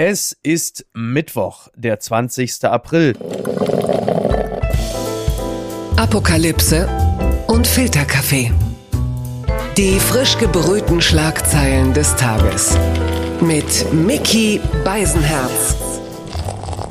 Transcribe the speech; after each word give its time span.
Es 0.00 0.36
ist 0.44 0.86
Mittwoch, 0.94 1.66
der 1.74 1.98
20. 1.98 2.66
April. 2.66 3.16
Apokalypse 5.96 6.88
und 7.48 7.66
Filterkaffee. 7.66 8.52
Die 9.76 9.98
frisch 9.98 10.38
gebrühten 10.38 11.02
Schlagzeilen 11.02 11.94
des 11.94 12.14
Tages. 12.14 12.78
Mit 13.40 13.92
Mickey 13.92 14.60
Beisenherz. 14.84 15.74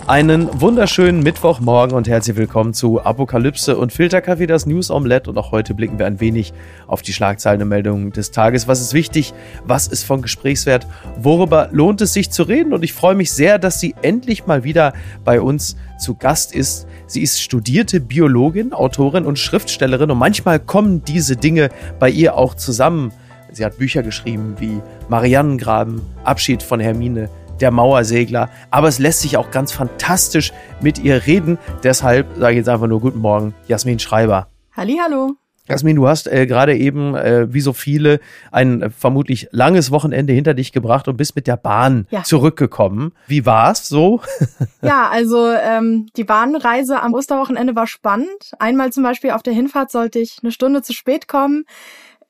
Einen 0.08 0.62
wunderschönen 0.62 1.21
Mittwochmorgen 1.21 1.94
und 1.94 2.07
herzlich 2.07 2.38
willkommen 2.38 2.74
zu 2.74 3.02
Apokalypse 3.02 3.76
und 3.76 3.92
Filterkaffee, 3.92 4.48
das 4.48 4.66
News 4.66 4.89
Omelette. 4.89 5.30
Und 5.30 5.38
auch 5.38 5.52
heute 5.52 5.74
blicken 5.74 6.00
wir 6.00 6.06
ein 6.06 6.21
wenig 6.21 6.54
auf 6.88 7.02
die 7.02 7.12
Schlagzeilen 7.12 7.62
und 7.62 7.68
Meldungen 7.68 8.14
des 8.14 8.32
Tages. 8.32 8.70
Was 8.70 8.80
ist 8.80 8.93
wichtig? 8.93 9.34
Was 9.66 9.88
ist 9.88 10.06
von 10.06 10.21
Gesprächswert? 10.21 10.88
Worüber 11.18 11.68
lohnt 11.74 12.00
es 12.00 12.14
sich 12.14 12.32
zu 12.32 12.43
reden? 12.43 12.71
Und 12.71 12.84
ich 12.86 12.93
freue 12.93 13.16
mich 13.16 13.34
sehr, 13.34 13.60
dass 13.60 13.82
sie 13.82 13.96
endlich 14.02 14.48
mal 14.48 14.64
wieder 14.64 14.93
bei 15.25 15.42
uns 15.42 15.75
zu 16.00 16.15
Gast 16.15 16.56
ist. 16.56 16.87
Sie 17.07 17.21
ist 17.21 17.42
studierte 17.42 18.00
Biologin, 18.00 18.71
Autorin 18.71 19.26
und 19.26 19.37
Schriftstellerin 19.37 20.10
und 20.10 20.18
manchmal 20.18 20.62
kommen 20.62 21.04
diese 21.04 21.36
Dinge 21.36 21.68
bei 22.00 22.10
ihr 22.10 22.37
auch 22.37 22.56
zusammen. 22.56 23.12
Sie 23.51 23.65
hat 23.65 23.78
Bücher 23.78 24.04
geschrieben 24.04 24.56
wie 24.57 24.79
Mariannengraben, 25.10 26.01
Abschied 26.24 26.64
von 26.64 26.79
Hermine, 26.79 27.29
der 27.60 27.71
Mauersegler. 27.71 28.50
Aber 28.71 28.88
es 28.88 29.00
lässt 29.00 29.21
sich 29.21 29.38
auch 29.38 29.52
ganz 29.52 29.71
fantastisch 29.71 30.54
mit 30.82 31.00
ihr 31.00 31.25
reden. 31.25 31.57
Deshalb 31.84 32.28
sage 32.38 32.53
ich 32.53 32.58
jetzt 32.58 32.70
einfach 32.70 32.88
nur 32.88 33.02
Guten 33.02 33.20
Morgen, 33.20 33.53
Jasmin 33.67 34.00
Schreiber. 34.00 34.48
Hallo. 34.75 35.36
Jasmin, 35.67 35.98
du 35.98 36.08
hast 36.08 36.28
äh, 36.28 36.48
gerade 36.48 36.78
eben, 36.78 37.16
äh, 37.16 37.53
wie 37.53 37.59
so 37.59 37.73
viele, 37.73 38.20
ein 38.52 38.81
äh, 38.81 38.89
vermutlich 38.89 39.50
langes 39.52 39.92
Wochenende 39.92 40.34
hinter 40.34 40.53
dich 40.53 40.72
gebracht 40.72 41.08
und 41.08 41.17
bist 41.17 41.36
mit 41.36 41.45
der 41.48 41.58
Bahn 41.58 42.08
ja. 42.09 42.23
zurückgekommen. 42.23 43.12
Wie 43.28 43.45
war's 43.45 43.88
so? 43.88 44.22
ja, 44.81 45.09
also 45.09 45.52
ähm, 45.52 46.08
die 46.16 46.23
Bahnreise 46.23 47.02
am 47.02 47.14
Osterwochenende 47.14 47.76
war 47.76 47.88
spannend. 47.88 48.52
Einmal 48.59 48.94
zum 48.94 49.03
Beispiel 49.03 49.31
auf 49.31 49.44
der 49.44 49.53
Hinfahrt 49.53 49.92
sollte 49.92 50.20
ich 50.20 50.38
eine 50.42 50.52
Stunde 50.52 50.81
zu 50.84 50.94
spät 50.94 51.28
kommen. 51.28 51.66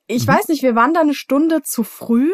Ich 0.08 0.26
mhm. 0.26 0.32
weiß 0.32 0.48
nicht, 0.48 0.62
wir 0.62 0.74
waren 0.74 0.94
da 0.94 1.00
eine 1.00 1.14
Stunde 1.14 1.62
zu 1.62 1.84
früh 1.84 2.30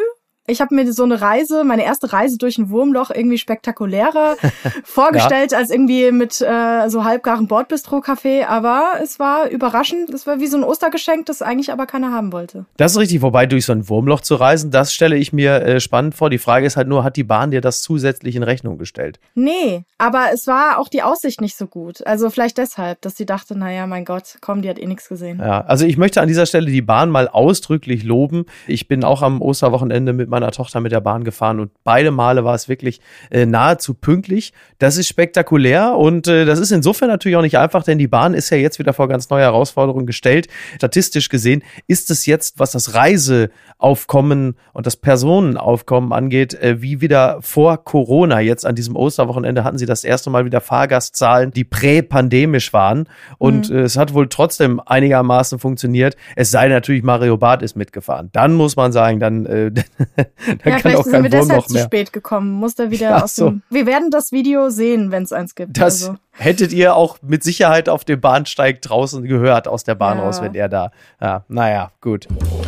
ich 0.47 0.61
habe 0.61 0.75
mir 0.75 0.91
so 0.93 1.03
eine 1.03 1.21
Reise, 1.21 1.63
meine 1.63 1.83
erste 1.83 2.13
Reise 2.13 2.37
durch 2.37 2.57
ein 2.57 2.69
Wurmloch 2.69 3.09
irgendwie 3.09 3.37
spektakulärer 3.37 4.35
vorgestellt 4.83 5.51
ja. 5.51 5.57
als 5.57 5.71
irgendwie 5.71 6.11
mit 6.11 6.39
äh, 6.41 6.87
so 6.87 7.03
halbgaren 7.03 7.47
Bordbistro-Kaffee. 7.47 8.43
Aber 8.43 8.99
es 9.01 9.19
war 9.19 9.49
überraschend. 9.49 10.11
Es 10.11 10.27
war 10.27 10.39
wie 10.39 10.47
so 10.47 10.57
ein 10.57 10.63
Ostergeschenk, 10.63 11.25
das 11.25 11.41
eigentlich 11.41 11.71
aber 11.71 11.87
keiner 11.87 12.11
haben 12.11 12.31
wollte. 12.31 12.65
Das 12.77 12.91
ist 12.91 12.97
richtig. 12.99 13.21
Wobei 13.21 13.47
durch 13.47 13.65
so 13.65 13.71
ein 13.71 13.89
Wurmloch 13.89 14.21
zu 14.21 14.35
reisen, 14.35 14.69
das 14.69 14.93
stelle 14.93 15.15
ich 15.15 15.33
mir 15.33 15.61
äh, 15.61 15.79
spannend 15.79 16.15
vor. 16.15 16.29
Die 16.29 16.37
Frage 16.37 16.67
ist 16.67 16.77
halt 16.77 16.87
nur, 16.87 17.03
hat 17.03 17.15
die 17.15 17.23
Bahn 17.23 17.49
dir 17.49 17.61
das 17.61 17.81
zusätzlich 17.81 18.35
in 18.35 18.43
Rechnung 18.43 18.77
gestellt? 18.77 19.19
Nee, 19.33 19.83
aber 19.97 20.27
es 20.33 20.45
war 20.45 20.77
auch 20.77 20.89
die 20.89 21.01
Aussicht 21.01 21.41
nicht 21.41 21.57
so 21.57 21.65
gut. 21.65 22.05
Also 22.05 22.29
vielleicht 22.29 22.57
deshalb, 22.57 23.01
dass 23.01 23.15
sie 23.17 23.25
dachte, 23.25 23.57
naja, 23.57 23.87
mein 23.87 24.05
Gott, 24.05 24.37
komm, 24.41 24.61
die 24.61 24.69
hat 24.69 24.77
eh 24.77 24.85
nichts 24.85 25.09
gesehen. 25.09 25.39
Ja, 25.39 25.61
also 25.61 25.85
ich 25.85 25.97
möchte 25.97 26.21
an 26.21 26.27
dieser 26.27 26.45
Stelle 26.45 26.69
die 26.69 26.81
Bahn 26.81 27.09
mal 27.09 27.27
ausdrücklich 27.27 28.03
loben. 28.03 28.45
Ich 28.67 28.87
bin 28.87 29.03
auch 29.03 29.21
am 29.23 29.41
Osterwochenende 29.41 30.13
mit 30.13 30.29
meiner 30.35 30.51
Tochter 30.51 30.81
mit 30.81 30.91
der 30.91 30.99
Bahn 31.01 31.23
gefahren 31.23 31.59
und 31.59 31.71
beide 31.83 32.11
Male 32.11 32.43
war 32.43 32.55
es 32.55 32.67
wirklich 32.67 32.99
äh, 33.31 33.45
nahezu 33.45 33.93
pünktlich. 33.93 34.53
Das 34.79 34.97
ist 34.97 35.07
spektakulär 35.07 35.95
und 35.95 36.27
äh, 36.27 36.45
das 36.45 36.59
ist 36.59 36.71
insofern 36.71 37.07
natürlich 37.07 37.37
auch 37.37 37.41
nicht 37.41 37.57
einfach, 37.57 37.83
denn 37.83 37.97
die 37.97 38.07
Bahn 38.07 38.33
ist 38.33 38.49
ja 38.49 38.57
jetzt 38.57 38.79
wieder 38.79 38.93
vor 38.93 39.07
ganz 39.07 39.29
neue 39.29 39.43
Herausforderungen 39.43 40.05
gestellt. 40.05 40.47
Statistisch 40.75 41.29
gesehen 41.29 41.63
ist 41.87 42.11
es 42.11 42.25
jetzt, 42.25 42.59
was 42.59 42.71
das 42.71 42.93
Reiseaufkommen 42.93 44.55
und 44.73 44.85
das 44.85 44.97
Personenaufkommen 44.97 46.11
angeht, 46.11 46.53
äh, 46.55 46.81
wie 46.81 46.99
wieder 47.01 47.37
vor 47.41 47.83
Corona. 47.83 48.41
Jetzt 48.41 48.65
an 48.65 48.75
diesem 48.75 48.95
Osterwochenende 48.95 49.63
hatten 49.63 49.77
sie 49.77 49.85
das 49.85 50.03
erste 50.03 50.29
Mal 50.29 50.45
wieder 50.45 50.61
Fahrgastzahlen, 50.61 51.51
die 51.51 51.63
präpandemisch 51.63 52.73
waren 52.73 53.07
und 53.37 53.69
mhm. 53.69 53.77
äh, 53.77 53.81
es 53.81 53.97
hat 53.97 54.13
wohl 54.13 54.27
trotzdem 54.27 54.81
einigermaßen 54.85 55.59
funktioniert. 55.59 56.17
Es 56.35 56.51
sei 56.51 56.67
natürlich 56.67 57.03
Mario 57.03 57.37
Barth 57.37 57.61
ist 57.61 57.75
mitgefahren. 57.75 58.29
Dann 58.33 58.53
muss 58.53 58.75
man 58.75 58.91
sagen, 58.91 59.19
dann, 59.19 59.45
äh, 59.45 59.71
Dann 60.45 60.59
ja, 60.73 60.79
vielleicht 60.79 61.03
sind 61.03 61.23
wir 61.23 61.29
deshalb 61.29 61.67
zu 61.67 61.77
spät 61.77 62.13
gekommen. 62.13 62.51
Muss 62.51 62.75
da 62.75 62.91
wieder 62.91 63.17
Ach 63.17 63.23
aus 63.23 63.35
dem. 63.35 63.63
Wir 63.69 63.85
werden 63.85 64.11
das 64.11 64.31
Video 64.31 64.69
sehen, 64.69 65.11
wenn 65.11 65.23
es 65.23 65.31
eins 65.31 65.55
gibt. 65.55 65.77
Das 65.77 66.07
also. 66.07 66.17
hättet 66.31 66.73
ihr 66.73 66.95
auch 66.95 67.17
mit 67.21 67.43
Sicherheit 67.43 67.89
auf 67.89 68.03
dem 68.03 68.19
Bahnsteig 68.19 68.81
draußen 68.81 69.23
gehört 69.23 69.67
aus 69.67 69.83
der 69.83 69.95
Bahn 69.95 70.17
ja. 70.17 70.23
raus, 70.23 70.41
wenn 70.41 70.55
er 70.55 70.69
da. 70.69 70.91
Ja, 71.21 71.45
naja, 71.47 71.91
gut. 72.01 72.27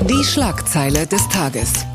Die 0.09 0.23
Schlagzeile 0.23 1.07
des 1.07 1.27
Tages. 1.29 1.85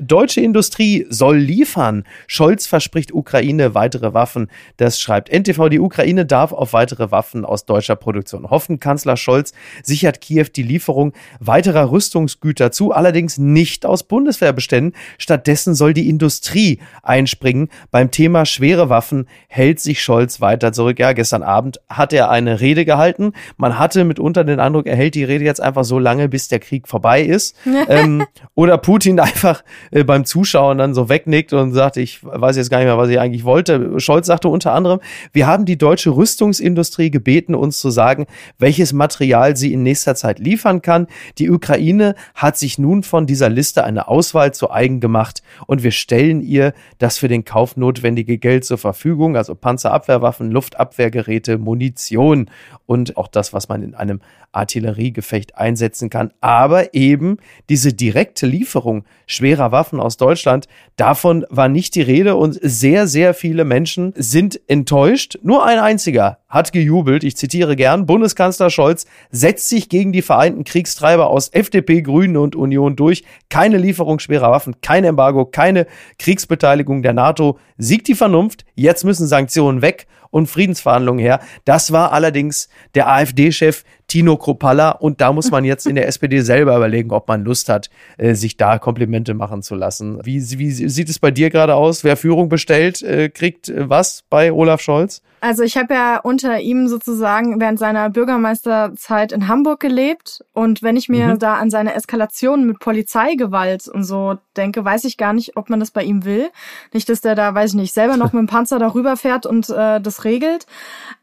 Deutsche 0.00 0.40
Industrie 0.40 1.06
soll 1.10 1.36
liefern. 1.36 2.04
Scholz 2.26 2.66
verspricht 2.66 3.12
Ukraine 3.12 3.74
weitere 3.74 4.14
Waffen. 4.14 4.48
Das 4.78 4.98
schreibt 4.98 5.30
NTV. 5.30 5.68
Die 5.68 5.78
Ukraine 5.78 6.24
darf 6.24 6.52
auf 6.52 6.72
weitere 6.72 7.10
Waffen 7.10 7.44
aus 7.44 7.66
deutscher 7.66 7.96
Produktion 7.96 8.48
hoffen. 8.48 8.80
Kanzler 8.80 9.16
Scholz 9.16 9.52
sichert 9.82 10.20
Kiew 10.20 10.46
die 10.54 10.62
Lieferung 10.62 11.12
weiterer 11.38 11.90
Rüstungsgüter 11.90 12.72
zu, 12.72 12.92
allerdings 12.92 13.36
nicht 13.36 13.84
aus 13.84 14.02
Bundeswehrbeständen. 14.04 14.94
Stattdessen 15.18 15.74
soll 15.74 15.92
die 15.92 16.08
Industrie 16.08 16.80
einspringen. 17.02 17.68
Beim 17.90 18.10
Thema 18.10 18.46
schwere 18.46 18.88
Waffen 18.88 19.26
hält 19.48 19.80
sich 19.80 20.02
Scholz 20.02 20.40
weiter 20.40 20.72
zurück. 20.72 20.98
Ja, 20.98 21.12
gestern 21.12 21.42
Abend 21.42 21.80
hat 21.88 22.12
er 22.12 22.30
eine 22.30 22.60
Rede 22.60 22.84
gehalten. 22.86 23.32
Man 23.58 23.78
hatte 23.78 24.04
mitunter 24.04 24.44
den 24.44 24.60
Eindruck, 24.60 24.86
er 24.86 24.96
hält 24.96 25.14
die 25.14 25.24
Rede 25.24 25.44
jetzt 25.44 25.60
einfach 25.60 25.84
so 25.84 25.98
lange, 25.98 26.28
bis 26.28 26.48
der 26.48 26.60
Krieg 26.60 26.88
vorbei 26.88 27.22
ist. 27.22 27.54
ähm, 27.88 28.24
oder 28.54 28.78
Putin 28.78 29.20
einfach 29.20 29.62
äh, 29.90 30.04
beim 30.04 30.24
Zuschauen 30.24 30.78
dann 30.78 30.94
so 30.94 31.08
wegnickt 31.08 31.52
und 31.52 31.72
sagt, 31.72 31.96
ich 31.96 32.20
weiß 32.22 32.56
jetzt 32.56 32.70
gar 32.70 32.78
nicht 32.78 32.86
mehr, 32.86 32.98
was 32.98 33.08
ich 33.08 33.18
eigentlich 33.18 33.44
wollte. 33.44 33.98
Scholz 34.00 34.26
sagte 34.26 34.48
unter 34.48 34.72
anderem, 34.72 35.00
wir 35.32 35.46
haben 35.46 35.64
die 35.64 35.78
deutsche 35.78 36.10
Rüstungsindustrie 36.10 37.10
gebeten, 37.10 37.54
uns 37.54 37.78
zu 37.80 37.90
sagen, 37.90 38.26
welches 38.58 38.92
Material 38.92 39.56
sie 39.56 39.72
in 39.72 39.82
nächster 39.82 40.14
Zeit 40.14 40.38
liefern 40.38 40.82
kann. 40.82 41.06
Die 41.38 41.50
Ukraine 41.50 42.14
hat 42.34 42.56
sich 42.56 42.78
nun 42.78 43.02
von 43.02 43.26
dieser 43.26 43.48
Liste 43.48 43.84
eine 43.84 44.08
Auswahl 44.08 44.52
zu 44.52 44.70
eigen 44.70 45.00
gemacht 45.00 45.42
und 45.66 45.82
wir 45.82 45.90
stellen 45.90 46.40
ihr 46.40 46.72
das 46.98 47.18
für 47.18 47.28
den 47.28 47.44
Kauf 47.44 47.76
notwendige 47.76 48.38
Geld 48.38 48.64
zur 48.64 48.78
Verfügung, 48.78 49.36
also 49.36 49.54
Panzerabwehrwaffen, 49.54 50.50
Luftabwehrgeräte, 50.50 51.58
Munition 51.58 52.50
und 52.86 53.16
auch 53.16 53.28
das, 53.28 53.52
was 53.52 53.68
man 53.68 53.82
in 53.82 53.94
einem 53.94 54.20
Artilleriegefecht 54.52 55.56
einsetzen 55.56 56.10
kann. 56.10 56.32
Aber 56.40 56.94
eben 56.94 57.38
diese 57.68 57.92
direkte 57.92 58.46
Lieferung 58.46 59.04
schwerer 59.26 59.72
Waffen 59.72 59.79
aus 59.82 60.16
Deutschland, 60.16 60.66
davon 60.96 61.46
war 61.48 61.68
nicht 61.68 61.94
die 61.94 62.02
Rede 62.02 62.36
und 62.36 62.58
sehr, 62.60 63.06
sehr 63.06 63.32
viele 63.32 63.64
Menschen 63.64 64.12
sind 64.16 64.60
enttäuscht. 64.68 65.38
Nur 65.42 65.64
ein 65.64 65.78
einziger 65.78 66.38
hat 66.48 66.72
gejubelt. 66.72 67.24
Ich 67.24 67.36
zitiere 67.36 67.76
gern. 67.76 68.04
Bundeskanzler 68.04 68.68
Scholz 68.68 69.06
setzt 69.30 69.68
sich 69.68 69.88
gegen 69.88 70.12
die 70.12 70.20
vereinten 70.22 70.64
Kriegstreiber 70.64 71.28
aus 71.28 71.48
FDP, 71.48 72.02
Grünen 72.02 72.36
und 72.36 72.56
Union 72.56 72.96
durch. 72.96 73.24
Keine 73.48 73.78
Lieferung 73.78 74.18
schwerer 74.18 74.50
Waffen, 74.50 74.80
kein 74.82 75.04
Embargo, 75.04 75.46
keine 75.46 75.86
Kriegsbeteiligung 76.18 77.02
der 77.02 77.14
NATO. 77.14 77.58
Siegt 77.78 78.08
die 78.08 78.14
Vernunft. 78.14 78.64
Jetzt 78.74 79.04
müssen 79.04 79.26
Sanktionen 79.26 79.80
weg 79.80 80.06
und 80.30 80.46
Friedensverhandlungen 80.46 81.20
her. 81.20 81.40
Das 81.64 81.92
war 81.92 82.12
allerdings 82.12 82.68
der 82.94 83.08
AfD-Chef 83.08 83.84
Tino 84.10 84.36
Kropalla 84.36 84.90
und 84.90 85.20
da 85.20 85.32
muss 85.32 85.52
man 85.52 85.64
jetzt 85.64 85.86
in 85.86 85.94
der 85.94 86.08
SPD 86.08 86.40
selber 86.40 86.76
überlegen, 86.76 87.12
ob 87.12 87.28
man 87.28 87.44
Lust 87.44 87.68
hat, 87.68 87.90
äh, 88.18 88.34
sich 88.34 88.56
da 88.56 88.78
Komplimente 88.78 89.34
machen 89.34 89.62
zu 89.62 89.76
lassen. 89.76 90.18
Wie, 90.24 90.40
wie 90.58 90.72
sieht 90.72 91.08
es 91.08 91.20
bei 91.20 91.30
dir 91.30 91.48
gerade 91.48 91.76
aus? 91.76 92.02
Wer 92.02 92.16
Führung 92.16 92.48
bestellt, 92.48 93.02
äh, 93.02 93.28
kriegt 93.28 93.68
äh, 93.68 93.88
was 93.88 94.24
bei 94.28 94.52
Olaf 94.52 94.80
Scholz? 94.80 95.22
Also 95.40 95.62
ich 95.62 95.76
habe 95.76 95.94
ja 95.94 96.18
unter 96.18 96.60
ihm 96.60 96.88
sozusagen 96.88 97.60
während 97.60 97.78
seiner 97.78 98.10
Bürgermeisterzeit 98.10 99.32
in 99.32 99.46
Hamburg 99.46 99.78
gelebt 99.78 100.44
und 100.52 100.82
wenn 100.82 100.96
ich 100.96 101.08
mir 101.08 101.28
mhm. 101.28 101.38
da 101.38 101.54
an 101.54 101.70
seine 101.70 101.94
Eskalation 101.94 102.66
mit 102.66 102.80
Polizeigewalt 102.80 103.86
und 103.86 104.02
so 104.02 104.38
denke, 104.56 104.84
weiß 104.84 105.04
ich 105.04 105.16
gar 105.16 105.32
nicht, 105.32 105.56
ob 105.56 105.70
man 105.70 105.78
das 105.80 105.92
bei 105.92 106.02
ihm 106.02 106.24
will. 106.24 106.50
Nicht, 106.92 107.08
dass 107.08 107.20
der 107.20 107.36
da, 107.36 107.54
weiß 107.54 107.70
ich 107.70 107.76
nicht, 107.76 107.94
selber 107.94 108.16
noch 108.16 108.32
mit 108.32 108.40
dem 108.40 108.48
Panzer 108.48 108.80
darüber 108.80 109.16
fährt 109.16 109.46
und 109.46 109.70
äh, 109.70 110.00
das 110.00 110.24
regelt. 110.24 110.66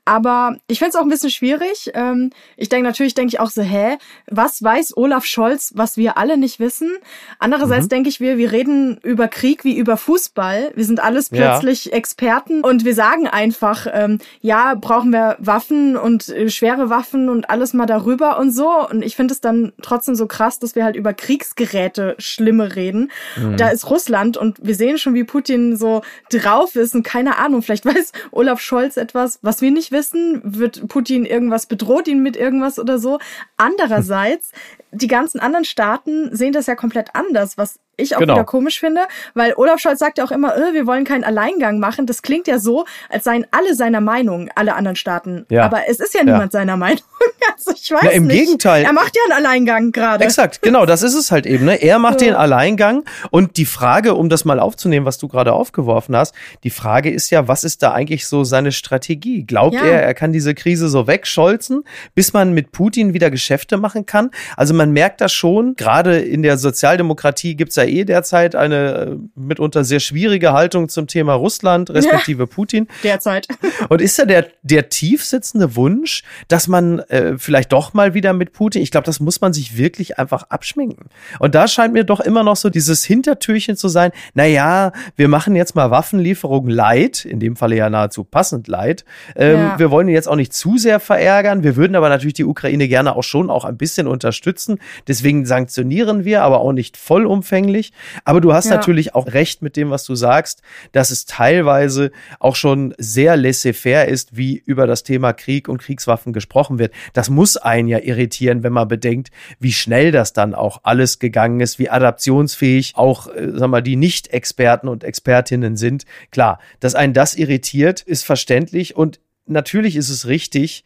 Aber 0.08 0.56
ich 0.68 0.80
finde 0.80 0.92
es 0.92 0.96
auch 0.96 1.02
ein 1.02 1.10
bisschen 1.10 1.32
schwierig. 1.32 1.92
Ähm, 1.94 2.30
ich 2.56 2.70
denke 2.70 2.88
natürlich, 2.88 3.14
denke 3.14 3.34
ich 3.34 3.42
auch 3.42 3.50
so, 3.50 3.62
hä, 3.62 3.98
was 4.28 4.64
weiß 4.64 4.96
Olaf 4.96 5.26
Scholz, 5.26 5.74
was 5.76 5.98
wir 5.98 6.18
alle 6.18 6.38
nicht 6.38 6.62
wissen? 6.62 6.96
Andererseits 7.40 7.88
mhm. 7.88 7.90
denke 7.90 8.10
ich, 8.10 8.22
wir, 8.22 8.38
wir 8.38 8.54
reden 8.54 9.00
über 9.04 9.28
Krieg 9.28 9.66
wie 9.66 9.76
über 9.76 9.98
Fußball. 9.98 10.72
Wir 10.76 10.86
sind 10.86 11.02
alles 11.02 11.30
plötzlich 11.30 11.86
ja. 11.86 11.92
Experten 11.92 12.62
und 12.62 12.86
wir 12.86 12.96
sagen 12.96 13.28
einfach, 13.28 13.86
ähm, 13.92 14.20
ja, 14.40 14.76
brauchen 14.76 15.12
wir 15.12 15.36
Waffen 15.40 15.98
und 15.98 16.30
äh, 16.30 16.50
schwere 16.50 16.90
Waffen 16.90 17.28
und 17.28 17.50
alles 17.50 17.74
mal 17.74 17.86
darüber 17.86 18.40
und 18.40 18.52
so. 18.52 18.88
Und 18.90 19.02
ich 19.02 19.18
finde 19.18 19.34
es 19.34 19.42
dann 19.42 19.74
trotzdem 19.82 20.16
so 20.16 20.26
krass, 20.26 20.58
dass 20.58 20.74
wir 20.74 20.86
halt 20.86 20.96
über 20.96 21.14
Kriegsgeräte 21.14 22.16
Schlimme 22.18 22.78
reden. 22.78 23.12
Mhm. 23.36 23.58
Da 23.58 23.68
ist 23.68 23.90
Russland 23.90 24.38
und 24.38 24.58
wir 24.62 24.76
sehen 24.76 25.00
schon, 25.00 25.16
wie 25.16 25.26
Putin 25.26 25.76
so 25.76 26.02
drauf 26.30 26.78
ist 26.78 26.96
und 26.96 27.04
keine 27.04 27.38
Ahnung, 27.40 27.62
vielleicht 27.62 27.86
weiß 27.86 28.14
Olaf 28.32 28.62
Scholz 28.62 28.96
etwas, 28.96 29.40
was 29.42 29.60
wir 29.62 29.72
nicht 29.72 29.92
wissen 29.92 29.97
wissen, 29.98 30.42
wird 30.44 30.88
Putin 30.88 31.26
irgendwas, 31.26 31.66
bedroht 31.66 32.08
ihn 32.08 32.22
mit 32.22 32.38
irgendwas 32.38 32.78
oder 32.78 33.00
so. 33.00 33.18
Andererseits 33.58 34.52
die 34.92 35.08
ganzen 35.08 35.40
anderen 35.40 35.66
Staaten 35.66 36.36
sehen 36.36 36.54
das 36.54 36.68
ja 36.68 36.76
komplett 36.76 37.10
anders, 37.14 37.58
was 37.58 37.80
ich 37.98 38.16
auch 38.16 38.20
genau. 38.20 38.36
wieder 38.36 38.46
komisch 38.46 38.80
finde, 38.80 39.02
weil 39.34 39.54
Olaf 39.58 39.80
Scholz 39.80 40.00
sagt 40.00 40.20
ja 40.20 40.24
auch 40.24 40.32
immer, 40.32 40.56
äh, 40.56 40.74
wir 40.74 40.86
wollen 40.86 41.04
keinen 41.04 41.24
Alleingang 41.24 41.80
machen. 41.80 42.06
Das 42.06 42.22
klingt 42.22 42.48
ja 42.48 42.60
so, 42.60 42.86
als 43.10 43.24
seien 43.24 43.46
alle 43.52 43.74
seiner 43.74 44.02
Meinung, 44.02 44.50
alle 44.56 44.76
anderen 44.76 44.96
Staaten. 44.96 45.46
Ja. 45.50 45.66
Aber 45.66 45.90
es 45.90 46.00
ist 46.00 46.14
ja 46.14 46.24
niemand 46.24 46.54
ja. 46.54 46.60
seiner 46.60 46.78
Meinung. 46.78 47.02
Also 47.56 47.72
ich 47.72 47.90
weiß 47.90 48.02
Na, 48.04 48.10
im 48.12 48.28
nicht. 48.28 48.40
Gegenteil. 48.40 48.84
Er 48.84 48.94
macht 48.94 49.16
ja 49.16 49.22
einen 49.24 49.46
Alleingang 49.46 49.92
gerade. 49.92 50.24
Exakt, 50.24 50.62
genau, 50.62 50.86
das 50.86 51.02
ist 51.02 51.16
es 51.16 51.32
halt 51.32 51.46
eben. 51.46 51.66
Ne? 51.66 51.82
Er 51.82 51.98
macht 51.98 52.22
ja. 52.22 52.28
den 52.28 52.36
Alleingang 52.36 53.04
und 53.32 53.58
die 53.58 53.66
Frage, 53.66 54.14
um 54.16 54.30
das 54.30 54.46
mal 54.46 54.60
aufzunehmen, 54.60 55.06
was 55.06 55.18
du 55.18 55.28
gerade 55.28 55.54
aufgeworfen 55.54 56.16
hast, 56.16 56.36
die 56.64 56.70
Frage 56.70 57.10
ist 57.10 57.30
ja, 57.32 57.48
was 57.48 57.64
ist 57.64 57.82
da 57.82 57.94
eigentlich 57.94 58.28
so 58.28 58.44
seine 58.44 58.72
Strategie? 58.72 59.44
Glaubt 59.44 59.76
er, 59.76 60.04
er 60.04 60.14
kann 60.14 60.32
diese 60.32 60.54
Krise 60.54 60.88
so 60.88 61.08
wegscholzen, 61.08 61.84
bis 62.14 62.34
man 62.34 62.54
mit 62.54 62.72
Putin 62.72 63.14
wieder 63.14 63.32
Geschäfte 63.32 63.78
machen 63.78 64.06
kann? 64.06 64.30
Also 64.56 64.74
man 64.78 64.92
merkt 64.92 65.22
das 65.22 65.34
schon, 65.34 65.76
gerade 65.76 66.20
in 66.20 66.44
der 66.44 66.58
Sozialdemokratie 66.58 67.56
gibt's 67.56 67.76
ja 67.76 67.84
eh 67.84 68.06
derzeit 68.06 68.56
eine 68.56 68.78
äh, 68.94 69.16
mitunter 69.36 69.84
sehr 69.84 70.00
schwierige 70.00 70.54
Haltung 70.54 70.90
zum 70.90 71.08
Thema 71.08 71.34
Russland, 71.34 71.90
respektive 71.90 72.44
ja, 72.44 72.48
Putin. 72.48 72.88
Derzeit. 73.04 73.48
Und 73.90 74.02
ist 74.02 74.18
da 74.20 74.26
der, 74.26 74.48
der 74.62 74.90
tief 74.90 75.26
sitzende 75.26 75.76
Wunsch, 75.76 76.24
dass 76.48 76.68
man 76.68 77.00
äh, 77.00 77.38
vielleicht 77.38 77.72
doch 77.74 77.94
mal 77.94 78.14
wieder 78.14 78.34
mit 78.34 78.54
Putin, 78.54 78.82
ich 78.82 78.92
glaube, 78.92 79.06
das 79.06 79.20
muss 79.20 79.42
man 79.42 79.54
sich 79.54 79.78
wirklich 79.78 80.20
einfach 80.20 80.44
abschminken. 80.50 81.10
Und 81.40 81.56
da 81.56 81.68
scheint 81.68 81.94
mir 81.94 82.04
doch 82.04 82.20
immer 82.20 82.44
noch 82.44 82.56
so 82.56 82.70
dieses 82.70 83.04
Hintertürchen 83.04 83.76
zu 83.76 83.88
sein, 83.88 84.12
na 84.34 84.46
ja, 84.46 84.92
wir 85.16 85.28
machen 85.28 85.56
jetzt 85.56 85.76
mal 85.76 85.92
Waffenlieferungen 85.92 86.70
light, 86.70 87.26
in 87.26 87.40
dem 87.40 87.56
Falle 87.56 87.76
ja 87.76 87.90
nahezu 87.90 88.24
passend 88.24 88.68
light. 88.68 89.06
Ähm, 89.36 89.58
ja. 89.58 89.80
Wir 89.80 89.92
wollen 89.92 90.08
ihn 90.08 90.14
jetzt 90.14 90.28
auch 90.28 90.36
nicht 90.36 90.54
zu 90.54 90.78
sehr 90.78 91.00
verärgern. 91.00 91.64
Wir 91.64 91.76
würden 91.76 91.96
aber 91.96 92.10
natürlich 92.10 92.36
die 92.36 92.46
Ukraine 92.46 92.88
gerne 92.88 93.16
auch 93.16 93.24
schon 93.24 93.50
auch 93.50 93.66
ein 93.66 93.78
bisschen 93.78 94.08
unterstützen. 94.08 94.67
Deswegen 95.08 95.46
sanktionieren 95.46 96.26
wir, 96.26 96.44
aber 96.44 96.60
auch 96.60 96.74
nicht 96.74 96.98
vollumfänglich. 96.98 97.94
Aber 98.26 98.42
du 98.42 98.54
hast 98.54 98.66
ja. 98.66 98.76
natürlich 98.76 99.16
auch 99.16 99.28
recht 99.28 99.62
mit 99.62 99.76
dem, 99.78 99.90
was 99.90 100.04
du 100.04 100.16
sagst, 100.16 100.62
dass 100.92 101.12
es 101.12 101.26
teilweise 101.26 102.12
auch 102.40 102.56
schon 102.56 102.94
sehr 102.98 103.38
laissez-faire 103.38 104.08
ist, 104.08 104.36
wie 104.36 104.62
über 104.66 104.88
das 104.88 105.04
Thema 105.04 105.34
Krieg 105.34 105.70
und 105.70 105.82
Kriegswaffen 105.82 106.34
gesprochen 106.34 106.80
wird. 106.80 106.94
Das 107.14 107.30
muss 107.30 107.58
einen 107.58 107.88
ja 107.88 108.00
irritieren, 108.00 108.64
wenn 108.64 108.74
man 108.74 108.88
bedenkt, 108.88 109.30
wie 109.60 109.74
schnell 109.74 110.12
das 110.12 110.34
dann 110.34 110.54
auch 110.54 110.82
alles 110.84 111.20
gegangen 111.20 111.60
ist, 111.60 111.80
wie 111.80 111.90
adaptionsfähig 111.90 112.94
auch, 112.96 113.28
äh, 113.28 113.52
sag 113.54 113.70
mal, 113.70 113.82
die 113.82 113.96
Nicht-Experten 113.96 114.88
und 114.88 115.04
Expertinnen 115.04 115.78
sind. 115.78 116.06
Klar, 116.32 116.60
dass 116.80 116.96
einen 116.96 117.14
das 117.14 117.36
irritiert, 117.36 118.02
ist 118.02 118.24
verständlich 118.24 118.96
und 118.96 119.20
natürlich 119.46 119.96
ist 119.96 120.10
es 120.10 120.28
richtig, 120.28 120.84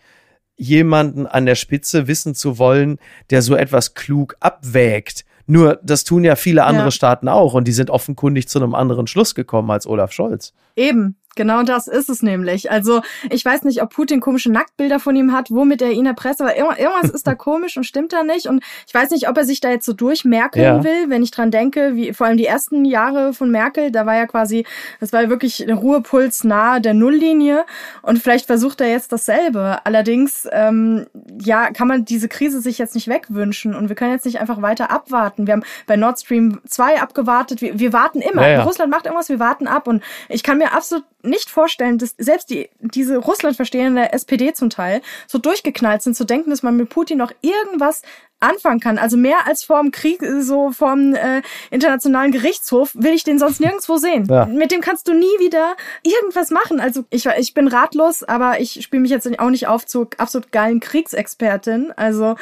jemanden 0.62 1.26
an 1.26 1.46
der 1.46 1.56
Spitze 1.56 2.08
wissen 2.08 2.36
zu 2.36 2.60
wollen, 2.60 3.00
der 3.30 3.42
so 3.42 3.56
etwas 3.56 3.94
klug 3.94 4.36
abwägt 4.40 5.26
nur 5.52 5.80
das 5.84 6.06
tun 6.06 6.24
ja 6.24 6.38
viele 6.38 6.64
andere 6.64 6.86
ja. 6.86 6.92
Staaten 6.92 7.28
auch 7.28 7.54
und 7.54 7.68
die 7.68 7.74
sind 7.74 7.90
offenkundig 7.90 8.48
zu 8.48 8.58
einem 8.58 8.74
anderen 8.74 9.06
Schluss 9.06 9.36
gekommen 9.36 9.70
als 9.70 9.86
Olaf 9.86 10.14
Scholz. 10.14 10.54
Eben, 10.78 11.18
Genau 11.36 11.64
das 11.64 11.88
ist 11.88 12.10
es 12.10 12.22
nämlich. 12.22 12.72
Also 12.72 13.02
ich 13.30 13.44
weiß 13.44 13.64
nicht, 13.64 13.82
ob 13.82 13.94
Putin 13.94 14.20
komische 14.20 14.52
Nacktbilder 14.52 15.00
von 15.00 15.16
ihm 15.16 15.32
hat, 15.32 15.50
womit 15.50 15.82
er 15.82 15.92
ihn 15.92 16.06
erpresst, 16.06 16.42
aber 16.42 16.58
irgendwas 16.58 17.10
ist 17.10 17.26
da 17.26 17.36
komisch 17.42 17.78
und 17.78 17.86
stimmt 17.86 18.12
da 18.14 18.24
nicht. 18.24 18.48
Und 18.48 18.64
ich 18.86 18.94
weiß 18.94 19.12
nicht, 19.12 19.30
ob 19.30 19.38
er 19.38 19.46
sich 19.46 19.62
da 19.62 19.70
jetzt 19.70 19.86
so 19.86 19.94
durchmerkeln 19.94 20.64
ja. 20.64 20.84
will, 20.84 21.10
wenn 21.10 21.24
ich 21.24 21.32
dran 21.32 21.52
denke, 21.52 21.96
wie 21.96 22.14
vor 22.14 22.28
allem 22.28 22.38
die 22.38 22.46
ersten 22.46 22.84
Jahre 22.84 23.34
von 23.34 23.50
Merkel, 23.50 23.92
da 23.92 24.06
war 24.06 24.16
ja 24.16 24.28
quasi, 24.28 24.66
das 25.00 25.14
war 25.14 25.24
ja 25.24 25.30
wirklich 25.30 25.62
ein 25.62 25.78
Ruhepuls 25.78 26.44
nahe 26.44 26.82
der 26.82 26.94
Nulllinie. 26.94 27.66
Und 28.02 28.20
vielleicht 28.20 28.48
versucht 28.48 28.82
er 28.82 28.90
jetzt 28.90 29.12
dasselbe. 29.12 29.80
Allerdings, 29.86 30.48
ähm, 30.52 31.08
ja, 31.42 31.72
kann 31.72 31.88
man 31.88 32.04
diese 32.04 32.28
Krise 32.28 32.62
sich 32.62 32.78
jetzt 32.78 32.96
nicht 32.96 33.08
wegwünschen 33.08 33.74
und 33.76 33.88
wir 33.88 33.96
können 33.96 34.12
jetzt 34.12 34.26
nicht 34.26 34.40
einfach 34.40 34.62
weiter 34.62 34.92
abwarten. 34.92 35.48
Wir 35.48 35.54
haben 35.54 35.64
bei 35.88 35.96
Nord 35.96 36.20
Stream 36.20 36.60
2 36.68 37.02
abgewartet. 37.02 37.62
Wir, 37.62 37.80
wir 37.80 37.94
warten 37.94 38.22
immer. 38.22 38.42
Ja, 38.42 38.50
ja. 38.50 38.64
Russland 38.64 38.92
macht 38.92 39.06
irgendwas, 39.06 39.30
wir 39.30 39.40
warten 39.40 39.68
ab. 39.68 39.88
Und 39.88 40.04
ich 40.28 40.44
kann 40.44 40.58
mir 40.58 40.74
absolut 40.74 41.06
nicht 41.24 41.50
vorstellen, 41.50 41.98
dass 41.98 42.16
selbst 42.18 42.50
die, 42.50 42.70
diese 42.80 43.18
Russland 43.18 43.56
verstehende 43.56 44.12
SPD 44.14 44.54
zum 44.54 44.70
Teil 44.70 45.02
so 45.28 45.38
durchgeknallt 45.38 46.02
sind, 46.02 46.16
zu 46.16 46.26
denken, 46.26 46.50
dass 46.50 46.64
man 46.64 46.78
mit 46.78 46.90
Putin 46.90 47.18
noch 47.18 47.32
irgendwas 47.42 48.02
anfangen 48.42 48.80
kann. 48.80 48.98
Also 48.98 49.18
mehr 49.18 49.48
als 49.48 49.64
vorm 49.64 49.92
Krieg, 49.92 50.22
so 50.40 50.72
vorm 50.72 51.14
äh, 51.16 51.42
internationalen 51.70 52.32
Gerichtshof, 52.32 52.92
will 52.94 53.14
ich 53.14 53.24
den 53.24 53.40
sonst 53.40 53.60
nirgendwo 53.62 53.98
sehen. 53.98 54.26
Ja. 54.30 54.46
Mit 54.46 54.72
dem 54.72 54.82
kannst 54.82 55.08
du 55.08 55.14
nie 55.14 55.26
wieder 55.40 55.76
irgendwas 56.04 56.52
machen. 56.52 56.80
Also 56.80 57.06
ich, 57.10 57.26
ich 57.26 57.54
bin 57.54 57.68
ratlos, 57.68 58.24
aber 58.24 58.60
ich 58.60 58.82
spiele 58.84 59.02
mich 59.02 59.12
jetzt 59.12 59.28
auch 59.40 59.50
nicht 59.50 59.68
auf 59.68 59.86
zu 59.86 60.08
absolut 60.18 60.52
geilen 60.52 60.80
Kriegsexpertin. 60.80 61.94
Also 61.96 62.36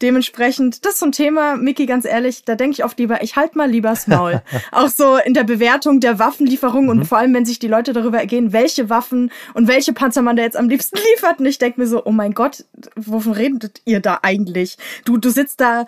dementsprechend, 0.00 0.84
das 0.84 0.94
ist 0.94 1.00
so 1.00 1.06
ein 1.06 1.12
Thema, 1.12 1.56
Miki, 1.56 1.86
ganz 1.86 2.04
ehrlich, 2.04 2.44
da 2.44 2.54
denke 2.54 2.74
ich 2.74 2.84
oft 2.84 2.98
lieber, 2.98 3.22
ich 3.22 3.36
halt 3.36 3.56
mal 3.56 3.70
lieber's 3.70 4.06
Maul. 4.06 4.42
auch 4.72 4.88
so 4.88 5.16
in 5.16 5.34
der 5.34 5.44
Bewertung 5.44 6.00
der 6.00 6.18
Waffenlieferung 6.18 6.84
mhm. 6.84 6.90
und 6.90 7.04
vor 7.04 7.18
allem, 7.18 7.34
wenn 7.34 7.44
sich 7.44 7.58
die 7.58 7.68
Leute 7.68 7.92
darüber 7.92 8.18
ergehen, 8.18 8.52
welche 8.52 8.90
Waffen 8.90 9.30
und 9.54 9.68
welche 9.68 9.92
Panzer 9.92 10.22
man 10.22 10.36
da 10.36 10.42
jetzt 10.42 10.56
am 10.56 10.68
liebsten 10.68 10.96
liefert. 11.12 11.38
Und 11.38 11.46
ich 11.46 11.58
denke 11.58 11.80
mir 11.80 11.86
so, 11.86 12.04
oh 12.04 12.12
mein 12.12 12.34
Gott, 12.34 12.64
wovon 12.96 13.32
redet 13.32 13.80
ihr 13.84 14.00
da 14.00 14.20
eigentlich? 14.22 14.78
Du, 15.04 15.16
du 15.16 15.30
sitzt 15.30 15.41
da 15.58 15.86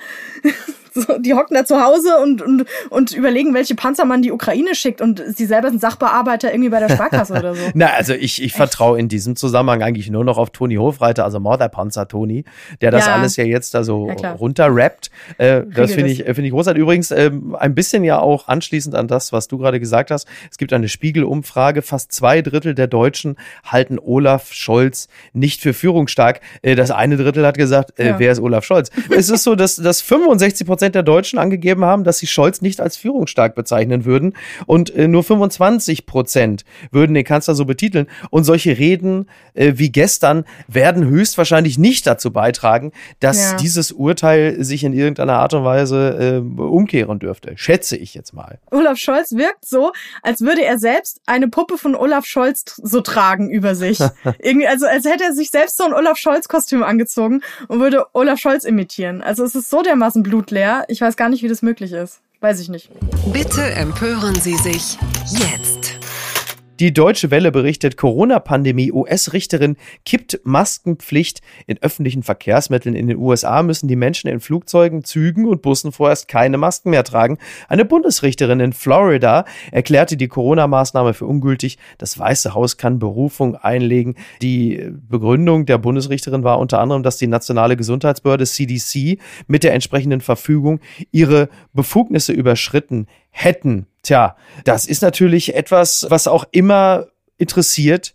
So, 0.95 1.19
die 1.19 1.35
hocken 1.35 1.55
da 1.55 1.65
zu 1.65 1.83
Hause 1.83 2.19
und, 2.23 2.41
und, 2.41 2.65
und 2.91 3.13
überlegen, 3.13 3.53
welche 3.53 3.75
Panzer 3.75 4.05
man 4.05 4.23
die 4.23 4.31
Ukraine 4.31 4.77
schickt 4.77 5.01
und 5.01 5.21
sie 5.27 5.45
selber 5.45 5.71
sind 5.71 5.81
Sachbearbeiter 5.81 6.53
irgendwie 6.53 6.69
bei 6.69 6.79
der 6.79 6.89
Sparkasse 6.89 7.33
oder 7.33 7.55
so. 7.55 7.63
Na, 7.75 7.87
also 7.89 8.15
ich, 8.15 8.41
ich 8.41 8.53
vertraue 8.53 8.99
in 8.99 9.09
diesem 9.09 9.35
Zusammenhang 9.35 9.83
eigentlich 9.83 10.09
nur 10.09 10.25
noch 10.25 10.39
auf 10.39 10.51
Toni 10.51 10.77
Hofreiter, 10.77 11.25
also 11.25 11.41
Mörderpanzer 11.41 12.07
Toni, 12.07 12.45
der 12.81 12.93
das 12.93 13.07
ja. 13.07 13.15
alles 13.15 13.35
ja 13.37 13.45
jetzt 13.45 13.75
da 13.75 13.83
so 13.83 14.09
ja, 14.23 14.33
runterrappt. 14.33 15.11
Äh, 15.39 15.63
das 15.75 15.95
finde 15.95 16.11
ich, 16.11 16.23
finde 16.23 16.45
ich 16.45 16.53
großartig. 16.53 16.81
Übrigens, 16.81 17.11
äh, 17.11 17.33
ein 17.59 17.75
bisschen 17.75 18.05
ja 18.05 18.21
auch 18.21 18.47
anschließend 18.47 18.95
an 18.95 19.09
das, 19.09 19.33
was 19.33 19.49
du 19.49 19.59
gerade 19.59 19.81
gesagt 19.81 20.13
hast. 20.13 20.29
Es 20.49 20.59
gibt 20.59 20.73
eine 20.73 20.89
Spiegelumfrage. 20.89 21.83
Fast 21.83 22.13
zwei 22.13 22.41
Drittel 22.41 22.75
der 22.75 22.87
Deutschen 22.87 23.37
halten 23.65 23.99
Olaf 23.99 24.53
Scholz 24.53 25.09
nicht 25.33 25.61
für 25.61 25.75
führungsstark. 25.75 26.41
Äh, 26.63 26.77
das 26.77 26.93
eine 26.93 27.17
Drittel 27.17 27.45
hat 27.45 27.57
gesagt, 27.57 27.99
äh, 27.99 28.11
ja. 28.11 28.19
wer 28.21 28.31
ist 28.31 28.41
Olaf 28.41 28.65
Scholz? 28.65 28.91
es 29.11 29.29
ist 29.29 29.43
so, 29.43 29.57
dass, 29.57 29.75
dass 29.77 30.01
65 30.15 30.67
Prozent 30.67 30.84
Prozent 30.85 30.95
der 30.95 31.03
Deutschen 31.03 31.39
angegeben 31.39 31.83
haben, 31.83 32.05
dass 32.05 32.19
sie 32.19 32.27
Scholz 32.27 32.61
nicht 32.61 32.79
als 32.79 32.99
führungsstark 32.99 33.55
bezeichnen 33.55 34.05
würden 34.05 34.35
und 34.67 34.95
äh, 34.95 35.09
nur 35.09 35.25
25 35.25 36.05
Prozent 36.05 36.67
würden 36.91 37.15
den 37.15 37.25
Kanzler 37.25 37.55
so 37.55 37.65
betiteln. 37.65 38.07
Und 38.29 38.45
solche 38.45 38.77
Reden 38.77 39.31
äh, 39.55 39.73
wie 39.77 39.91
gestern 39.91 40.45
werden 40.69 41.07
höchstwahrscheinlich 41.07 41.79
nicht 41.79 42.07
dazu 42.07 42.33
beitragen, 42.33 42.93
dass 43.21 43.53
ja. 43.53 43.57
dieses 43.57 43.93
Urteil 43.93 44.63
sich 44.63 44.85
in 44.85 44.93
irgendeiner 44.93 45.39
Art 45.39 45.55
und 45.55 45.65
Weise 45.65 46.43
äh, 46.45 46.61
umkehren 46.61 47.19
dürfte. 47.19 47.55
Schätze 47.57 47.97
ich 47.97 48.13
jetzt 48.13 48.35
mal. 48.35 48.59
Olaf 48.71 48.99
Scholz 48.99 49.33
wirkt 49.33 49.67
so, 49.67 49.93
als 50.23 50.43
würde 50.43 50.65
er 50.65 50.79
selbst 50.79 51.21
eine 51.25 51.49
Puppe 51.49 51.79
von 51.79 51.95
Olaf 51.95 52.27
Scholz 52.27 52.65
so 52.83 53.01
tragen 53.01 53.49
über 53.49 53.75
sich. 53.75 54.01
Irgendwie, 54.39 54.67
also 54.67 54.87
als 54.87 55.07
hätte 55.07 55.25
er 55.25 55.33
sich 55.33 55.51
selbst 55.51 55.79
so 55.79 55.85
ein 55.85 55.95
Olaf 55.95 56.19
Scholz-Kostüm 56.19 56.83
angezogen 56.83 57.41
und 57.69 57.81
würde 57.81 58.05
Olaf 58.13 58.39
Scholz 58.39 58.65
imitieren. 58.65 59.23
Also 59.23 59.45
es 59.45 59.55
ist 59.55 59.71
so 59.71 59.83
dermaßen 59.83 60.23
blutleer 60.23 60.74
ich 60.89 61.01
weiß 61.01 61.17
gar 61.17 61.29
nicht, 61.29 61.43
wie 61.43 61.49
das 61.49 61.63
möglich 61.63 61.93
ist. 61.93 62.21
Weiß 62.41 62.61
ich 62.61 62.69
nicht. 62.69 62.91
Bitte 63.33 63.63
empören 63.63 64.35
Sie 64.35 64.57
sich 64.57 64.99
jetzt. 65.31 65.74
Die 66.81 66.93
Deutsche 66.93 67.31
Welle 67.31 67.53
berichtet, 67.53 67.97
Corona-Pandemie, 67.97 68.91
US-Richterin 68.91 69.77
kippt 70.05 70.41
Maskenpflicht 70.43 71.41
in 71.69 71.81
öffentlichen 71.81 72.25
Verkehrsmitteln. 72.25 72.97
In 72.97 73.07
den 73.07 73.17
USA 73.17 73.63
müssen 73.63 73.87
die 73.87 73.95
Menschen 73.95 74.29
in 74.29 74.41
Flugzeugen, 74.41 75.05
Zügen 75.05 75.47
und 75.47 75.63
Bussen 75.63 75.93
vorerst 75.93 76.27
keine 76.27 76.59
Masken 76.59 76.91
mehr 76.91 77.05
tragen. 77.05 77.39
Eine 77.69 77.85
Bundesrichterin 77.85 78.59
in 78.59 78.73
Florida 78.73 79.45
erklärte 79.71 80.17
die 80.17 80.27
Corona-Maßnahme 80.27 81.15
für 81.15 81.27
ungültig. 81.27 81.79
Das 81.99 82.19
Weiße 82.19 82.55
Haus 82.55 82.77
kann 82.77 82.99
Berufung 82.99 83.55
einlegen. 83.55 84.17
Die 84.43 84.91
Begründung 85.09 85.67
der 85.67 85.79
Bundesrichterin 85.79 86.43
war 86.43 86.59
unter 86.59 86.81
anderem, 86.81 87.05
dass 87.05 87.19
die 87.19 87.29
nationale 87.29 87.77
Gesundheitsbehörde 87.77 88.47
CDC 88.47 89.21
mit 89.47 89.63
der 89.63 89.75
entsprechenden 89.75 90.21
Verfügung 90.21 90.81
ihre 91.13 91.51
Befugnisse 91.73 92.33
überschritten 92.33 93.07
hätten. 93.35 93.87
Tja, 94.03 94.37
das 94.65 94.87
ist 94.87 95.03
natürlich 95.03 95.55
etwas, 95.55 96.07
was 96.09 96.29
auch 96.29 96.45
immer 96.53 97.09
interessiert, 97.37 98.15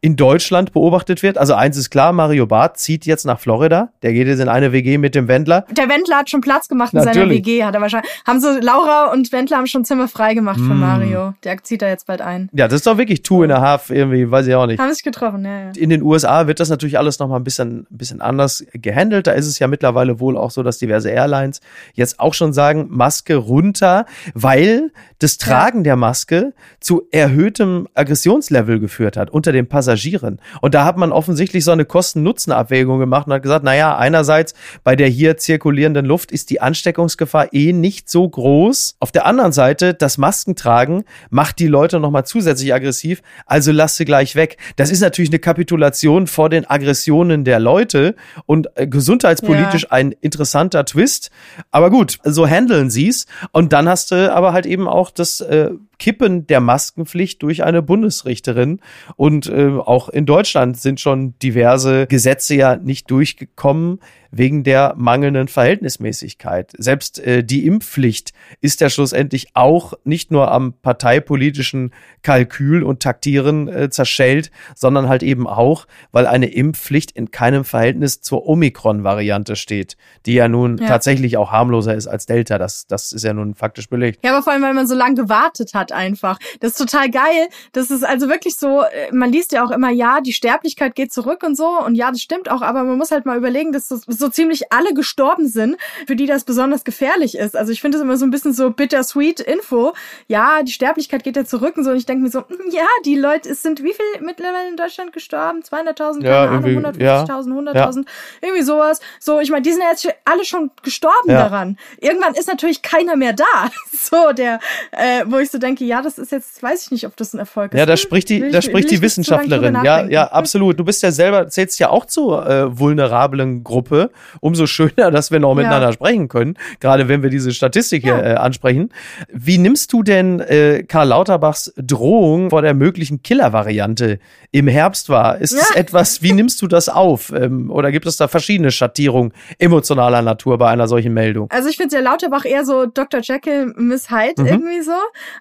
in 0.00 0.14
Deutschland 0.14 0.72
beobachtet 0.72 1.24
wird. 1.24 1.38
Also 1.38 1.54
eins 1.54 1.76
ist 1.76 1.90
klar, 1.90 2.12
Mario 2.12 2.46
Barth 2.46 2.78
zieht 2.78 3.04
jetzt 3.04 3.24
nach 3.24 3.40
Florida. 3.40 3.88
Der 4.02 4.12
geht 4.12 4.28
jetzt 4.28 4.38
in 4.38 4.48
eine 4.48 4.70
WG 4.70 4.96
mit 4.96 5.16
dem 5.16 5.26
Wendler. 5.26 5.64
Der 5.72 5.88
Wendler 5.88 6.18
hat 6.18 6.30
schon 6.30 6.40
Platz 6.40 6.68
gemacht 6.68 6.92
in 6.92 7.00
Natürlich. 7.00 7.16
seiner 7.16 7.30
WG, 7.30 7.64
hat 7.64 7.74
er 7.74 7.80
wahrscheinlich. 7.80 8.10
Haben 8.24 8.40
so 8.40 8.48
Laura 8.60 9.12
und 9.12 9.32
Wendler 9.32 9.56
haben 9.56 9.66
schon 9.66 9.84
Zimmer 9.84 10.06
frei 10.06 10.34
gemacht 10.34 10.60
für 10.60 10.74
mm. 10.74 10.80
Mario. 10.80 11.34
Der 11.42 11.60
zieht 11.64 11.82
da 11.82 11.88
jetzt 11.88 12.06
bald 12.06 12.20
ein. 12.20 12.48
Ja, 12.52 12.68
das 12.68 12.76
ist 12.76 12.86
doch 12.86 12.96
wirklich 12.96 13.24
two 13.24 13.42
and 13.42 13.50
a 13.50 13.60
half 13.60 13.90
irgendwie, 13.90 14.30
weiß 14.30 14.46
ich 14.46 14.54
auch 14.54 14.66
nicht. 14.66 14.78
Haben 14.78 14.92
sich 14.92 15.02
getroffen, 15.02 15.44
ja, 15.44 15.60
ja. 15.62 15.70
In 15.76 15.90
den 15.90 16.02
USA 16.02 16.46
wird 16.46 16.60
das 16.60 16.68
natürlich 16.68 16.96
alles 16.96 17.18
nochmal 17.18 17.40
ein 17.40 17.44
bisschen, 17.44 17.88
ein 17.90 17.98
bisschen 17.98 18.20
anders 18.20 18.64
gehandelt. 18.74 19.26
Da 19.26 19.32
ist 19.32 19.48
es 19.48 19.58
ja 19.58 19.66
mittlerweile 19.66 20.20
wohl 20.20 20.36
auch 20.36 20.52
so, 20.52 20.62
dass 20.62 20.78
diverse 20.78 21.10
Airlines 21.10 21.60
jetzt 21.94 22.20
auch 22.20 22.34
schon 22.34 22.52
sagen, 22.52 22.86
Maske 22.88 23.34
runter, 23.34 24.06
weil 24.34 24.92
das 25.18 25.38
Tragen 25.38 25.78
ja. 25.78 25.84
der 25.84 25.96
Maske 25.96 26.54
zu 26.78 27.02
erhöhtem 27.10 27.88
Aggressionslevel 27.94 28.78
geführt 28.78 29.16
hat 29.16 29.30
unter 29.30 29.50
den 29.50 29.66
Passagieren 29.66 29.87
Passagieren. 29.88 30.38
Und 30.60 30.74
da 30.74 30.84
hat 30.84 30.98
man 30.98 31.12
offensichtlich 31.12 31.64
so 31.64 31.70
eine 31.70 31.86
Kosten-Nutzen-Abwägung 31.86 32.98
gemacht 32.98 33.26
und 33.26 33.32
hat 33.32 33.42
gesagt, 33.42 33.64
naja, 33.64 33.96
einerseits 33.96 34.52
bei 34.84 34.96
der 34.96 35.08
hier 35.08 35.38
zirkulierenden 35.38 36.04
Luft 36.04 36.30
ist 36.30 36.50
die 36.50 36.60
Ansteckungsgefahr 36.60 37.54
eh 37.54 37.72
nicht 37.72 38.10
so 38.10 38.28
groß. 38.28 38.96
Auf 39.00 39.12
der 39.12 39.24
anderen 39.24 39.52
Seite, 39.52 39.94
das 39.94 40.18
Maskentragen 40.18 41.04
macht 41.30 41.58
die 41.58 41.66
Leute 41.66 42.00
nochmal 42.00 42.26
zusätzlich 42.26 42.74
aggressiv, 42.74 43.22
also 43.46 43.72
lass 43.72 43.96
sie 43.96 44.04
gleich 44.04 44.36
weg. 44.36 44.58
Das 44.76 44.90
ist 44.90 45.00
natürlich 45.00 45.30
eine 45.30 45.38
Kapitulation 45.38 46.26
vor 46.26 46.50
den 46.50 46.68
Aggressionen 46.68 47.44
der 47.44 47.58
Leute 47.58 48.14
und 48.44 48.68
äh, 48.74 48.86
gesundheitspolitisch 48.86 49.84
ja. 49.84 49.92
ein 49.92 50.12
interessanter 50.20 50.84
Twist. 50.84 51.30
Aber 51.70 51.90
gut, 51.90 52.18
so 52.24 52.46
handeln 52.46 52.90
sie's. 52.90 53.26
Und 53.52 53.72
dann 53.72 53.88
hast 53.88 54.10
du 54.10 54.34
aber 54.34 54.52
halt 54.52 54.66
eben 54.66 54.86
auch 54.86 55.10
das 55.10 55.40
äh, 55.40 55.70
Kippen 55.98 56.46
der 56.46 56.60
Maskenpflicht 56.60 57.42
durch 57.42 57.64
eine 57.64 57.82
Bundesrichterin. 57.82 58.80
Und 59.16 59.48
äh, 59.48 59.68
auch 59.68 60.08
in 60.08 60.26
Deutschland 60.26 60.78
sind 60.78 61.00
schon 61.00 61.38
diverse 61.40 62.06
Gesetze 62.06 62.54
ja 62.54 62.76
nicht 62.76 63.10
durchgekommen 63.10 64.00
wegen 64.30 64.64
der 64.64 64.94
mangelnden 64.96 65.48
Verhältnismäßigkeit. 65.48 66.72
Selbst 66.76 67.18
äh, 67.18 67.44
die 67.44 67.66
Impfpflicht 67.66 68.32
ist 68.60 68.80
ja 68.80 68.90
schlussendlich 68.90 69.48
auch 69.54 69.94
nicht 70.04 70.30
nur 70.30 70.50
am 70.50 70.74
parteipolitischen 70.74 71.92
Kalkül 72.22 72.82
und 72.82 73.00
Taktieren 73.00 73.68
äh, 73.68 73.90
zerschellt, 73.90 74.50
sondern 74.74 75.08
halt 75.08 75.22
eben 75.22 75.46
auch, 75.46 75.86
weil 76.12 76.26
eine 76.26 76.46
Impfpflicht 76.52 77.10
in 77.12 77.30
keinem 77.30 77.64
Verhältnis 77.64 78.20
zur 78.20 78.46
Omikron-Variante 78.46 79.56
steht, 79.56 79.96
die 80.26 80.34
ja 80.34 80.48
nun 80.48 80.78
ja. 80.78 80.86
tatsächlich 80.86 81.36
auch 81.36 81.52
harmloser 81.52 81.94
ist 81.94 82.06
als 82.06 82.26
Delta. 82.26 82.58
Das, 82.58 82.86
das 82.86 83.12
ist 83.12 83.24
ja 83.24 83.32
nun 83.32 83.54
faktisch 83.54 83.88
belegt. 83.88 84.20
Ja, 84.24 84.32
aber 84.32 84.42
vor 84.42 84.52
allem, 84.52 84.62
weil 84.62 84.74
man 84.74 84.86
so 84.86 84.94
lange 84.94 85.14
gewartet 85.14 85.74
hat 85.74 85.92
einfach. 85.92 86.38
Das 86.60 86.72
ist 86.72 86.78
total 86.78 87.10
geil. 87.10 87.48
Das 87.72 87.90
ist 87.90 88.04
also 88.04 88.28
wirklich 88.28 88.56
so, 88.56 88.82
äh, 88.82 89.12
man 89.12 89.32
liest 89.32 89.52
ja 89.52 89.64
auch 89.64 89.70
immer, 89.70 89.90
ja, 89.90 90.20
die 90.20 90.32
Sterblichkeit 90.32 90.94
geht 90.94 91.12
zurück 91.12 91.42
und 91.44 91.56
so. 91.56 91.78
Und 91.84 91.94
ja, 91.94 92.10
das 92.10 92.20
stimmt 92.20 92.50
auch, 92.50 92.62
aber 92.62 92.84
man 92.84 92.98
muss 92.98 93.10
halt 93.10 93.26
mal 93.26 93.36
überlegen, 93.36 93.72
dass 93.72 93.88
so, 93.88 93.96
so 94.18 94.28
ziemlich 94.28 94.72
alle 94.72 94.94
gestorben 94.94 95.48
sind, 95.48 95.76
für 96.06 96.16
die 96.16 96.26
das 96.26 96.44
besonders 96.44 96.84
gefährlich 96.84 97.36
ist. 97.36 97.56
Also 97.56 97.72
ich 97.72 97.80
finde 97.80 97.98
es 97.98 98.02
immer 98.02 98.16
so 98.16 98.26
ein 98.26 98.30
bisschen 98.30 98.52
so 98.52 98.70
bittersweet 98.70 99.40
Info. 99.40 99.94
Ja, 100.26 100.62
die 100.62 100.72
Sterblichkeit 100.72 101.24
geht 101.24 101.36
ja 101.36 101.44
zurück 101.44 101.76
und 101.76 101.84
so. 101.84 101.90
Und 101.90 101.96
ich 101.96 102.06
denke 102.06 102.22
mir 102.22 102.30
so, 102.30 102.40
hm, 102.40 102.70
ja, 102.70 102.86
die 103.04 103.16
Leute, 103.16 103.48
es 103.50 103.62
sind 103.62 103.82
wie 103.82 103.92
viel 103.92 104.24
mittlerweile 104.24 104.68
in 104.68 104.76
Deutschland 104.76 105.12
gestorben? 105.12 105.60
200.000, 105.60 106.24
ja, 106.24 106.46
keine 106.46 106.58
Ahnung, 106.58 106.84
150.000, 106.84 107.02
ja, 107.02 107.22
100.000, 107.22 107.74
ja. 107.74 108.02
irgendwie 108.42 108.62
sowas. 108.62 109.00
So, 109.20 109.40
ich 109.40 109.50
meine, 109.50 109.62
die 109.62 109.72
sind 109.72 109.82
jetzt 109.90 110.08
alle 110.24 110.44
schon 110.44 110.70
gestorben 110.82 111.30
ja. 111.30 111.48
daran. 111.48 111.78
Irgendwann 112.00 112.34
ist 112.34 112.48
natürlich 112.48 112.82
keiner 112.82 113.16
mehr 113.16 113.32
da. 113.32 113.44
So, 114.00 114.32
der, 114.32 114.60
äh, 114.92 115.24
wo 115.26 115.38
ich 115.38 115.50
so 115.50 115.58
denke, 115.58 115.84
ja, 115.84 116.00
das 116.02 116.18
ist 116.18 116.30
jetzt, 116.30 116.62
weiß 116.62 116.84
ich 116.84 116.90
nicht, 116.92 117.06
ob 117.06 117.16
das 117.16 117.34
ein 117.34 117.40
Erfolg 117.40 117.72
ist. 117.72 117.78
Ja, 117.78 117.84
da 117.84 117.96
spricht 117.96 118.28
die, 118.28 118.50
da 118.50 118.62
spricht 118.62 118.90
die 118.90 119.02
Wissenschaftlerin. 119.02 119.74
Ja, 119.82 120.04
ja, 120.04 120.28
absolut. 120.28 120.78
Du 120.78 120.84
bist 120.84 121.02
ja 121.02 121.10
selber, 121.10 121.48
zählst 121.48 121.78
ja 121.78 121.90
auch 121.90 122.06
zur 122.06 122.46
äh, 122.46 122.78
vulnerablen 122.78 123.64
Gruppe. 123.64 124.07
Umso 124.40 124.66
schöner, 124.66 125.10
dass 125.10 125.30
wir 125.30 125.40
noch 125.40 125.54
miteinander 125.54 125.88
ja. 125.88 125.92
sprechen 125.92 126.28
können, 126.28 126.56
gerade 126.80 127.08
wenn 127.08 127.22
wir 127.22 127.30
diese 127.30 127.52
Statistik 127.52 128.04
ja. 128.04 128.16
hier 128.16 128.24
äh, 128.24 128.34
ansprechen. 128.34 128.90
Wie 129.32 129.58
nimmst 129.58 129.92
du 129.92 130.02
denn 130.02 130.40
äh, 130.40 130.84
Karl 130.84 131.08
Lauterbachs 131.08 131.72
Drohung 131.76 132.50
vor 132.50 132.62
der 132.62 132.74
möglichen 132.74 133.22
Killer-Variante 133.22 134.18
im 134.50 134.68
Herbst 134.68 135.08
wahr? 135.08 135.38
Ist 135.38 135.54
es 135.54 135.70
etwas, 135.74 136.22
wie 136.22 136.32
nimmst 136.32 136.60
du 136.62 136.66
das 136.66 136.88
auf? 136.88 137.32
Ähm, 137.32 137.70
oder 137.70 137.92
gibt 137.92 138.06
es 138.06 138.16
da 138.16 138.28
verschiedene 138.28 138.70
Schattierungen 138.70 139.32
emotionaler 139.58 140.22
Natur 140.22 140.58
bei 140.58 140.68
einer 140.68 140.88
solchen 140.88 141.14
Meldung? 141.14 141.50
Also 141.50 141.68
ich 141.68 141.76
finde 141.76 141.96
ja 141.96 142.02
Lauterbach 142.02 142.44
eher 142.44 142.64
so 142.64 142.86
Dr. 142.86 143.20
Jekyll, 143.22 143.72
Miss 143.76 144.10
Hyde 144.10 144.42
mhm. 144.42 144.48
irgendwie 144.48 144.82
so. 144.82 144.92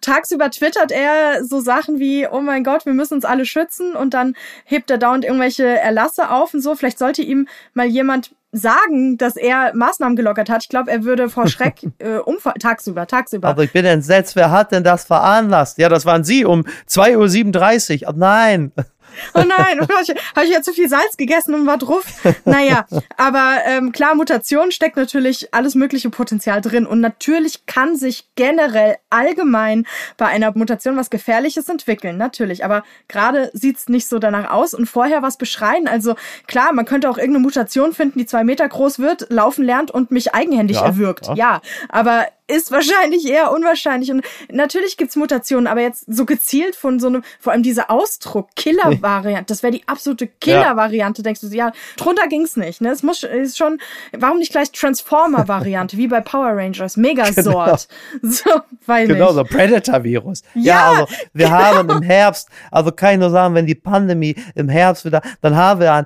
Tagsüber 0.01 0.49
twittert 0.51 0.91
er 0.91 1.43
so 1.43 1.59
Sachen 1.59 1.99
wie, 1.99 2.27
oh 2.27 2.41
mein 2.41 2.63
Gott, 2.63 2.85
wir 2.85 2.93
müssen 2.93 3.15
uns 3.15 3.25
alle 3.25 3.45
schützen 3.45 3.95
und 3.95 4.13
dann 4.13 4.35
hebt 4.65 4.89
er 4.91 4.97
dauernd 4.97 5.25
irgendwelche 5.25 5.65
Erlasse 5.65 6.29
auf 6.31 6.53
und 6.53 6.61
so. 6.61 6.75
Vielleicht 6.75 6.99
sollte 6.99 7.21
ihm 7.21 7.47
mal 7.73 7.87
jemand 7.87 8.31
sagen, 8.51 9.17
dass 9.17 9.35
er 9.35 9.75
Maßnahmen 9.75 10.15
gelockert 10.15 10.49
hat. 10.49 10.63
Ich 10.63 10.69
glaube, 10.69 10.91
er 10.91 11.03
würde 11.03 11.29
vor 11.29 11.47
Schreck 11.47 11.81
äh, 11.99 12.17
umfallen. 12.17 12.59
Tagsüber, 12.59 13.07
tagsüber. 13.07 13.47
Aber 13.47 13.63
ich 13.63 13.73
bin 13.73 13.85
entsetzt, 13.85 14.35
wer 14.35 14.51
hat 14.51 14.71
denn 14.71 14.83
das 14.83 15.05
veranlasst? 15.05 15.77
Ja, 15.77 15.89
das 15.89 16.05
waren 16.05 16.23
Sie 16.23 16.45
um 16.45 16.61
2.37 16.89 18.03
Uhr. 18.03 18.09
Oh, 18.09 18.13
nein. 18.15 18.71
Oh 19.33 19.43
nein, 19.43 19.79
habe 19.81 20.01
ich, 20.01 20.09
hab 20.09 20.43
ich 20.43 20.51
ja 20.51 20.61
zu 20.61 20.73
viel 20.73 20.89
Salz 20.89 21.17
gegessen 21.17 21.53
und 21.55 21.65
war 21.65 21.77
drauf. 21.77 22.05
Naja, 22.45 22.85
aber 23.17 23.57
ähm, 23.65 23.91
klar, 23.91 24.15
Mutation 24.15 24.71
steckt 24.71 24.97
natürlich 24.97 25.53
alles 25.53 25.75
mögliche 25.75 26.09
Potenzial 26.09 26.61
drin. 26.61 26.85
Und 26.85 27.01
natürlich 27.01 27.65
kann 27.65 27.95
sich 27.95 28.25
generell 28.35 28.97
allgemein 29.09 29.85
bei 30.17 30.25
einer 30.25 30.51
Mutation 30.55 30.97
was 30.97 31.09
Gefährliches 31.09 31.69
entwickeln. 31.69 32.17
Natürlich. 32.17 32.63
Aber 32.63 32.83
gerade 33.07 33.49
sieht's 33.53 33.89
nicht 33.89 34.07
so 34.07 34.19
danach 34.19 34.51
aus. 34.51 34.73
Und 34.73 34.87
vorher 34.87 35.21
was 35.21 35.37
beschreien. 35.37 35.87
Also 35.87 36.15
klar, 36.47 36.73
man 36.73 36.85
könnte 36.85 37.09
auch 37.09 37.17
irgendeine 37.17 37.43
Mutation 37.43 37.93
finden, 37.93 38.19
die 38.19 38.25
zwei 38.25 38.43
Meter 38.43 38.67
groß 38.67 38.99
wird, 38.99 39.27
laufen 39.29 39.63
lernt 39.63 39.91
und 39.91 40.11
mich 40.11 40.33
eigenhändig 40.33 40.77
ja, 40.77 40.85
erwürgt. 40.85 41.27
Ja. 41.27 41.35
ja, 41.35 41.61
aber 41.89 42.25
ist 42.47 42.71
wahrscheinlich 42.71 43.27
eher 43.27 43.51
unwahrscheinlich. 43.51 44.11
Und 44.11 44.23
natürlich 44.49 44.97
gibt's 44.97 45.15
Mutationen, 45.15 45.67
aber 45.67 45.81
jetzt 45.81 46.05
so 46.07 46.25
gezielt 46.25 46.75
von 46.75 46.99
so 46.99 47.07
einem, 47.07 47.23
vor 47.39 47.53
allem 47.53 47.63
dieser 47.63 47.91
Ausdruck, 47.91 48.49
Killer-Variante, 48.55 49.45
das 49.47 49.63
wäre 49.63 49.73
die 49.73 49.87
absolute 49.87 50.27
Killer-Variante, 50.27 51.23
denkst 51.23 51.41
du, 51.41 51.47
ja, 51.47 51.71
drunter 51.97 52.27
ging's 52.27 52.55
nicht. 52.55 52.81
Ne? 52.81 52.89
Es 52.89 53.03
muss 53.03 53.23
ist 53.23 53.57
schon, 53.57 53.79
warum 54.17 54.37
nicht 54.39 54.51
gleich 54.51 54.71
Transformer-Variante, 54.71 55.97
wie 55.97 56.07
bei 56.07 56.21
Power 56.21 56.55
Rangers, 56.55 56.97
Megasort. 56.97 57.87
Genau. 58.21 58.33
So, 58.33 58.61
weil 58.85 59.07
Genau, 59.07 59.33
so 59.33 59.43
Predator-Virus. 59.43 60.43
Ja, 60.53 60.63
ja, 60.63 60.89
also 60.89 61.13
wir 61.33 61.45
genau. 61.45 61.57
haben 61.57 61.89
im 61.89 62.01
Herbst, 62.01 62.49
also 62.71 62.91
kann 62.91 63.13
ich 63.13 63.19
nur 63.19 63.29
sagen, 63.29 63.55
wenn 63.55 63.65
die 63.65 63.75
Pandemie 63.75 64.35
im 64.55 64.69
Herbst 64.69 65.05
wieder, 65.05 65.21
dann 65.41 65.55
haben 65.55 65.79
wir 65.79 65.93
ein 65.93 66.05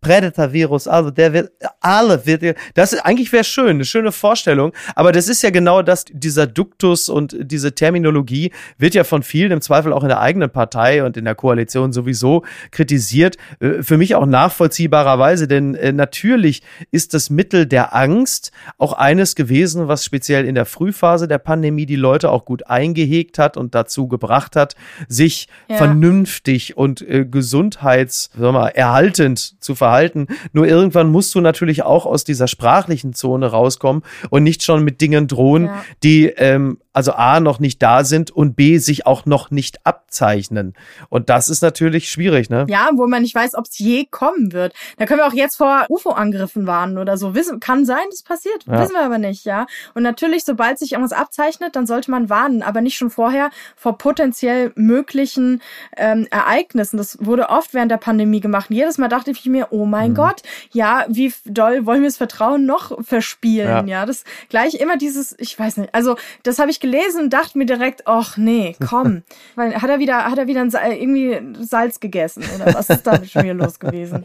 Predator-Virus, 0.00 0.88
also 0.88 1.10
der 1.10 1.32
wird, 1.32 1.52
alle 1.80 2.24
wird, 2.26 2.56
das 2.74 2.92
ist, 2.92 3.00
eigentlich 3.00 3.32
wäre 3.32 3.44
schön, 3.44 3.70
eine 3.70 3.84
schöne 3.84 4.12
Vorstellung, 4.12 4.72
aber 4.94 5.12
das 5.12 5.28
ist 5.28 5.42
ja 5.42 5.50
genau 5.50 5.73
genau 5.74 5.82
das, 5.82 6.04
dieser 6.08 6.46
Duktus 6.46 7.08
und 7.08 7.36
diese 7.40 7.74
Terminologie 7.74 8.52
wird 8.78 8.94
ja 8.94 9.02
von 9.02 9.22
vielen 9.22 9.50
im 9.50 9.60
Zweifel 9.60 9.92
auch 9.92 10.02
in 10.02 10.08
der 10.08 10.20
eigenen 10.20 10.50
Partei 10.50 11.04
und 11.04 11.16
in 11.16 11.24
der 11.24 11.34
Koalition 11.34 11.92
sowieso 11.92 12.44
kritisiert. 12.70 13.36
Äh, 13.60 13.82
für 13.82 13.96
mich 13.96 14.14
auch 14.14 14.26
nachvollziehbarerweise, 14.26 15.48
denn 15.48 15.74
äh, 15.74 15.92
natürlich 15.92 16.62
ist 16.92 17.14
das 17.14 17.30
Mittel 17.30 17.66
der 17.66 17.94
Angst 17.94 18.52
auch 18.78 18.92
eines 18.92 19.34
gewesen, 19.34 19.88
was 19.88 20.04
speziell 20.04 20.44
in 20.44 20.54
der 20.54 20.64
Frühphase 20.64 21.26
der 21.26 21.38
Pandemie 21.38 21.86
die 21.86 21.96
Leute 21.96 22.30
auch 22.30 22.44
gut 22.44 22.68
eingehegt 22.68 23.38
hat 23.38 23.56
und 23.56 23.74
dazu 23.74 24.06
gebracht 24.06 24.54
hat, 24.54 24.76
sich 25.08 25.48
ja. 25.68 25.76
vernünftig 25.76 26.76
und 26.76 27.02
äh, 27.02 27.24
gesundheits, 27.24 28.30
mal, 28.36 28.68
erhaltend 28.68 29.60
zu 29.62 29.74
verhalten. 29.74 30.28
Nur 30.52 30.66
irgendwann 30.66 31.10
musst 31.10 31.34
du 31.34 31.40
natürlich 31.40 31.82
auch 31.82 32.06
aus 32.06 32.24
dieser 32.24 32.46
sprachlichen 32.46 33.12
Zone 33.12 33.46
rauskommen 33.46 34.02
und 34.30 34.44
nicht 34.44 34.62
schon 34.62 34.84
mit 34.84 35.00
Dingen 35.00 35.26
drohen, 35.26 35.63
ja. 35.66 35.84
die 36.02 36.26
ähm, 36.26 36.78
also 36.94 37.12
A 37.12 37.40
noch 37.40 37.58
nicht 37.58 37.82
da 37.82 38.04
sind 38.04 38.30
und 38.30 38.54
B 38.54 38.78
sich 38.78 39.04
auch 39.04 39.26
noch 39.26 39.50
nicht 39.50 39.84
abzeichnen. 39.84 40.74
Und 41.08 41.28
das 41.28 41.48
ist 41.48 41.60
natürlich 41.60 42.08
schwierig, 42.08 42.50
ne? 42.50 42.66
Ja, 42.68 42.88
wo 42.94 43.08
man 43.08 43.22
nicht 43.22 43.34
weiß, 43.34 43.56
ob 43.56 43.64
es 43.66 43.78
je 43.78 44.06
kommen 44.08 44.52
wird. 44.52 44.74
Da 44.96 45.04
können 45.04 45.18
wir 45.18 45.26
auch 45.26 45.32
jetzt 45.32 45.56
vor 45.56 45.86
UFO-Angriffen 45.88 46.68
warnen 46.68 46.96
oder 46.96 47.18
so. 47.18 47.34
Wissen, 47.34 47.58
kann 47.58 47.84
sein, 47.84 48.04
das 48.10 48.22
passiert. 48.22 48.64
Ja. 48.66 48.80
Wissen 48.80 48.92
wir 48.92 49.02
aber 49.02 49.18
nicht, 49.18 49.44
ja. 49.44 49.66
Und 49.94 50.04
natürlich, 50.04 50.44
sobald 50.44 50.78
sich 50.78 50.92
irgendwas 50.92 51.18
abzeichnet, 51.18 51.74
dann 51.74 51.88
sollte 51.88 52.12
man 52.12 52.30
warnen, 52.30 52.62
aber 52.62 52.80
nicht 52.80 52.96
schon 52.96 53.10
vorher 53.10 53.50
vor 53.74 53.98
potenziell 53.98 54.70
möglichen 54.76 55.62
ähm, 55.96 56.28
Ereignissen. 56.30 56.96
Das 56.96 57.18
wurde 57.20 57.48
oft 57.48 57.74
während 57.74 57.90
der 57.90 57.96
Pandemie 57.96 58.40
gemacht. 58.40 58.70
Und 58.70 58.76
jedes 58.76 58.98
Mal 58.98 59.08
dachte 59.08 59.32
ich 59.32 59.44
mir, 59.46 59.68
oh 59.72 59.84
mein 59.84 60.12
mhm. 60.12 60.14
Gott, 60.14 60.42
ja, 60.70 61.06
wie 61.08 61.34
doll 61.44 61.86
wollen 61.86 62.02
wir 62.02 62.08
das 62.08 62.18
Vertrauen 62.18 62.66
noch 62.66 63.04
verspielen? 63.04 63.88
Ja, 63.88 64.00
ja 64.00 64.06
das 64.06 64.22
gleich 64.48 64.74
immer 64.74 64.96
dieses, 64.96 65.34
ich 65.40 65.53
weiß 65.58 65.78
nicht, 65.78 65.94
also 65.94 66.16
das 66.42 66.58
habe 66.58 66.70
ich 66.70 66.80
gelesen 66.80 67.24
und 67.24 67.32
dachte 67.32 67.58
mir 67.58 67.66
direkt, 67.66 68.06
ach 68.06 68.36
nee, 68.36 68.76
komm. 68.88 69.22
Weil 69.54 69.74
hat 69.80 69.90
er 69.90 69.98
wieder, 69.98 70.24
hat 70.24 70.38
er 70.38 70.46
wieder 70.46 70.60
ein, 70.60 70.70
irgendwie 70.70 71.64
Salz 71.64 72.00
gegessen 72.00 72.44
oder 72.54 72.74
was 72.74 72.90
ist 72.90 73.06
da 73.06 73.24
schon 73.24 73.44
wieder 73.44 73.54
los 73.54 73.78
gewesen? 73.78 74.22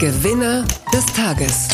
Gewinner 0.00 0.64
des 0.92 1.06
Tages. 1.06 1.68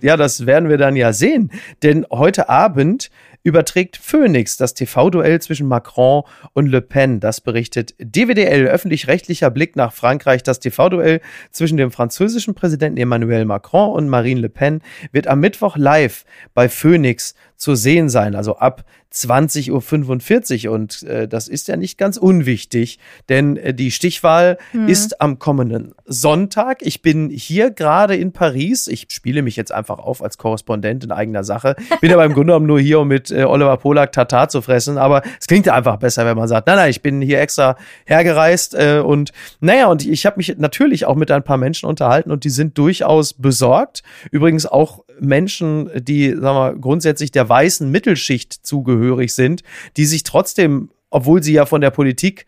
Ja, 0.00 0.16
das 0.16 0.46
werden 0.46 0.68
wir 0.68 0.78
dann 0.78 0.94
ja 0.94 1.12
sehen. 1.12 1.50
Denn 1.82 2.06
heute 2.10 2.48
Abend 2.48 3.10
überträgt 3.46 3.96
Phoenix 3.96 4.56
das 4.56 4.74
TV-Duell 4.74 5.40
zwischen 5.40 5.68
Macron 5.68 6.24
und 6.52 6.66
Le 6.66 6.82
Pen. 6.82 7.20
Das 7.20 7.40
berichtet 7.40 7.94
DWDL, 7.98 8.66
öffentlich-rechtlicher 8.66 9.50
Blick 9.50 9.76
nach 9.76 9.92
Frankreich. 9.92 10.42
Das 10.42 10.58
TV-Duell 10.58 11.20
zwischen 11.52 11.76
dem 11.76 11.92
französischen 11.92 12.54
Präsidenten 12.54 12.98
Emmanuel 12.98 13.44
Macron 13.44 13.92
und 13.92 14.08
Marine 14.08 14.40
Le 14.40 14.48
Pen 14.48 14.82
wird 15.12 15.28
am 15.28 15.38
Mittwoch 15.38 15.76
live 15.76 16.24
bei 16.54 16.68
Phoenix 16.68 17.34
zu 17.56 17.74
sehen 17.74 18.08
sein, 18.08 18.34
also 18.34 18.56
ab 18.56 18.84
20.45 19.16 20.68
Uhr. 20.68 20.74
Und 20.74 21.02
äh, 21.04 21.26
das 21.26 21.48
ist 21.48 21.68
ja 21.68 21.76
nicht 21.76 21.96
ganz 21.98 22.16
unwichtig, 22.16 22.98
denn 23.28 23.56
äh, 23.56 23.72
die 23.72 23.90
Stichwahl 23.90 24.58
hm. 24.72 24.88
ist 24.88 25.20
am 25.20 25.38
kommenden 25.38 25.94
Sonntag. 26.04 26.78
Ich 26.82 27.02
bin 27.02 27.30
hier 27.30 27.70
gerade 27.70 28.14
in 28.16 28.32
Paris. 28.32 28.86
Ich 28.88 29.06
spiele 29.10 29.42
mich 29.42 29.56
jetzt 29.56 29.72
einfach 29.72 29.98
auf 29.98 30.22
als 30.22 30.38
Korrespondent 30.38 31.04
in 31.04 31.12
eigener 31.12 31.44
Sache. 31.44 31.76
Bin 32.00 32.12
aber 32.12 32.24
im 32.24 32.34
Grunde 32.34 32.52
genommen 32.52 32.66
nur 32.66 32.80
hier, 32.80 33.00
um 33.00 33.08
mit 33.08 33.30
äh, 33.30 33.44
Oliver 33.44 33.76
Polak 33.78 34.12
Tatar 34.12 34.48
zu 34.48 34.60
fressen. 34.60 34.98
Aber 34.98 35.22
es 35.40 35.46
klingt 35.46 35.66
ja 35.66 35.74
einfach 35.74 35.96
besser, 35.96 36.26
wenn 36.26 36.36
man 36.36 36.48
sagt, 36.48 36.66
nein, 36.66 36.76
nein, 36.76 36.90
ich 36.90 37.00
bin 37.00 37.22
hier 37.22 37.40
extra 37.40 37.76
hergereist. 38.04 38.74
Äh, 38.74 39.00
und 39.04 39.32
naja, 39.60 39.86
und 39.86 40.06
ich 40.06 40.26
habe 40.26 40.36
mich 40.36 40.56
natürlich 40.58 41.06
auch 41.06 41.16
mit 41.16 41.30
ein 41.30 41.42
paar 41.42 41.56
Menschen 41.56 41.88
unterhalten 41.88 42.30
und 42.30 42.44
die 42.44 42.50
sind 42.50 42.76
durchaus 42.76 43.32
besorgt. 43.32 44.02
Übrigens 44.30 44.66
auch 44.66 45.05
Menschen, 45.20 45.90
die, 45.94 46.30
sagen 46.30 46.42
wir, 46.42 46.74
grundsätzlich 46.80 47.30
der 47.30 47.48
weißen 47.48 47.90
Mittelschicht 47.90 48.52
zugehörig 48.52 49.34
sind, 49.34 49.62
die 49.96 50.04
sich 50.04 50.22
trotzdem, 50.22 50.90
obwohl 51.10 51.42
sie 51.42 51.52
ja 51.52 51.66
von 51.66 51.80
der 51.80 51.90
Politik 51.90 52.46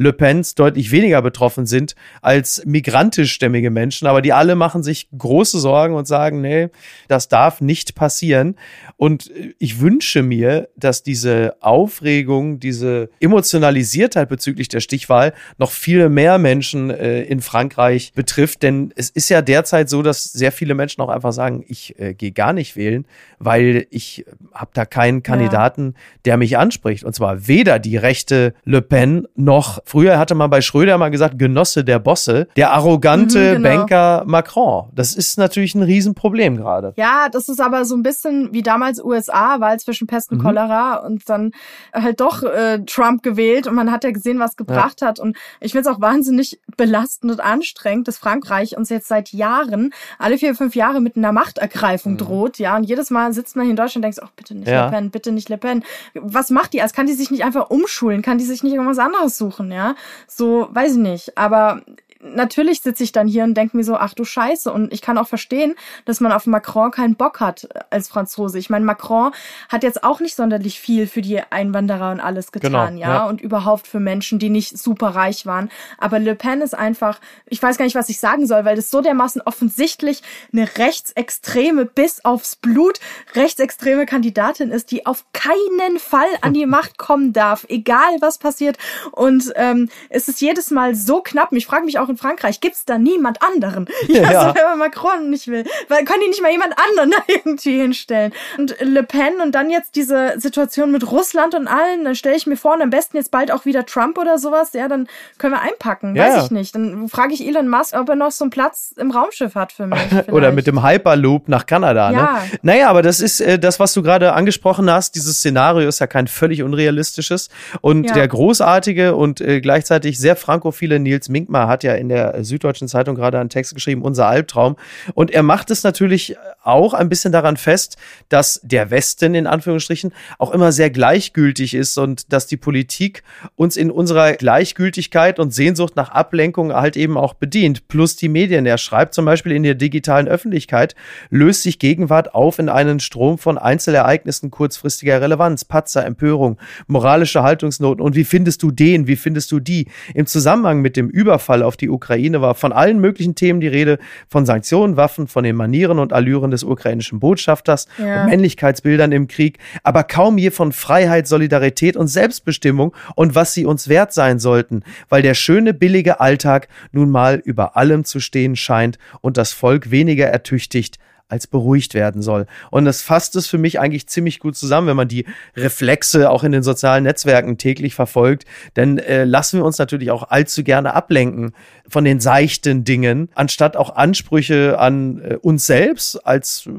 Le 0.00 0.14
Pens 0.14 0.54
deutlich 0.54 0.92
weniger 0.92 1.20
betroffen 1.20 1.66
sind 1.66 1.94
als 2.22 2.62
migrantischstämmige 2.64 3.68
Menschen, 3.68 4.06
aber 4.08 4.22
die 4.22 4.32
alle 4.32 4.54
machen 4.54 4.82
sich 4.82 5.08
große 5.16 5.58
Sorgen 5.58 5.94
und 5.94 6.08
sagen, 6.08 6.40
nee, 6.40 6.70
das 7.06 7.28
darf 7.28 7.60
nicht 7.60 7.94
passieren. 7.94 8.56
Und 8.96 9.30
ich 9.58 9.80
wünsche 9.80 10.22
mir, 10.22 10.70
dass 10.74 11.02
diese 11.02 11.56
Aufregung, 11.60 12.60
diese 12.60 13.10
Emotionalisiertheit 13.20 14.30
bezüglich 14.30 14.68
der 14.68 14.80
Stichwahl 14.80 15.34
noch 15.58 15.70
viel 15.70 16.08
mehr 16.08 16.38
Menschen 16.38 16.88
äh, 16.88 17.20
in 17.24 17.42
Frankreich 17.42 18.14
betrifft, 18.14 18.62
denn 18.62 18.94
es 18.96 19.10
ist 19.10 19.28
ja 19.28 19.42
derzeit 19.42 19.90
so, 19.90 20.00
dass 20.00 20.24
sehr 20.24 20.50
viele 20.50 20.74
Menschen 20.74 21.02
auch 21.02 21.10
einfach 21.10 21.32
sagen, 21.34 21.62
ich 21.68 21.98
äh, 21.98 22.14
gehe 22.14 22.32
gar 22.32 22.54
nicht 22.54 22.74
wählen, 22.74 23.04
weil 23.38 23.86
ich 23.90 24.24
habe 24.54 24.70
da 24.72 24.86
keinen 24.86 25.22
Kandidaten, 25.22 25.92
ja. 25.94 26.00
der 26.24 26.36
mich 26.38 26.56
anspricht. 26.56 27.04
Und 27.04 27.14
zwar 27.14 27.46
weder 27.48 27.78
die 27.78 27.98
rechte 27.98 28.54
Le 28.64 28.80
Pen 28.80 29.28
noch 29.34 29.78
Früher 29.90 30.20
hatte 30.20 30.36
man 30.36 30.48
bei 30.50 30.60
Schröder 30.60 30.98
mal 30.98 31.10
gesagt, 31.10 31.36
Genosse 31.36 31.82
der 31.82 31.98
Bosse, 31.98 32.46
der 32.54 32.70
arrogante 32.70 33.38
mhm, 33.38 33.62
genau. 33.62 33.68
Banker 33.68 34.22
Macron. 34.24 34.84
Das 34.94 35.16
ist 35.16 35.36
natürlich 35.36 35.74
ein 35.74 35.82
Riesenproblem 35.82 36.58
gerade. 36.58 36.92
Ja, 36.94 37.28
das 37.28 37.48
ist 37.48 37.60
aber 37.60 37.84
so 37.84 37.96
ein 37.96 38.04
bisschen 38.04 38.52
wie 38.52 38.62
damals 38.62 39.02
USA, 39.02 39.58
Wahl 39.58 39.80
zwischen 39.80 40.06
Pest 40.06 40.30
und 40.30 40.38
mhm. 40.38 40.42
Cholera 40.42 40.94
und 41.04 41.28
dann 41.28 41.50
halt 41.92 42.20
doch 42.20 42.44
äh, 42.44 42.84
Trump 42.86 43.24
gewählt 43.24 43.66
und 43.66 43.74
man 43.74 43.90
hat 43.90 44.04
ja 44.04 44.12
gesehen, 44.12 44.38
was 44.38 44.56
gebracht 44.56 45.00
ja. 45.00 45.08
hat. 45.08 45.18
Und 45.18 45.36
ich 45.60 45.72
finde 45.72 45.90
es 45.90 45.96
auch 45.96 46.00
wahnsinnig 46.00 46.60
belastend 46.76 47.32
und 47.32 47.40
anstrengend, 47.40 48.06
dass 48.06 48.16
Frankreich 48.16 48.76
uns 48.76 48.90
jetzt 48.90 49.08
seit 49.08 49.32
Jahren, 49.32 49.92
alle 50.20 50.38
vier, 50.38 50.54
fünf 50.54 50.76
Jahre 50.76 51.00
mit 51.00 51.16
einer 51.16 51.32
Machtergreifung 51.32 52.12
mhm. 52.12 52.18
droht. 52.18 52.58
Ja, 52.58 52.76
und 52.76 52.84
jedes 52.84 53.10
Mal 53.10 53.32
sitzt 53.32 53.56
man 53.56 53.64
hier 53.64 53.72
in 53.72 53.76
Deutschland 53.76 54.04
und 54.06 54.14
denkt, 54.14 54.20
oh, 54.22 54.30
bitte 54.36 54.54
nicht 54.54 54.68
ja. 54.68 54.84
Le 54.84 54.92
Pen, 54.92 55.10
bitte 55.10 55.32
nicht 55.32 55.48
Le 55.48 55.58
Pen. 55.58 55.82
Was 56.14 56.50
macht 56.50 56.74
die? 56.74 56.80
Als 56.80 56.92
kann 56.92 57.08
die 57.08 57.14
sich 57.14 57.32
nicht 57.32 57.42
einfach 57.42 57.70
umschulen? 57.70 58.22
Kann 58.22 58.38
die 58.38 58.44
sich 58.44 58.62
nicht 58.62 58.74
irgendwas 58.74 59.00
anderes 59.00 59.36
suchen? 59.36 59.72
Ja? 59.72 59.79
Ja. 59.80 59.94
So, 60.26 60.68
weiß 60.70 60.92
ich 60.92 60.98
nicht. 60.98 61.38
Aber 61.38 61.82
natürlich 62.22 62.82
sitze 62.82 63.02
ich 63.02 63.12
dann 63.12 63.26
hier 63.26 63.44
und 63.44 63.54
denke 63.54 63.76
mir 63.76 63.84
so, 63.84 63.96
ach 63.96 64.14
du 64.14 64.24
Scheiße. 64.24 64.72
Und 64.72 64.92
ich 64.92 65.00
kann 65.00 65.18
auch 65.18 65.28
verstehen, 65.28 65.74
dass 66.04 66.20
man 66.20 66.32
auf 66.32 66.46
Macron 66.46 66.90
keinen 66.90 67.16
Bock 67.16 67.40
hat 67.40 67.68
als 67.90 68.08
Franzose. 68.08 68.58
Ich 68.58 68.70
meine, 68.70 68.84
Macron 68.84 69.32
hat 69.68 69.82
jetzt 69.82 70.04
auch 70.04 70.20
nicht 70.20 70.36
sonderlich 70.36 70.80
viel 70.80 71.06
für 71.06 71.22
die 71.22 71.40
Einwanderer 71.50 72.10
und 72.10 72.20
alles 72.20 72.52
getan, 72.52 72.94
genau, 72.94 73.00
ja? 73.00 73.14
ja, 73.14 73.26
und 73.26 73.40
überhaupt 73.40 73.86
für 73.86 74.00
Menschen, 74.00 74.38
die 74.38 74.50
nicht 74.50 74.76
super 74.78 75.08
reich 75.08 75.46
waren. 75.46 75.70
Aber 75.98 76.18
Le 76.18 76.34
Pen 76.34 76.60
ist 76.60 76.74
einfach, 76.74 77.20
ich 77.46 77.62
weiß 77.62 77.78
gar 77.78 77.84
nicht, 77.84 77.94
was 77.94 78.08
ich 78.08 78.20
sagen 78.20 78.46
soll, 78.46 78.64
weil 78.64 78.76
das 78.76 78.90
so 78.90 79.00
dermaßen 79.00 79.42
offensichtlich 79.42 80.22
eine 80.52 80.68
rechtsextreme, 80.76 81.86
bis 81.86 82.24
aufs 82.24 82.56
Blut 82.56 83.00
rechtsextreme 83.34 84.06
Kandidatin 84.06 84.70
ist, 84.70 84.90
die 84.90 85.06
auf 85.06 85.24
keinen 85.32 85.98
Fall 85.98 86.28
an 86.42 86.52
die 86.54 86.66
Macht 86.70 86.98
kommen 86.98 87.32
darf, 87.32 87.66
egal 87.68 88.16
was 88.20 88.38
passiert. 88.38 88.76
Und 89.12 89.52
ähm, 89.56 89.88
es 90.08 90.28
ist 90.28 90.40
jedes 90.40 90.70
Mal 90.70 90.94
so 90.94 91.22
knapp. 91.22 91.52
Ich 91.52 91.66
frage 91.66 91.84
mich 91.84 91.98
auch 91.98 92.09
in 92.10 92.16
Frankreich 92.16 92.60
gibt's 92.60 92.84
da 92.84 92.98
niemand 92.98 93.42
anderen. 93.42 93.86
Ja, 94.08 94.32
ja. 94.32 94.40
Also, 94.40 94.54
wenn 94.54 94.78
Macron 94.78 95.30
nicht 95.30 95.46
will. 95.46 95.64
Weil 95.88 96.04
können 96.04 96.20
die 96.24 96.28
nicht 96.28 96.42
mal 96.42 96.50
jemand 96.50 96.74
anderen 96.76 97.10
da 97.12 97.18
irgendwie 97.28 97.80
hinstellen. 97.80 98.32
Und 98.58 98.74
Le 98.80 99.02
Pen 99.04 99.40
und 99.40 99.54
dann 99.54 99.70
jetzt 99.70 99.94
diese 99.94 100.34
Situation 100.38 100.90
mit 100.90 101.10
Russland 101.10 101.54
und 101.54 101.68
allen, 101.68 102.04
dann 102.04 102.16
stelle 102.16 102.36
ich 102.36 102.46
mir 102.46 102.56
vor, 102.56 102.74
und 102.74 102.82
am 102.82 102.90
besten 102.90 103.16
jetzt 103.16 103.30
bald 103.30 103.52
auch 103.52 103.66
wieder 103.66 103.86
Trump 103.86 104.18
oder 104.18 104.38
sowas, 104.38 104.72
ja, 104.72 104.88
dann 104.88 105.06
können 105.38 105.54
wir 105.54 105.60
einpacken. 105.60 106.16
Ja, 106.16 106.24
Weiß 106.24 106.46
ich 106.46 106.50
nicht. 106.50 106.74
Dann 106.74 107.08
frage 107.08 107.34
ich 107.34 107.46
Elon 107.46 107.68
Musk, 107.68 107.94
ob 107.94 108.08
er 108.08 108.16
noch 108.16 108.32
so 108.32 108.44
einen 108.44 108.50
Platz 108.50 108.94
im 108.96 109.10
Raumschiff 109.10 109.54
hat 109.54 109.72
für 109.72 109.86
mich. 109.86 110.00
oder 110.32 110.50
mit 110.50 110.66
dem 110.66 110.82
Hyperloop 110.82 111.48
nach 111.48 111.66
Kanada. 111.66 112.10
Ne? 112.10 112.16
Ja. 112.16 112.22
Ne? 112.22 112.58
Naja, 112.62 112.90
aber 112.90 113.02
das 113.02 113.20
ist 113.20 113.40
äh, 113.40 113.58
das, 113.58 113.78
was 113.78 113.92
du 113.92 114.02
gerade 114.02 114.32
angesprochen 114.32 114.90
hast. 114.90 115.14
Dieses 115.14 115.38
Szenario 115.38 115.88
ist 115.88 116.00
ja 116.00 116.06
kein 116.06 116.26
völlig 116.26 116.62
unrealistisches. 116.62 117.48
Und 117.80 118.04
ja. 118.04 118.14
der 118.14 118.28
großartige 118.28 119.14
und 119.14 119.40
äh, 119.40 119.60
gleichzeitig 119.60 120.18
sehr 120.18 120.36
frankophile 120.36 120.98
Nils 120.98 121.28
Minkmar 121.28 121.68
hat 121.68 121.84
ja 121.84 121.94
in 122.00 122.08
der 122.08 122.42
Süddeutschen 122.42 122.88
Zeitung 122.88 123.14
gerade 123.14 123.38
einen 123.38 123.50
Text 123.50 123.74
geschrieben, 123.74 124.02
unser 124.02 124.26
Albtraum. 124.26 124.76
Und 125.14 125.30
er 125.30 125.42
macht 125.42 125.70
es 125.70 125.84
natürlich 125.84 126.36
auch 126.62 126.94
ein 126.94 127.08
bisschen 127.08 127.32
daran 127.32 127.56
fest, 127.56 127.96
dass 128.28 128.60
der 128.62 128.90
Westen 128.90 129.34
in 129.34 129.46
Anführungsstrichen 129.46 130.12
auch 130.38 130.52
immer 130.52 130.72
sehr 130.72 130.90
gleichgültig 130.90 131.74
ist 131.74 131.96
und 131.98 132.32
dass 132.32 132.46
die 132.46 132.56
Politik 132.56 133.22
uns 133.56 133.76
in 133.76 133.90
unserer 133.90 134.32
Gleichgültigkeit 134.32 135.38
und 135.38 135.54
Sehnsucht 135.54 135.96
nach 135.96 136.10
Ablenkung 136.10 136.72
halt 136.72 136.96
eben 136.96 137.16
auch 137.16 137.34
bedient. 137.34 137.88
Plus 137.88 138.16
die 138.16 138.28
Medien. 138.28 138.66
Er 138.66 138.78
schreibt 138.78 139.14
zum 139.14 139.24
Beispiel 139.24 139.52
in 139.52 139.62
der 139.62 139.74
digitalen 139.74 140.28
Öffentlichkeit, 140.28 140.94
löst 141.30 141.62
sich 141.62 141.78
Gegenwart 141.78 142.34
auf 142.34 142.58
in 142.58 142.68
einen 142.68 143.00
Strom 143.00 143.38
von 143.38 143.58
Einzelereignissen 143.58 144.50
kurzfristiger 144.50 145.20
Relevanz, 145.20 145.64
Patzer, 145.64 146.04
Empörung, 146.04 146.58
moralische 146.86 147.42
Haltungsnoten. 147.42 148.02
Und 148.02 148.14
wie 148.14 148.24
findest 148.24 148.62
du 148.62 148.70
den? 148.70 149.06
Wie 149.06 149.16
findest 149.16 149.52
du 149.52 149.60
die? 149.60 149.88
Im 150.14 150.26
Zusammenhang 150.26 150.80
mit 150.80 150.96
dem 150.96 151.08
Überfall 151.08 151.62
auf 151.62 151.76
die 151.76 151.89
Ukraine 151.90 152.40
war 152.40 152.54
von 152.54 152.72
allen 152.72 153.00
möglichen 153.00 153.34
Themen 153.34 153.60
die 153.60 153.68
Rede, 153.68 153.98
von 154.28 154.46
Sanktionen, 154.46 154.96
Waffen, 154.96 155.26
von 155.26 155.44
den 155.44 155.56
Manieren 155.56 155.98
und 155.98 156.12
Allüren 156.12 156.50
des 156.50 156.64
ukrainischen 156.64 157.20
Botschafters, 157.20 157.86
ja. 157.98 158.22
und 158.22 158.30
Männlichkeitsbildern 158.30 159.12
im 159.12 159.28
Krieg, 159.28 159.58
aber 159.82 160.04
kaum 160.04 160.38
je 160.38 160.50
von 160.50 160.72
Freiheit, 160.72 161.26
Solidarität 161.26 161.96
und 161.96 162.08
Selbstbestimmung 162.08 162.94
und 163.14 163.34
was 163.34 163.54
sie 163.54 163.66
uns 163.66 163.88
wert 163.88 164.12
sein 164.12 164.38
sollten, 164.38 164.82
weil 165.08 165.22
der 165.22 165.34
schöne, 165.34 165.74
billige 165.74 166.20
Alltag 166.20 166.68
nun 166.92 167.10
mal 167.10 167.42
über 167.44 167.76
allem 167.76 168.04
zu 168.04 168.20
stehen 168.20 168.56
scheint 168.56 168.98
und 169.20 169.36
das 169.36 169.52
Volk 169.52 169.90
weniger 169.90 170.26
ertüchtigt 170.26 170.98
als 171.30 171.46
beruhigt 171.46 171.94
werden 171.94 172.22
soll. 172.22 172.46
Und 172.70 172.84
das 172.84 173.02
fasst 173.02 173.36
es 173.36 173.46
für 173.46 173.58
mich 173.58 173.80
eigentlich 173.80 174.08
ziemlich 174.08 174.40
gut 174.40 174.56
zusammen, 174.56 174.88
wenn 174.88 174.96
man 174.96 175.08
die 175.08 175.26
Reflexe 175.56 176.30
auch 176.30 176.44
in 176.44 176.52
den 176.52 176.62
sozialen 176.62 177.04
Netzwerken 177.04 177.58
täglich 177.58 177.94
verfolgt. 177.94 178.44
Denn 178.76 178.98
äh, 178.98 179.24
lassen 179.24 179.58
wir 179.58 179.64
uns 179.64 179.78
natürlich 179.78 180.10
auch 180.10 180.30
allzu 180.30 180.64
gerne 180.64 180.94
ablenken 180.94 181.52
von 181.88 182.04
den 182.04 182.20
seichten 182.20 182.84
Dingen, 182.84 183.28
anstatt 183.34 183.76
auch 183.76 183.96
Ansprüche 183.96 184.78
an 184.78 185.20
äh, 185.20 185.36
uns 185.36 185.66
selbst 185.66 186.26
als 186.26 186.66
äh, 186.66 186.70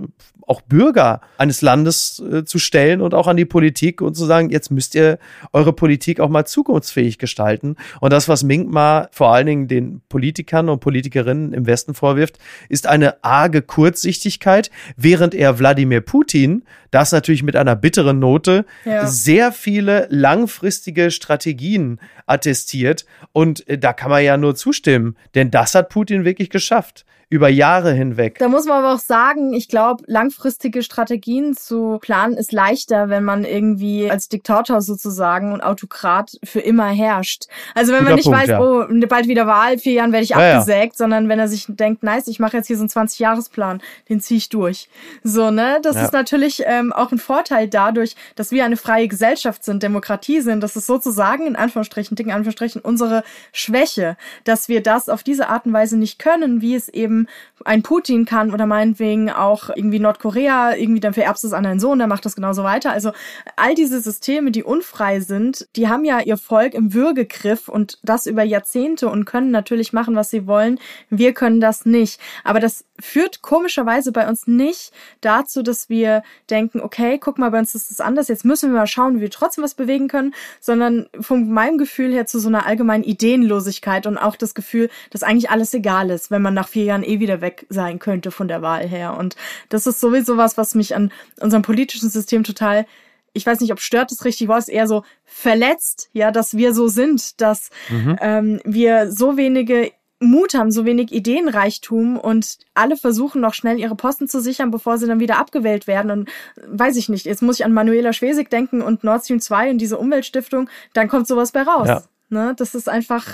auch 0.51 0.59
Bürger 0.59 1.21
eines 1.37 1.61
Landes 1.61 2.19
äh, 2.19 2.43
zu 2.43 2.59
stellen 2.59 2.99
und 2.99 3.13
auch 3.13 3.27
an 3.27 3.37
die 3.37 3.45
Politik 3.45 4.01
und 4.01 4.15
zu 4.15 4.25
sagen, 4.25 4.49
jetzt 4.49 4.69
müsst 4.69 4.95
ihr 4.95 5.17
eure 5.53 5.71
Politik 5.71 6.19
auch 6.19 6.27
mal 6.27 6.43
zukunftsfähig 6.45 7.17
gestalten. 7.19 7.77
Und 8.01 8.11
das, 8.11 8.27
was 8.27 8.43
Minkmar 8.43 9.07
vor 9.13 9.33
allen 9.33 9.47
Dingen 9.47 9.67
den 9.69 10.01
Politikern 10.09 10.67
und 10.67 10.81
Politikerinnen 10.81 11.53
im 11.53 11.67
Westen 11.67 11.93
vorwirft, 11.93 12.37
ist 12.67 12.85
eine 12.85 13.23
arge 13.23 13.61
Kurzsichtigkeit, 13.61 14.71
während 14.97 15.33
er 15.33 15.57
Wladimir 15.57 16.01
Putin, 16.01 16.63
das 16.91 17.13
natürlich 17.13 17.43
mit 17.43 17.55
einer 17.55 17.77
bitteren 17.77 18.19
Note, 18.19 18.65
ja. 18.83 19.07
sehr 19.07 19.53
viele 19.53 20.07
langfristige 20.09 21.11
Strategien 21.11 21.97
attestiert. 22.31 23.05
Und 23.33 23.67
äh, 23.67 23.77
da 23.77 23.93
kann 23.93 24.09
man 24.09 24.23
ja 24.23 24.37
nur 24.37 24.55
zustimmen, 24.55 25.15
denn 25.35 25.51
das 25.51 25.75
hat 25.75 25.89
Putin 25.89 26.25
wirklich 26.25 26.49
geschafft 26.49 27.05
über 27.31 27.47
Jahre 27.47 27.93
hinweg. 27.93 28.39
Da 28.39 28.49
muss 28.49 28.65
man 28.65 28.83
aber 28.83 28.93
auch 28.93 28.99
sagen, 28.99 29.53
ich 29.53 29.69
glaube, 29.69 30.03
langfristige 30.05 30.83
Strategien 30.83 31.55
zu 31.55 31.97
planen 32.01 32.35
ist 32.35 32.51
leichter, 32.51 33.07
wenn 33.07 33.23
man 33.23 33.45
irgendwie 33.45 34.11
als 34.11 34.27
Diktator 34.27 34.81
sozusagen 34.81 35.53
und 35.53 35.61
Autokrat 35.61 36.37
für 36.43 36.59
immer 36.59 36.89
herrscht. 36.89 37.45
Also 37.73 37.93
wenn 37.93 37.99
Guter 37.99 38.09
man 38.09 38.15
nicht 38.17 38.25
Punkt, 38.25 38.39
weiß, 38.39 38.49
ja. 38.49 38.61
oh, 38.61 38.85
bald 39.07 39.29
wieder 39.29 39.47
Wahl, 39.47 39.77
vier 39.77 39.93
Jahren 39.93 40.11
werde 40.11 40.25
ich 40.25 40.31
ja, 40.31 40.57
abgesägt, 40.57 40.93
ja. 40.93 40.97
sondern 40.97 41.29
wenn 41.29 41.39
er 41.39 41.47
sich 41.47 41.67
denkt, 41.69 42.03
nice, 42.03 42.27
ich 42.27 42.39
mache 42.39 42.57
jetzt 42.57 42.67
hier 42.67 42.75
so 42.75 42.81
einen 42.81 42.89
20-Jahres-Plan, 42.89 43.81
den 44.09 44.19
ziehe 44.19 44.37
ich 44.37 44.49
durch. 44.49 44.89
So, 45.23 45.51
ne? 45.51 45.79
Das 45.81 45.95
ist 45.95 46.11
natürlich 46.11 46.63
ähm, 46.65 46.91
auch 46.91 47.13
ein 47.13 47.17
Vorteil 47.17 47.69
dadurch, 47.69 48.17
dass 48.35 48.51
wir 48.51 48.65
eine 48.65 48.75
freie 48.75 49.07
Gesellschaft 49.07 49.63
sind, 49.63 49.83
Demokratie 49.83 50.41
sind, 50.41 50.61
dass 50.61 50.75
es 50.75 50.85
sozusagen 50.85 51.47
in 51.47 51.55
Anführungsstrichen 51.55 52.17
dicken 52.21 52.31
Anführungsstrichen, 52.31 52.81
unsere 52.81 53.23
Schwäche, 53.51 54.17
dass 54.43 54.69
wir 54.69 54.81
das 54.81 55.10
auf 55.10 55.23
diese 55.23 55.49
Art 55.49 55.65
und 55.65 55.73
Weise 55.73 55.97
nicht 55.97 56.19
können, 56.19 56.62
wie 56.62 56.75
es 56.75 56.89
eben 56.89 57.27
ein 57.65 57.84
Putin 57.84 58.25
kann 58.25 58.53
oder 58.53 58.65
meinetwegen 58.65 59.29
auch 59.29 59.69
irgendwie 59.69 59.99
Nordkorea, 59.99 60.75
irgendwie 60.75 60.99
dann 60.99 61.13
vererbst 61.13 61.43
es 61.43 61.53
an 61.53 61.63
deinen 61.63 61.79
Sohn, 61.79 61.99
der 61.99 62.07
macht 62.07 62.25
das 62.25 62.36
genauso 62.36 62.63
weiter. 62.63 62.91
Also 62.91 63.12
all 63.55 63.75
diese 63.75 63.99
Systeme, 64.01 64.51
die 64.51 64.63
unfrei 64.63 65.19
sind, 65.19 65.67
die 65.75 65.88
haben 65.88 66.05
ja 66.05 66.19
ihr 66.19 66.38
Volk 66.38 66.73
im 66.73 66.93
Würgegriff 66.93 67.67
und 67.67 67.99
das 68.03 68.25
über 68.25 68.43
Jahrzehnte 68.43 69.10
und 69.10 69.25
können 69.25 69.51
natürlich 69.51 69.93
machen, 69.93 70.15
was 70.15 70.29
sie 70.29 70.47
wollen. 70.47 70.79
Wir 71.10 71.34
können 71.34 71.60
das 71.60 71.86
nicht. 71.86 72.19
Aber 72.43 72.60
das 72.60 72.86
führt 72.99 73.41
komischerweise 73.41 74.12
bei 74.12 74.27
uns 74.27 74.47
nicht 74.47 74.91
dazu, 75.21 75.63
dass 75.63 75.89
wir 75.89 76.23
denken, 76.49 76.79
okay, 76.81 77.17
guck 77.17 77.38
mal, 77.38 77.51
bei 77.51 77.60
uns 77.60 77.75
ist 77.75 77.91
das 77.91 77.99
anders, 77.99 78.27
jetzt 78.27 78.45
müssen 78.45 78.71
wir 78.71 78.79
mal 78.79 78.88
schauen, 78.88 79.17
wie 79.17 79.21
wir 79.21 79.31
trotzdem 79.31 79.63
was 79.63 79.73
bewegen 79.73 80.07
können, 80.07 80.34
sondern 80.60 81.07
von 81.19 81.51
meinem 81.51 81.77
Gefühl 81.77 82.00
her 82.09 82.25
zu 82.25 82.39
so 82.39 82.47
einer 82.47 82.65
allgemeinen 82.65 83.03
Ideenlosigkeit 83.03 84.07
und 84.07 84.17
auch 84.17 84.35
das 84.35 84.53
Gefühl, 84.53 84.89
dass 85.11 85.23
eigentlich 85.23 85.51
alles 85.51 85.73
egal 85.73 86.09
ist, 86.09 86.31
wenn 86.31 86.41
man 86.41 86.53
nach 86.53 86.67
vier 86.67 86.85
Jahren 86.85 87.03
eh 87.03 87.19
wieder 87.19 87.41
weg 87.41 87.65
sein 87.69 87.99
könnte 87.99 88.31
von 88.31 88.47
der 88.47 88.61
Wahl 88.61 88.87
her. 88.87 89.17
Und 89.17 89.35
das 89.69 89.85
ist 89.85 89.99
sowieso 89.99 90.37
was, 90.37 90.57
was 90.57 90.73
mich 90.73 90.95
an 90.95 91.11
unserem 91.39 91.61
politischen 91.61 92.09
System 92.09 92.43
total 92.43 92.85
ich 93.33 93.45
weiß 93.45 93.61
nicht, 93.61 93.71
ob 93.71 93.79
stört 93.79 94.11
das 94.11 94.25
richtig 94.25 94.47
war, 94.49 94.57
ist 94.57 94.67
eher 94.67 94.87
so 94.87 95.03
verletzt, 95.23 96.09
ja, 96.11 96.31
dass 96.31 96.57
wir 96.57 96.73
so 96.73 96.87
sind, 96.87 97.39
dass 97.39 97.69
mhm. 97.89 98.17
ähm, 98.19 98.61
wir 98.65 99.11
so 99.11 99.37
wenige 99.37 99.91
Mut 100.21 100.53
haben, 100.53 100.71
so 100.71 100.86
wenig 100.86 101.12
Ideenreichtum 101.12 102.17
und 102.17 102.60
alle 102.73 102.95
versuchen 102.95 103.41
noch 103.41 103.53
schnell 103.53 103.79
ihre 103.79 103.95
Posten 103.95 104.27
zu 104.27 104.39
sichern, 104.39 104.69
bevor 104.69 104.97
sie 104.97 105.07
dann 105.07 105.19
wieder 105.19 105.39
abgewählt 105.39 105.88
werden. 105.88 106.12
Und 106.12 106.29
weiß 106.67 106.95
ich 106.95 107.10
nicht, 107.10 107.25
jetzt 107.25 107.41
muss 107.41 107.60
ich 107.60 107.65
an 107.65 107.73
Manuela 107.73 108.13
Schwesig 108.13 108.49
denken 108.49 108.81
und 108.81 109.03
Nord 109.03 109.23
Stream 109.23 109.39
2 109.39 109.71
und 109.71 109.77
diese 109.79 109.97
Umweltstiftung, 109.97 110.69
dann 110.93 111.07
kommt 111.07 111.27
sowas 111.27 111.51
bei 111.51 111.63
raus. 111.63 111.88
Ja. 111.88 112.03
Ne? 112.29 112.53
Das 112.57 112.75
ist 112.75 112.88
einfach. 112.88 113.25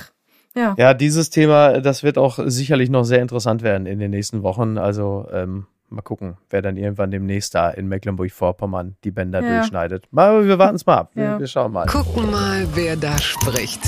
Ja. 0.56 0.73
ja, 0.78 0.95
dieses 0.95 1.30
Thema, 1.30 1.82
das 1.82 2.02
wird 2.02 2.17
auch 2.17 2.39
sicherlich 2.45 2.89
noch 2.89 3.04
sehr 3.04 3.21
interessant 3.21 3.62
werden 3.62 3.86
in 3.86 4.00
den 4.00 4.10
nächsten 4.10 4.41
Wochen. 4.41 4.80
Also 4.80 5.28
ähm, 5.32 5.67
mal 5.89 6.02
gucken, 6.02 6.38
wer 6.50 6.62
dann 6.62 6.78
irgendwann 6.78 7.12
demnächst 7.12 7.54
da 7.54 7.69
in 7.69 7.88
Mecklenburg-Vorpommern 7.88 8.95
die 9.04 9.12
Bänder 9.12 9.43
ja. 9.43 9.58
durchschneidet. 9.58 10.08
Mal, 10.12 10.47
wir 10.47 10.58
warten 10.58 10.78
es 10.78 10.86
mal 10.86 10.97
ab. 10.97 11.12
Ja. 11.13 11.34
Wir, 11.34 11.39
wir 11.41 11.47
schauen 11.47 11.73
mal. 11.73 11.86
Gucken 11.86 12.32
mal, 12.32 12.65
wer 12.73 12.95
da 12.95 13.17
spricht. 13.19 13.82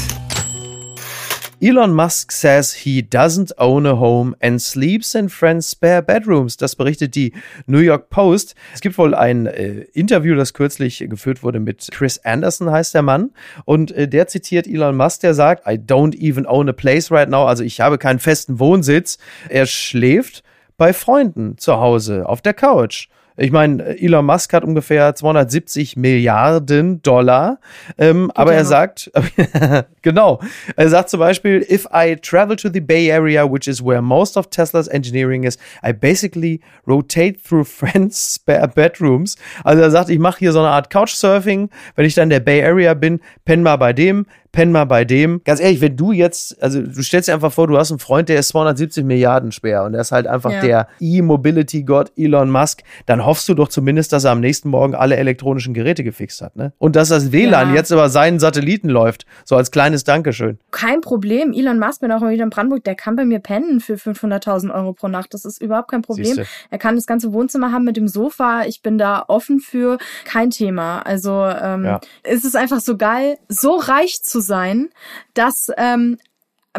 Elon 1.62 1.94
Musk 1.94 2.32
says 2.32 2.74
he 2.74 3.02
doesn't 3.02 3.52
own 3.58 3.86
a 3.86 4.00
home 4.00 4.34
and 4.42 4.62
sleeps 4.62 5.14
in 5.14 5.28
friends' 5.28 5.70
spare 5.70 6.02
bedrooms. 6.02 6.56
Das 6.56 6.76
berichtet 6.76 7.16
die 7.16 7.34
New 7.68 7.80
York 7.80 8.10
Post. 8.10 8.56
Es 8.74 8.80
gibt 8.80 8.98
wohl 8.98 9.14
ein 9.14 9.46
äh, 9.46 9.82
Interview, 9.92 10.36
das 10.36 10.54
kürzlich 10.54 11.06
geführt 11.10 11.44
wurde 11.44 11.60
mit 11.60 11.90
Chris 11.92 12.18
Anderson, 12.20 12.72
heißt 12.72 12.96
der 12.96 13.02
Mann. 13.02 13.32
Und 13.66 13.92
äh, 13.92 14.08
der 14.08 14.28
zitiert 14.28 14.68
Elon 14.68 14.96
Musk, 14.96 15.20
der 15.20 15.34
sagt, 15.34 15.68
I 15.68 15.74
don't 15.74 16.16
even 16.18 16.46
own 16.46 16.70
a 16.70 16.74
place 16.74 17.12
right 17.12 17.30
now. 17.30 17.46
Also 17.46 17.66
ich 17.66 17.82
habe 17.82 17.98
keinen 17.98 18.20
festen 18.20 18.60
Wohnsitz. 18.60 19.18
Er 19.50 19.66
schläft 19.66 20.44
bei 20.78 20.94
Freunden 20.94 21.58
zu 21.58 21.78
Hause 21.78 22.28
auf 22.28 22.42
der 22.42 22.54
Couch. 22.54 23.10
Ich 23.42 23.52
meine, 23.52 23.98
Elon 23.98 24.26
Musk 24.26 24.52
hat 24.52 24.66
ungefähr 24.66 25.16
270 25.16 25.96
Milliarden 25.96 27.02
Dollar, 27.02 27.60
ähm, 27.98 28.32
aber 28.36 28.54
er 28.54 28.66
sagt, 28.66 29.10
genau, 30.02 30.42
er 30.76 30.90
sagt 30.90 31.10
zum 31.10 31.22
Beispiel, 31.22 31.66
if 31.70 31.88
I 31.94 32.18
travel 32.18 32.58
to 32.58 32.70
the 32.70 32.82
Bay 32.82 33.10
Area, 33.10 33.50
which 33.50 33.66
is 33.68 33.82
where 33.82 34.02
most 34.02 34.36
of 34.36 34.50
Tesla's 34.50 34.90
engineering 34.90 35.44
is, 35.44 35.58
I 35.82 35.94
basically 35.94 36.60
rotate 36.86 37.38
through 37.42 37.64
friends' 37.70 38.36
spare 38.36 38.68
bedrooms. 38.68 39.38
Also 39.64 39.84
er 39.84 39.92
sagt, 39.92 40.10
ich 40.10 40.20
mache 40.20 40.40
hier 40.40 40.52
so 40.52 40.60
eine 40.60 40.70
Art 40.70 40.90
Couchsurfing. 40.90 41.70
Wenn 41.96 42.06
ich 42.06 42.16
dann 42.16 42.24
in 42.24 42.32
der 42.32 42.42
Bay 42.42 42.62
Area 42.62 42.94
bin, 42.94 43.22
penn 43.46 43.64
mal 43.64 43.78
bei 43.78 43.94
dem, 43.94 44.26
penn 44.52 44.72
mal 44.72 44.86
bei 44.86 45.06
dem. 45.06 45.42
Ganz 45.44 45.60
ehrlich, 45.60 45.82
wenn 45.82 45.96
du 45.96 46.12
jetzt, 46.12 46.62
also 46.62 46.82
du 46.82 47.02
stellst 47.04 47.28
dir 47.28 47.34
einfach 47.34 47.52
vor, 47.52 47.68
du 47.68 47.78
hast 47.78 47.92
einen 47.92 48.00
Freund, 48.00 48.30
der 48.30 48.40
ist 48.40 48.50
270 48.50 49.04
Milliarden 49.04 49.52
schwer 49.52 49.84
und 49.84 49.94
der 49.94 50.02
ist 50.02 50.12
halt 50.12 50.28
einfach 50.28 50.52
ja. 50.52 50.62
der 50.62 50.88
E-Mobility-Gott 51.00 52.12
Elon 52.18 52.50
Musk, 52.50 52.82
dann 53.06 53.26
hoffst 53.26 53.48
du 53.50 53.54
doch 53.54 53.68
zumindest, 53.68 54.12
dass 54.14 54.24
er 54.24 54.32
am 54.32 54.40
nächsten 54.40 54.70
Morgen 54.70 54.96
alle 54.96 55.18
elektronischen 55.18 55.74
Geräte 55.74 56.04
gefixt 56.04 56.42
hat, 56.42 56.56
ne? 56.56 56.74
Und 56.78 56.96
dass 56.96 57.10
das 57.10 57.32
WLAN 57.32 57.70
ja. 57.70 57.76
jetzt 57.76 57.92
über 57.92 58.10
seinen 58.10 58.40
Satelliten 58.40 58.90
läuft, 58.90 59.26
so 59.46 59.56
als 59.56 59.72
kleines 59.72 60.04
Dankeschön. 60.04 60.60
Kein 60.72 61.02
Problem. 61.02 61.54
Elon 61.54 61.80
Musk, 61.80 62.02
bin 62.02 62.12
auch 62.12 62.22
wieder 62.22 62.44
in 62.44 62.50
Brandenburg, 62.50 62.84
der 62.84 62.96
kann 62.96 63.16
bei 63.16 63.26
mir 63.26 63.40
pennen 63.40 63.80
für 63.80 63.96
500.000 63.96 64.74
Euro 64.74 64.94
pro 64.94 65.08
Nacht. 65.08 65.34
Das 65.34 65.46
ist 65.46 65.62
überhaupt 65.62 65.92
kein 65.92 66.02
Problem. 66.02 66.26
Siehste. 66.26 66.46
Er 66.70 66.78
kann 66.78 66.96
das 66.96 67.06
ganze 67.06 67.34
Wohnzimmer 67.34 67.72
haben 67.72 67.86
mit 67.86 67.98
dem 67.98 68.08
Sofa. 68.08 68.64
Ich 68.66 68.82
bin 68.82 68.98
da 68.98 69.24
offen 69.28 69.60
für. 69.60 69.98
Kein 70.26 70.50
Thema. 70.50 71.00
Also 71.00 71.32
ähm, 71.32 71.86
ja. 71.86 72.00
es 72.24 72.44
ist 72.44 72.56
einfach 72.56 72.80
so 72.80 72.98
geil, 72.98 73.38
so 73.48 73.76
reich 73.76 74.22
zu 74.24 74.39
sein, 74.42 74.90
dass 75.34 75.72
ähm, 75.78 76.18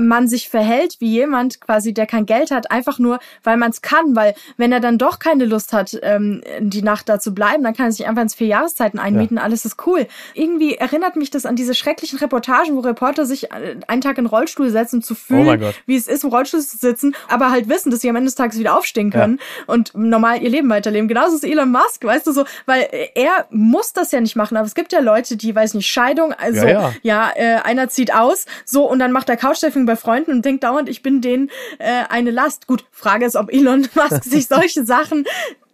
man 0.06 0.28
sich 0.28 0.48
verhält 0.48 0.96
wie 1.00 1.08
jemand 1.08 1.60
quasi, 1.60 1.92
der 1.94 2.06
kein 2.06 2.26
Geld 2.26 2.50
hat, 2.50 2.70
einfach 2.70 2.98
nur, 2.98 3.18
weil 3.42 3.56
man 3.56 3.70
es 3.70 3.82
kann, 3.82 4.16
weil 4.16 4.34
wenn 4.56 4.72
er 4.72 4.80
dann 4.80 4.98
doch 4.98 5.18
keine 5.18 5.44
Lust 5.44 5.72
hat, 5.72 5.98
ähm, 6.02 6.42
die 6.60 6.82
Nacht 6.82 7.08
da 7.08 7.18
zu 7.18 7.34
bleiben, 7.34 7.62
dann 7.62 7.74
kann 7.74 7.86
er 7.86 7.92
sich 7.92 8.06
einfach 8.06 8.22
ins 8.22 8.34
vier 8.34 8.48
Jahreszeiten 8.48 8.98
einmieten, 8.98 9.36
ja. 9.36 9.42
alles 9.42 9.64
ist 9.64 9.86
cool. 9.86 10.06
Irgendwie 10.34 10.74
erinnert 10.74 11.16
mich 11.16 11.30
das 11.30 11.46
an 11.46 11.56
diese 11.56 11.74
schrecklichen 11.74 12.18
Reportagen, 12.18 12.76
wo 12.76 12.80
Reporter 12.80 13.26
sich 13.26 13.50
äh, 13.50 13.76
einen 13.86 14.00
Tag 14.00 14.18
in 14.18 14.24
den 14.24 14.30
Rollstuhl 14.30 14.70
setzen, 14.70 15.02
zu 15.02 15.14
fühlen, 15.14 15.62
oh 15.62 15.70
wie 15.86 15.96
es 15.96 16.06
ist, 16.06 16.24
im 16.24 16.30
Rollstuhl 16.30 16.60
zu 16.60 16.76
sitzen, 16.76 17.14
aber 17.28 17.50
halt 17.50 17.68
wissen, 17.68 17.90
dass 17.90 18.00
sie 18.00 18.10
am 18.10 18.16
Ende 18.16 18.26
des 18.26 18.34
Tages 18.34 18.58
wieder 18.58 18.76
aufstehen 18.76 19.10
können 19.10 19.38
ja. 19.38 19.74
und 19.74 19.92
normal 19.94 20.42
ihr 20.42 20.50
Leben 20.50 20.68
weiterleben. 20.68 21.08
Genauso 21.08 21.36
ist 21.36 21.44
Elon 21.44 21.70
Musk, 21.70 22.04
weißt 22.04 22.26
du 22.26 22.32
so, 22.32 22.44
weil 22.66 22.88
er 23.14 23.46
muss 23.50 23.92
das 23.92 24.12
ja 24.12 24.20
nicht 24.20 24.36
machen, 24.36 24.56
aber 24.56 24.66
es 24.66 24.74
gibt 24.74 24.92
ja 24.92 25.00
Leute, 25.00 25.36
die, 25.36 25.54
weiß 25.54 25.74
nicht, 25.74 25.88
Scheidung, 25.88 26.32
also 26.32 26.66
ja, 26.66 26.70
ja. 26.70 26.92
ja 27.02 27.30
äh, 27.34 27.60
einer 27.62 27.88
zieht 27.88 28.14
aus, 28.14 28.46
so 28.64 28.88
und 28.90 28.98
dann 28.98 29.12
macht 29.12 29.28
er 29.28 29.36
Couchsurfing 29.36 29.86
bei 29.90 29.96
Freunden 29.96 30.30
und 30.30 30.44
denkt 30.44 30.62
dauernd, 30.62 30.88
ich 30.88 31.02
bin 31.02 31.20
denen 31.20 31.50
äh, 31.80 32.04
eine 32.08 32.30
Last. 32.30 32.68
Gut, 32.68 32.84
Frage 32.92 33.26
ist, 33.26 33.34
ob 33.34 33.52
Elon 33.52 33.88
Musk 33.94 34.22
sich 34.22 34.46
solche 34.46 34.84
Sachen 34.84 35.26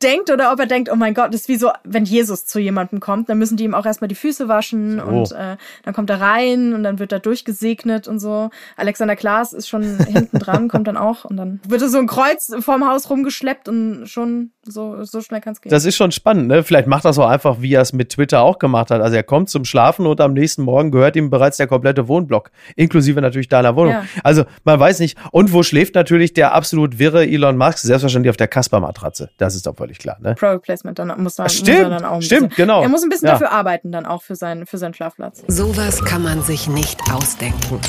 denkt 0.02 0.30
oder 0.30 0.52
ob 0.52 0.60
er 0.60 0.66
denkt, 0.66 0.90
oh 0.92 0.96
mein 0.96 1.14
Gott, 1.14 1.28
das 1.28 1.42
ist 1.42 1.48
wie 1.48 1.56
so, 1.56 1.70
wenn 1.84 2.04
Jesus 2.04 2.46
zu 2.46 2.58
jemandem 2.58 3.00
kommt, 3.00 3.28
dann 3.28 3.38
müssen 3.38 3.56
die 3.56 3.64
ihm 3.64 3.74
auch 3.74 3.86
erstmal 3.86 4.08
die 4.08 4.14
Füße 4.14 4.48
waschen 4.48 4.98
so. 4.98 5.04
und 5.04 5.32
äh, 5.32 5.56
dann 5.84 5.94
kommt 5.94 6.10
er 6.10 6.20
rein 6.20 6.74
und 6.74 6.82
dann 6.82 6.98
wird 6.98 7.12
er 7.12 7.20
durchgesegnet 7.20 8.08
und 8.08 8.18
so. 8.18 8.50
Alexander 8.76 9.16
Klaas 9.16 9.52
ist 9.52 9.68
schon 9.68 9.82
hinten 10.06 10.38
dran, 10.38 10.68
kommt 10.76 10.86
dann 10.86 10.96
auch 10.96 11.24
und 11.24 11.36
dann 11.36 11.60
wird 11.66 11.82
er 11.82 11.88
so 11.88 11.98
ein 11.98 12.06
Kreuz 12.06 12.52
vorm 12.60 12.86
Haus 12.86 13.08
rumgeschleppt 13.10 13.68
und 13.68 14.06
schon 14.06 14.50
so, 14.62 15.04
so 15.04 15.20
schnell 15.20 15.40
kann 15.40 15.52
es 15.52 15.60
gehen. 15.60 15.70
Das 15.70 15.84
ist 15.84 15.96
schon 15.96 16.12
spannend, 16.12 16.48
ne? 16.48 16.62
Vielleicht 16.62 16.88
macht 16.88 17.04
das 17.04 17.18
auch 17.18 17.28
einfach, 17.28 17.60
wie 17.60 17.72
er 17.72 17.82
es 17.82 17.92
mit 17.92 18.10
Twitter 18.10 18.42
auch 18.42 18.58
gemacht 18.58 18.90
hat. 18.90 19.00
Also 19.00 19.16
er 19.16 19.22
kommt 19.22 19.48
zum 19.48 19.64
Schlafen 19.64 20.06
und 20.06 20.20
am 20.20 20.32
nächsten 20.32 20.62
Morgen 20.62 20.90
gehört 20.90 21.16
ihm 21.16 21.30
bereits 21.30 21.56
der 21.56 21.66
komplette 21.66 22.08
Wohnblock, 22.08 22.50
inklusive 22.74 23.20
natürlich 23.20 23.48
deiner 23.48 23.76
Wohnung. 23.76 23.92
Ja. 23.92 24.04
Also 24.22 24.44
man 24.64 24.78
weiß 24.78 25.00
nicht. 25.00 25.16
Und 25.30 25.52
wo 25.52 25.62
schläft 25.62 25.94
natürlich 25.94 26.34
der 26.34 26.52
absolut 26.52 26.98
wirre 26.98 27.26
Elon 27.26 27.56
Musk? 27.56 27.78
Selbstverständlich 27.78 28.30
auf 28.30 28.36
der 28.36 28.48
Kasper-Matratze. 28.48 29.30
Das 29.38 29.54
ist 29.54 29.66
doch 29.66 29.74
völlig 29.86 29.98
klar. 29.98 30.16
Ne? 30.20 30.34
Product 30.34 30.62
Placement, 30.62 30.98
dann 30.98 31.08
muss, 31.22 31.38
man, 31.38 31.48
stimmt, 31.48 31.68
muss 31.68 31.78
er 31.78 31.90
dann 31.90 32.04
auch 32.04 32.22
Stimmt, 32.22 32.50
bisschen, 32.50 32.66
genau. 32.66 32.82
Er 32.82 32.88
muss 32.88 33.02
ein 33.02 33.08
bisschen 33.08 33.28
ja. 33.28 33.34
dafür 33.34 33.52
arbeiten, 33.52 33.92
dann 33.92 34.06
auch 34.06 34.22
für 34.22 34.34
seinen, 34.34 34.66
für 34.66 34.78
seinen 34.78 34.94
Schlafplatz. 34.94 35.44
Sowas 35.46 36.04
kann 36.04 36.22
man 36.22 36.42
sich 36.42 36.68
nicht 36.68 37.00
ausdenken. 37.12 37.80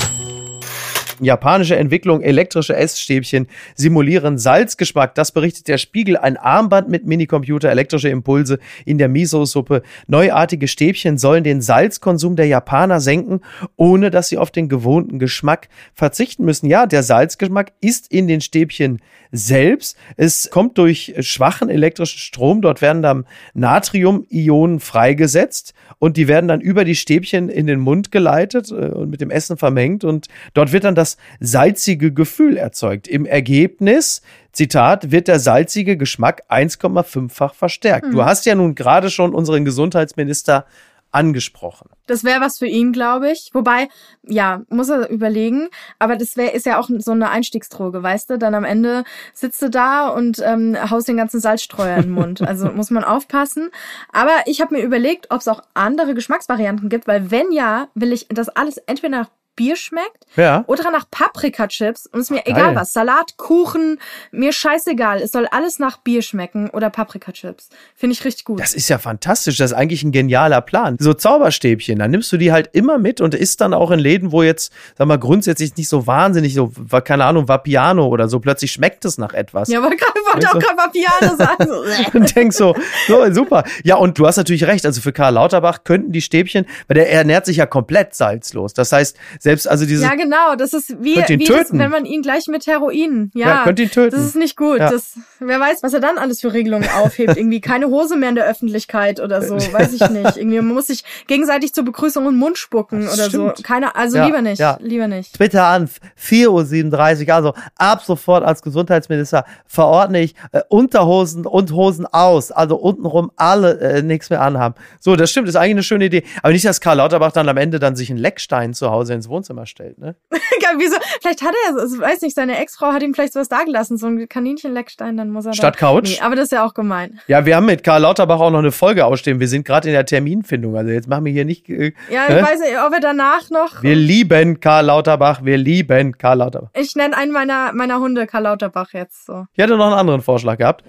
Japanische 1.20 1.76
Entwicklung, 1.76 2.20
elektrische 2.20 2.76
Essstäbchen 2.76 3.46
simulieren 3.74 4.38
Salzgeschmack. 4.38 5.14
Das 5.14 5.32
berichtet 5.32 5.68
der 5.68 5.78
Spiegel. 5.78 6.16
Ein 6.16 6.36
Armband 6.36 6.88
mit 6.88 7.06
Minicomputer, 7.06 7.70
elektrische 7.70 8.08
Impulse 8.08 8.58
in 8.84 8.98
der 8.98 9.08
Miso-Suppe. 9.08 9.82
Neuartige 10.06 10.68
Stäbchen 10.68 11.18
sollen 11.18 11.44
den 11.44 11.60
Salzkonsum 11.60 12.36
der 12.36 12.46
Japaner 12.46 13.00
senken, 13.00 13.40
ohne 13.76 14.10
dass 14.10 14.28
sie 14.28 14.38
auf 14.38 14.50
den 14.50 14.68
gewohnten 14.68 15.18
Geschmack 15.18 15.68
verzichten 15.94 16.44
müssen. 16.44 16.66
Ja, 16.68 16.86
der 16.86 17.02
Salzgeschmack 17.02 17.72
ist 17.80 18.12
in 18.12 18.28
den 18.28 18.40
Stäbchen 18.40 19.00
selbst. 19.32 19.96
Es 20.16 20.50
kommt 20.50 20.78
durch 20.78 21.14
schwachen 21.20 21.68
elektrischen 21.68 22.18
Strom. 22.18 22.62
Dort 22.62 22.80
werden 22.80 23.02
dann 23.02 23.26
Natrium-Ionen 23.54 24.80
freigesetzt 24.80 25.74
und 25.98 26.16
die 26.16 26.28
werden 26.28 26.48
dann 26.48 26.60
über 26.60 26.84
die 26.84 26.94
Stäbchen 26.94 27.48
in 27.48 27.66
den 27.66 27.80
Mund 27.80 28.10
geleitet 28.10 28.70
äh, 28.70 28.74
und 28.74 29.10
mit 29.10 29.20
dem 29.20 29.30
Essen 29.30 29.56
vermengt 29.56 30.04
und 30.04 30.28
dort 30.54 30.72
wird 30.72 30.84
dann 30.84 30.94
das 30.94 31.07
salzige 31.40 32.12
Gefühl 32.12 32.56
erzeugt. 32.56 33.08
Im 33.08 33.24
Ergebnis, 33.24 34.22
Zitat, 34.52 35.10
wird 35.10 35.28
der 35.28 35.40
salzige 35.40 35.96
Geschmack 35.96 36.42
1,5-fach 36.50 37.54
verstärkt. 37.54 38.08
Mhm. 38.08 38.12
Du 38.12 38.24
hast 38.24 38.44
ja 38.46 38.54
nun 38.54 38.74
gerade 38.74 39.10
schon 39.10 39.34
unseren 39.34 39.64
Gesundheitsminister 39.64 40.66
angesprochen. 41.10 41.88
Das 42.06 42.24
wäre 42.24 42.40
was 42.40 42.58
für 42.58 42.66
ihn, 42.66 42.92
glaube 42.92 43.30
ich. 43.30 43.50
Wobei, 43.52 43.88
ja, 44.22 44.62
muss 44.68 44.88
er 44.88 45.08
überlegen. 45.08 45.68
Aber 45.98 46.16
das 46.16 46.36
wäre 46.36 46.50
ist 46.50 46.66
ja 46.66 46.78
auch 46.78 46.88
so 46.98 47.12
eine 47.12 47.30
Einstiegsdroge, 47.30 48.02
weißt 48.02 48.30
du? 48.30 48.38
Dann 48.38 48.54
am 48.54 48.64
Ende 48.64 49.04
sitzt 49.32 49.62
du 49.62 49.70
da 49.70 50.08
und 50.08 50.40
ähm, 50.44 50.76
haust 50.90 51.08
den 51.08 51.16
ganzen 51.16 51.40
Salzstreuer 51.40 51.96
in 51.96 52.02
den 52.02 52.12
Mund. 52.12 52.42
Also 52.42 52.70
muss 52.74 52.90
man 52.90 53.04
aufpassen. 53.04 53.70
Aber 54.12 54.32
ich 54.46 54.60
habe 54.60 54.74
mir 54.74 54.82
überlegt, 54.82 55.30
ob 55.30 55.40
es 55.40 55.48
auch 55.48 55.62
andere 55.74 56.14
Geschmacksvarianten 56.14 56.88
gibt, 56.88 57.06
weil 57.06 57.30
wenn 57.30 57.52
ja, 57.52 57.88
will 57.94 58.12
ich 58.12 58.26
das 58.28 58.48
alles 58.48 58.76
entweder 58.78 59.20
nach 59.20 59.28
Bier 59.58 59.74
schmeckt 59.76 60.24
Ja. 60.36 60.62
oder 60.68 60.90
nach 60.92 61.04
Paprika-Chips 61.10 62.06
und 62.06 62.20
ist 62.20 62.30
mir 62.30 62.36
Geil. 62.42 62.54
egal 62.54 62.76
was. 62.76 62.92
Salat, 62.92 63.36
Kuchen, 63.36 63.98
mir 64.30 64.52
scheißegal. 64.52 65.20
Es 65.20 65.32
soll 65.32 65.46
alles 65.50 65.78
nach 65.80 65.96
Bier 65.98 66.22
schmecken 66.22 66.70
oder 66.70 66.90
Paprika-Chips. 66.90 67.68
Finde 67.96 68.14
ich 68.14 68.24
richtig 68.24 68.44
gut. 68.44 68.60
Das 68.60 68.72
ist 68.72 68.88
ja 68.88 68.98
fantastisch. 68.98 69.56
Das 69.56 69.72
ist 69.72 69.76
eigentlich 69.76 70.04
ein 70.04 70.12
genialer 70.12 70.60
Plan. 70.60 70.96
So 71.00 71.12
Zauberstäbchen, 71.12 71.98
dann 71.98 72.12
nimmst 72.12 72.30
du 72.32 72.36
die 72.36 72.52
halt 72.52 72.70
immer 72.72 72.98
mit 72.98 73.20
und 73.20 73.34
isst 73.34 73.60
dann 73.60 73.74
auch 73.74 73.90
in 73.90 73.98
Läden, 73.98 74.30
wo 74.30 74.42
jetzt, 74.44 74.72
sag 74.96 75.08
mal, 75.08 75.18
grundsätzlich 75.18 75.76
nicht 75.76 75.88
so 75.88 76.06
wahnsinnig, 76.06 76.54
so, 76.54 76.70
keine 77.04 77.24
Ahnung, 77.24 77.48
Vapiano 77.48 78.06
oder 78.06 78.28
so, 78.28 78.38
plötzlich 78.38 78.70
schmeckt 78.70 79.04
es 79.04 79.18
nach 79.18 79.34
etwas. 79.34 79.68
ja, 79.68 79.80
aber 79.80 79.90
gerade 79.90 80.12
wollte 80.32 80.48
auch 80.48 80.52
du? 80.52 80.58
gerade 80.60 80.76
Papiano 80.76 81.36
sagen. 81.36 81.56
So, 81.68 82.18
und 82.18 82.36
denkst 82.36 82.56
so, 82.56 82.76
so, 83.08 83.32
super. 83.32 83.64
Ja, 83.82 83.96
und 83.96 84.18
du 84.18 84.26
hast 84.26 84.36
natürlich 84.36 84.64
recht. 84.66 84.86
Also 84.86 85.00
für 85.00 85.12
Karl 85.12 85.34
Lauterbach 85.34 85.82
könnten 85.84 86.12
die 86.12 86.20
Stäbchen, 86.22 86.66
weil 86.86 86.94
der 86.94 87.10
ernährt 87.10 87.46
sich 87.46 87.56
ja 87.56 87.66
komplett 87.66 88.14
salzlos. 88.14 88.74
Das 88.74 88.92
heißt, 88.92 89.16
selbst 89.48 89.66
also 89.66 89.86
diese, 89.86 90.02
ja, 90.02 90.14
genau. 90.14 90.56
Das 90.58 90.74
ist 90.74 91.02
wie, 91.02 91.16
wie 91.26 91.44
das, 91.46 91.72
wenn 91.72 91.90
man 91.90 92.04
ihn 92.04 92.20
gleich 92.20 92.48
mit 92.48 92.66
Heroin. 92.66 93.30
Ja, 93.34 93.48
Ja, 93.48 93.64
könnt 93.64 93.80
ihn 93.80 93.90
töten. 93.90 94.14
Das 94.14 94.22
ist 94.22 94.36
nicht 94.36 94.58
gut. 94.58 94.78
Ja. 94.78 94.90
Das, 94.90 95.14
wer 95.40 95.58
weiß, 95.58 95.82
was 95.82 95.94
er 95.94 96.00
dann 96.00 96.18
alles 96.18 96.42
für 96.42 96.52
Regelungen 96.52 96.86
aufhebt. 96.98 97.34
Irgendwie 97.34 97.62
keine 97.62 97.86
Hose 97.86 98.16
mehr 98.16 98.28
in 98.28 98.34
der 98.34 98.44
Öffentlichkeit 98.44 99.20
oder 99.20 99.40
so. 99.40 99.54
Weiß 99.54 99.94
ich 99.94 100.06
nicht. 100.10 100.36
Irgendwie 100.36 100.60
man 100.60 100.74
muss 100.74 100.88
sich 100.88 101.02
gegenseitig 101.28 101.72
zur 101.72 101.86
Begrüßung 101.86 102.24
in 102.26 102.32
den 102.32 102.38
Mund 102.38 102.58
spucken 102.58 103.00
Das 103.06 103.14
oder 103.14 103.28
stimmt. 103.30 103.56
so. 103.56 103.62
Keine, 103.62 103.96
also 103.96 104.18
Ja, 104.18 104.26
lieber 104.26 104.42
nicht. 104.42 104.62
Lieber 104.80 105.08
nicht. 105.08 105.32
Twitter 105.34 105.64
an 105.64 105.88
4.37 106.22 107.28
Uhr, 107.28 107.34
also 107.34 107.54
ab 107.76 108.02
sofort 108.04 108.44
als 108.44 108.60
Gesundheitsminister 108.60 109.46
verordne 109.66 110.20
ich 110.20 110.34
äh, 110.52 110.60
Unterhosen 110.68 111.46
und 111.46 111.72
Hosen 111.72 112.04
aus, 112.04 112.52
also 112.52 112.76
untenrum 112.76 113.32
alle 113.36 113.80
äh, 113.80 114.02
nichts 114.02 114.28
mehr 114.28 114.42
anhaben. 114.42 114.74
So, 115.00 115.16
das 115.16 115.30
stimmt, 115.30 115.48
ist 115.48 115.56
eigentlich 115.56 115.70
eine 115.70 115.82
schöne 115.84 116.04
Idee. 116.04 116.24
Aber 116.42 116.52
nicht, 116.52 116.66
dass 116.66 116.82
Karl 116.82 116.98
Lauterbach 116.98 117.32
dann 117.32 117.48
am 117.48 117.56
Ende 117.56 117.78
dann 117.78 117.96
sich 117.96 118.10
einen 118.10 118.18
Leckstein 118.18 118.74
zu 118.74 118.90
Hause 118.90 119.14
ins 119.14 119.26
Wohnzimmer 119.26 119.37
stellt, 119.64 119.98
ne? 119.98 120.16
Wieso? 120.78 120.96
Vielleicht 121.20 121.42
hat 121.42 121.54
er, 121.68 121.80
also, 121.80 121.98
weiß 121.98 122.20
nicht, 122.22 122.34
seine 122.36 122.58
Ex-Frau 122.58 122.92
hat 122.92 123.02
ihm 123.02 123.14
vielleicht 123.14 123.32
sowas 123.32 123.48
dagelassen, 123.48 123.96
so 123.96 124.06
ein 124.06 124.28
Kaninchenleckstein, 124.28 125.16
dann 125.16 125.30
muss 125.30 125.46
er 125.46 125.54
Statt 125.54 125.76
da, 125.76 125.78
Couch? 125.78 126.10
Nee, 126.10 126.20
aber 126.20 126.36
das 126.36 126.44
ist 126.46 126.52
ja 126.52 126.64
auch 126.64 126.74
gemein. 126.74 127.20
Ja, 127.26 127.46
wir 127.46 127.56
haben 127.56 127.66
mit 127.66 127.82
Karl 127.84 128.02
Lauterbach 128.02 128.40
auch 128.40 128.50
noch 128.50 128.58
eine 128.58 128.72
Folge 128.72 129.04
ausstehen. 129.06 129.40
Wir 129.40 129.48
sind 129.48 129.64
gerade 129.66 129.88
in 129.88 129.94
der 129.94 130.04
Terminfindung. 130.06 130.76
Also 130.76 130.90
jetzt 130.90 131.08
machen 131.08 131.24
wir 131.24 131.32
hier 131.32 131.44
nicht. 131.44 131.68
Äh, 131.68 131.92
Ja, 132.10 132.24
ich 132.28 132.42
weiß 132.42 132.60
nicht, 132.60 132.76
ob 132.86 132.92
er 132.92 133.00
danach 133.00 133.50
noch. 133.50 133.82
wir 133.82 133.94
lieben 133.94 134.60
Karl 134.60 134.86
Lauterbach, 134.86 135.40
wir 135.44 135.56
lieben 135.56 136.16
Karl 136.18 136.38
Lauterbach. 136.38 136.70
Ich 136.74 136.94
nenne 136.96 137.16
einen 137.16 137.32
meiner, 137.32 137.72
meiner 137.72 137.98
Hunde 137.98 138.26
Karl 138.26 138.44
Lauterbach 138.44 138.92
jetzt 138.92 139.26
so. 139.26 139.46
Ich 139.52 139.62
hätte 139.62 139.76
noch 139.76 139.86
einen 139.86 139.94
anderen 139.94 140.22
Vorschlag 140.22 140.58
gehabt. 140.58 140.84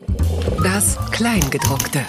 Das 0.63 0.97
Kleingedruckte. 1.11 2.01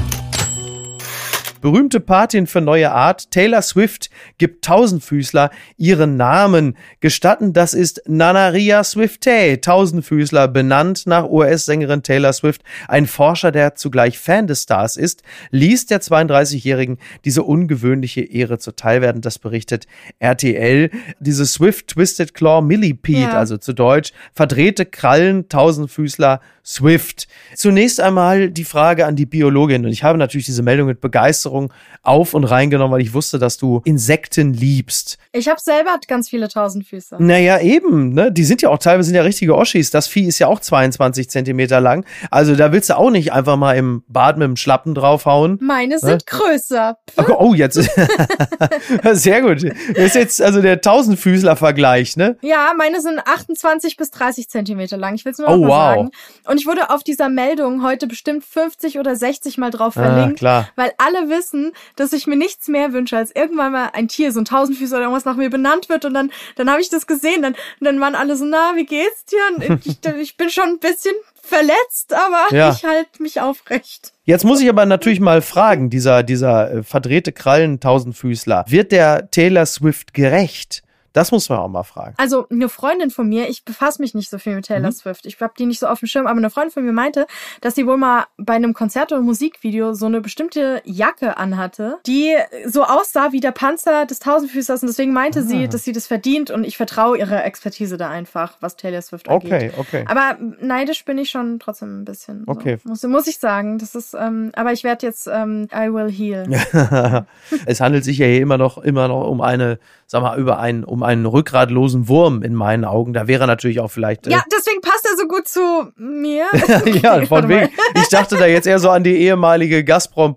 Berühmte 1.60 2.00
Patin 2.00 2.46
für 2.46 2.60
neue 2.60 2.90
Art, 2.90 3.30
Taylor 3.30 3.60
Swift 3.62 4.08
gibt 4.38 4.64
Tausendfüßler 4.64 5.50
ihren 5.76 6.16
Namen. 6.16 6.76
Gestatten, 7.00 7.52
das 7.52 7.74
ist 7.74 8.02
Nanaria 8.06 8.82
Swiftay, 8.82 9.58
Tausendfüßler, 9.58 10.48
benannt 10.48 11.06
nach 11.06 11.28
US-Sängerin 11.28 12.02
Taylor 12.02 12.32
Swift. 12.32 12.62
Ein 12.88 13.06
Forscher, 13.06 13.52
der 13.52 13.74
zugleich 13.74 14.18
Fan 14.18 14.46
des 14.46 14.62
Stars 14.62 14.96
ist, 14.96 15.22
ließ 15.50 15.86
der 15.86 16.00
32-Jährigen 16.00 16.98
diese 17.24 17.42
ungewöhnliche 17.42 18.22
Ehre 18.22 18.58
zuteil 18.58 19.02
werden. 19.02 19.20
Das 19.20 19.38
berichtet 19.38 19.86
RTL. 20.18 20.90
Diese 21.18 21.44
Swift 21.44 21.88
Twisted 21.88 22.34
Claw 22.34 22.62
Millipede, 22.62 23.20
Ja. 23.20 23.38
also 23.38 23.58
zu 23.58 23.72
Deutsch, 23.72 24.12
verdrehte 24.32 24.86
Krallen, 24.86 25.48
Tausendfüßler, 25.48 26.40
Swift. 26.64 27.26
Zunächst 27.54 28.00
einmal 28.00 28.50
die 28.50 28.64
Frage 28.64 29.06
an 29.06 29.16
die 29.16 29.26
Biologin. 29.26 29.84
Und 29.84 29.92
ich 29.92 30.02
habe 30.04 30.18
natürlich 30.18 30.46
diese 30.46 30.62
Meldung 30.62 30.86
mit 30.86 31.00
Begeisterung 31.00 31.72
auf 32.02 32.34
und 32.34 32.44
reingenommen, 32.44 32.92
weil 32.92 33.02
ich 33.02 33.12
wusste, 33.12 33.38
dass 33.38 33.56
du 33.56 33.80
Insekten 33.84 34.54
liebst. 34.54 35.18
Ich 35.32 35.48
habe 35.48 35.60
selber 35.60 35.98
ganz 36.06 36.28
viele 36.28 36.48
Tausendfüße. 36.48 37.16
Naja, 37.18 37.60
eben, 37.60 38.12
ne? 38.14 38.32
Die 38.32 38.44
sind 38.44 38.62
ja 38.62 38.68
auch 38.70 38.78
teilweise 38.78 39.06
sind 39.08 39.16
ja 39.16 39.22
richtige 39.22 39.56
Oschis. 39.56 39.90
Das 39.90 40.06
Vieh 40.08 40.26
ist 40.26 40.38
ja 40.38 40.46
auch 40.46 40.60
22 40.60 41.28
Zentimeter 41.30 41.80
lang. 41.80 42.04
Also 42.30 42.54
da 42.54 42.72
willst 42.72 42.90
du 42.90 42.96
auch 42.96 43.10
nicht 43.10 43.32
einfach 43.32 43.56
mal 43.56 43.76
im 43.76 44.02
Bad 44.08 44.38
mit 44.38 44.46
dem 44.46 44.56
Schlappen 44.56 44.94
draufhauen. 44.94 45.58
Meine 45.60 45.98
sind 45.98 46.26
größer. 46.26 46.96
Oh, 47.16 47.34
oh, 47.38 47.54
jetzt. 47.54 47.74
Sehr 49.12 49.42
gut. 49.42 49.62
Das 49.94 50.04
ist 50.04 50.14
jetzt 50.14 50.42
also 50.42 50.62
der 50.62 50.80
Tausendfüßler-Vergleich, 50.80 52.16
ne? 52.16 52.36
Ja, 52.42 52.72
meine 52.76 53.00
sind 53.00 53.20
28 53.24 53.96
bis 53.96 54.10
30 54.10 54.48
Zentimeter 54.48 54.96
lang. 54.96 55.14
Ich 55.14 55.24
will 55.24 55.32
es 55.32 55.38
nur 55.38 55.48
Oh, 55.48 55.56
noch 55.56 55.58
mal 55.58 55.68
wow. 55.68 55.94
sagen. 55.96 56.10
Und 56.46 56.59
ich 56.60 56.66
wurde 56.66 56.90
auf 56.90 57.02
dieser 57.02 57.28
Meldung 57.30 57.82
heute 57.82 58.06
bestimmt 58.06 58.44
50 58.44 58.98
oder 58.98 59.16
60 59.16 59.56
Mal 59.58 59.70
drauf 59.70 59.96
Ah, 59.96 60.02
verlinkt, 60.02 60.38
klar. 60.40 60.68
weil 60.76 60.92
alle 60.98 61.28
wissen, 61.30 61.72
dass 61.96 62.12
ich 62.12 62.26
mir 62.26 62.36
nichts 62.36 62.68
mehr 62.68 62.92
wünsche, 62.92 63.16
als 63.16 63.34
irgendwann 63.34 63.72
mal 63.72 63.90
ein 63.94 64.08
Tier, 64.08 64.30
so 64.32 64.40
ein 64.40 64.44
Tausendfüßer 64.44 64.96
oder 64.96 65.04
irgendwas 65.04 65.24
nach 65.24 65.36
mir 65.36 65.48
benannt 65.50 65.88
wird. 65.88 66.04
Und 66.04 66.14
dann, 66.14 66.30
dann 66.56 66.70
habe 66.70 66.80
ich 66.82 66.90
das 66.90 67.06
gesehen. 67.06 67.42
Dann, 67.42 67.54
und 67.54 67.84
dann 67.84 67.98
waren 68.00 68.14
alle 68.14 68.36
so, 68.36 68.44
na, 68.44 68.72
wie 68.76 68.84
geht's 68.84 69.24
dir? 69.24 69.38
Und 69.56 69.86
ich, 69.86 69.98
ich 70.20 70.36
bin 70.36 70.50
schon 70.50 70.64
ein 70.68 70.78
bisschen 70.78 71.14
verletzt, 71.42 72.12
aber 72.12 72.54
Ja. 72.54 72.70
ich 72.70 72.84
halte 72.84 73.22
mich 73.22 73.40
aufrecht. 73.40 74.12
Jetzt 74.24 74.44
muss 74.44 74.60
ich 74.60 74.68
aber 74.68 74.86
natürlich 74.86 75.20
mal 75.20 75.42
fragen, 75.42 75.90
dieser, 75.90 76.22
dieser 76.22 76.70
äh, 76.72 76.82
verdrehte 76.82 77.32
Krallen-Tausendfüßler, 77.32 78.64
wird 78.68 78.92
der 78.92 79.30
Taylor 79.30 79.66
Swift 79.66 80.14
gerecht? 80.14 80.82
Das 81.12 81.32
muss 81.32 81.48
man 81.48 81.58
auch 81.58 81.68
mal 81.68 81.82
fragen. 81.82 82.14
Also 82.18 82.46
eine 82.50 82.68
Freundin 82.68 83.10
von 83.10 83.28
mir, 83.28 83.48
ich 83.48 83.64
befasse 83.64 84.00
mich 84.00 84.14
nicht 84.14 84.30
so 84.30 84.38
viel 84.38 84.54
mit 84.54 84.66
Taylor 84.66 84.88
Mhm. 84.88 84.92
Swift. 84.92 85.26
Ich 85.26 85.40
habe 85.40 85.52
die 85.58 85.66
nicht 85.66 85.80
so 85.80 85.86
auf 85.86 85.98
dem 86.00 86.06
Schirm, 86.08 86.26
aber 86.26 86.38
eine 86.38 86.50
Freundin 86.50 86.70
von 86.72 86.84
mir 86.84 86.92
meinte, 86.92 87.26
dass 87.60 87.74
sie 87.74 87.86
wohl 87.86 87.96
mal 87.96 88.24
bei 88.36 88.54
einem 88.54 88.74
Konzert 88.74 89.12
oder 89.12 89.20
Musikvideo 89.20 89.94
so 89.94 90.06
eine 90.06 90.20
bestimmte 90.20 90.80
Jacke 90.84 91.36
anhatte, 91.36 91.98
die 92.06 92.34
so 92.66 92.84
aussah 92.84 93.32
wie 93.32 93.40
der 93.40 93.52
Panzer 93.52 94.06
des 94.06 94.18
Tausendfüßers 94.20 94.82
und 94.82 94.88
deswegen 94.88 95.12
meinte 95.12 95.40
Ah. 95.40 95.42
sie, 95.42 95.68
dass 95.68 95.84
sie 95.84 95.92
das 95.92 96.06
verdient 96.06 96.50
und 96.50 96.64
ich 96.64 96.76
vertraue 96.76 97.18
ihrer 97.18 97.44
Expertise 97.44 97.96
da 97.96 98.08
einfach, 98.10 98.56
was 98.60 98.76
Taylor 98.76 99.02
Swift 99.02 99.28
angeht. 99.28 99.52
Okay, 99.52 99.72
okay. 99.78 100.04
Aber 100.08 100.36
neidisch 100.60 101.04
bin 101.04 101.18
ich 101.18 101.30
schon 101.30 101.58
trotzdem 101.58 102.00
ein 102.02 102.04
bisschen. 102.04 102.44
Okay. 102.46 102.78
So. 102.84 102.88
Muss, 102.90 103.02
muss 103.02 103.26
ich 103.26 103.38
sagen. 103.38 103.78
Das 103.78 103.94
ist, 103.94 104.14
ähm, 104.14 104.52
aber 104.54 104.72
ich 104.72 104.84
werde 104.84 105.06
jetzt 105.06 105.26
ähm, 105.26 105.68
I 105.74 105.92
will 105.92 106.10
heal. 106.10 106.46
es 107.66 107.80
handelt 107.80 108.04
sich 108.04 108.18
ja 108.18 108.26
hier 108.26 108.40
immer 108.40 108.58
noch, 108.58 108.78
immer 108.78 109.08
noch 109.08 109.26
um 109.28 109.40
eine, 109.40 109.78
sag 110.06 110.22
mal, 110.22 110.38
über 110.38 110.58
einen, 110.58 110.84
um 110.84 110.99
einen 111.02 111.26
rückgratlosen 111.26 112.08
Wurm 112.08 112.42
in 112.42 112.54
meinen 112.54 112.84
Augen. 112.84 113.12
Da 113.12 113.26
wäre 113.28 113.46
natürlich 113.46 113.80
auch 113.80 113.90
vielleicht. 113.90 114.26
Äh, 114.26 114.30
Ja, 114.32 114.42
deswegen 114.52 114.80
passt 114.80 115.06
er 115.10 115.16
so 115.16 115.26
gut 115.26 115.46
zu 115.48 115.92
mir. 115.96 116.46
ja, 117.02 117.16
Okay, 117.16 117.26
von 117.26 117.30
warte 117.30 117.48
mal. 117.48 117.60
wegen. 117.62 117.70
Ich 117.96 118.08
dachte 118.08 118.36
da 118.36 118.46
jetzt 118.46 118.66
eher 118.66 118.78
so 118.78 118.90
an 118.90 119.04
die 119.04 119.16
ehemalige 119.16 119.84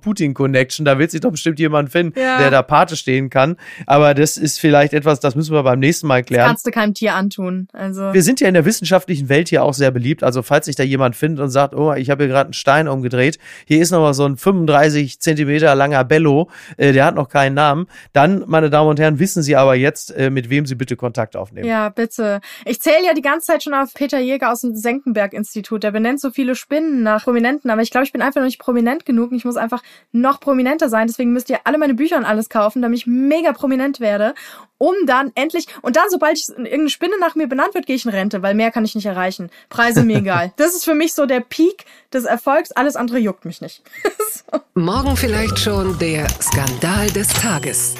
Gazprom-Putin-Connection. 0.04 0.86
Da 0.86 1.00
wird 1.00 1.12
sich 1.12 1.22
doch 1.22 1.32
bestimmt 1.32 1.60
jemand 1.60 1.90
finden, 1.92 2.18
Ja. 2.20 2.38
der 2.40 2.52
da 2.52 2.62
Pate 2.62 2.96
stehen 2.96 3.30
kann. 3.30 3.58
Aber 3.88 4.14
das 4.14 4.38
ist 4.38 4.60
vielleicht 4.60 4.94
etwas, 4.94 5.20
das 5.20 5.36
müssen 5.36 5.54
wir 5.54 5.64
beim 5.64 5.80
nächsten 5.80 6.08
Mal 6.08 6.24
klären. 6.24 6.48
Kannst 6.48 6.66
du 6.68 6.72
keinem 6.72 6.94
Tier 6.94 7.16
antun. 7.16 7.68
Also. 7.74 8.14
Wir 8.14 8.24
sind 8.24 8.40
ja 8.40 8.48
in 8.48 8.54
der 8.54 8.66
wissenschaftlichen 8.66 9.30
Welt 9.30 9.50
hier 9.50 9.64
auch 9.64 9.74
sehr 9.74 9.92
beliebt. 9.92 10.24
Also 10.24 10.42
falls 10.44 10.66
sich 10.66 10.76
da 10.76 10.84
jemand 10.84 11.16
findet 11.16 11.40
und 11.44 11.50
sagt, 11.50 11.74
oh, 11.76 11.94
ich 11.94 12.10
habe 12.10 12.24
hier 12.24 12.32
gerade 12.32 12.48
einen 12.48 12.54
Stein 12.54 12.88
umgedreht, 12.88 13.38
hier 13.66 13.82
ist 13.82 13.92
noch 13.92 14.00
mal 14.02 14.14
so 14.14 14.26
ein 14.26 14.38
35 14.38 15.20
Zentimeter 15.20 15.76
langer 15.76 16.04
Bello, 16.04 16.50
äh, 16.78 16.92
der 16.94 17.06
hat 17.06 17.16
noch 17.16 17.30
keinen 17.30 17.54
Namen, 17.54 17.88
dann, 18.14 18.44
meine 18.48 18.70
Damen 18.70 18.90
und 18.90 19.00
Herren, 19.00 19.20
wissen 19.20 19.44
Sie 19.44 19.56
aber 19.56 19.76
jetzt, 19.76 20.16
äh, 20.16 20.30
mit 20.30 20.50
wem 20.54 20.66
Sie 20.68 20.76
bitte 20.76 20.96
Kontakt 20.96 21.36
aufnehmen. 21.36 21.68
Ja, 21.68 21.90
bitte. 21.90 22.40
Ich 22.66 22.80
zähle 22.80 23.06
ja 23.06 23.14
die 23.14 23.22
ganze 23.22 23.48
Zeit 23.48 23.64
schon 23.64 23.74
auf 23.74 23.94
Peter 23.94 24.20
Jäger 24.20 24.52
aus 24.52 24.62
dem 24.62 24.76
Senckenberg-Institut. 24.76 25.84
Der 25.84 25.92
benennt 25.92 26.22
so 26.22 26.30
viele 26.30 26.54
Spinnen 26.54 27.02
nach 27.02 27.24
Prominenten, 27.24 27.72
aber 27.72 27.82
ich 27.82 27.90
glaube, 27.90 28.06
ich 28.06 28.12
bin 28.14 28.22
einfach 28.22 28.40
noch 28.40 28.46
nicht 28.46 28.60
prominent 28.60 29.06
genug 29.06 29.32
und 29.32 29.38
ich 29.38 29.46
muss 29.46 29.58
einfach 29.58 29.82
noch 30.12 30.40
prominenter 30.40 30.90
sein. 30.90 31.08
Deswegen 31.08 31.34
müsst 31.34 31.50
ihr 31.50 31.62
alle 31.64 31.80
meine 31.80 31.96
Bücher 31.96 32.18
und 32.18 32.26
alles 32.26 32.50
kaufen, 32.50 32.82
damit 32.84 33.00
ich 33.00 33.08
mega 33.08 33.52
prominent 33.52 34.00
werde, 34.00 34.36
um 34.78 34.94
dann 35.06 35.32
endlich, 35.36 35.66
und 35.82 35.96
dann, 35.96 36.10
sobald 36.10 36.38
ich 36.38 36.50
irgendeine 36.50 36.90
Spinne 36.90 37.16
nach 37.20 37.36
mir 37.36 37.48
benannt 37.48 37.74
wird, 37.74 37.86
gehe 37.86 37.96
ich 37.96 38.06
in 38.06 38.12
Rente, 38.12 38.42
weil 38.44 38.54
mehr 38.54 38.70
kann 38.70 38.84
ich 38.86 38.96
nicht 38.96 39.06
erreichen. 39.06 39.50
Preise 39.70 40.04
mir 40.04 40.18
egal. 40.18 40.52
Das 40.64 40.76
ist 40.76 40.86
für 40.86 40.94
mich 40.94 41.14
so 41.14 41.26
der 41.26 41.40
Peak 41.40 41.86
des 42.14 42.26
Erfolgs. 42.26 42.72
Alles 42.72 42.96
andere 42.96 43.18
juckt 43.18 43.46
mich 43.46 43.62
nicht. 43.62 43.82
so. 44.32 44.60
Morgen 44.76 45.16
vielleicht 45.16 45.60
schon 45.60 45.98
der 46.00 46.28
Skandal 46.42 47.10
des 47.12 47.30
Tages. 47.30 47.96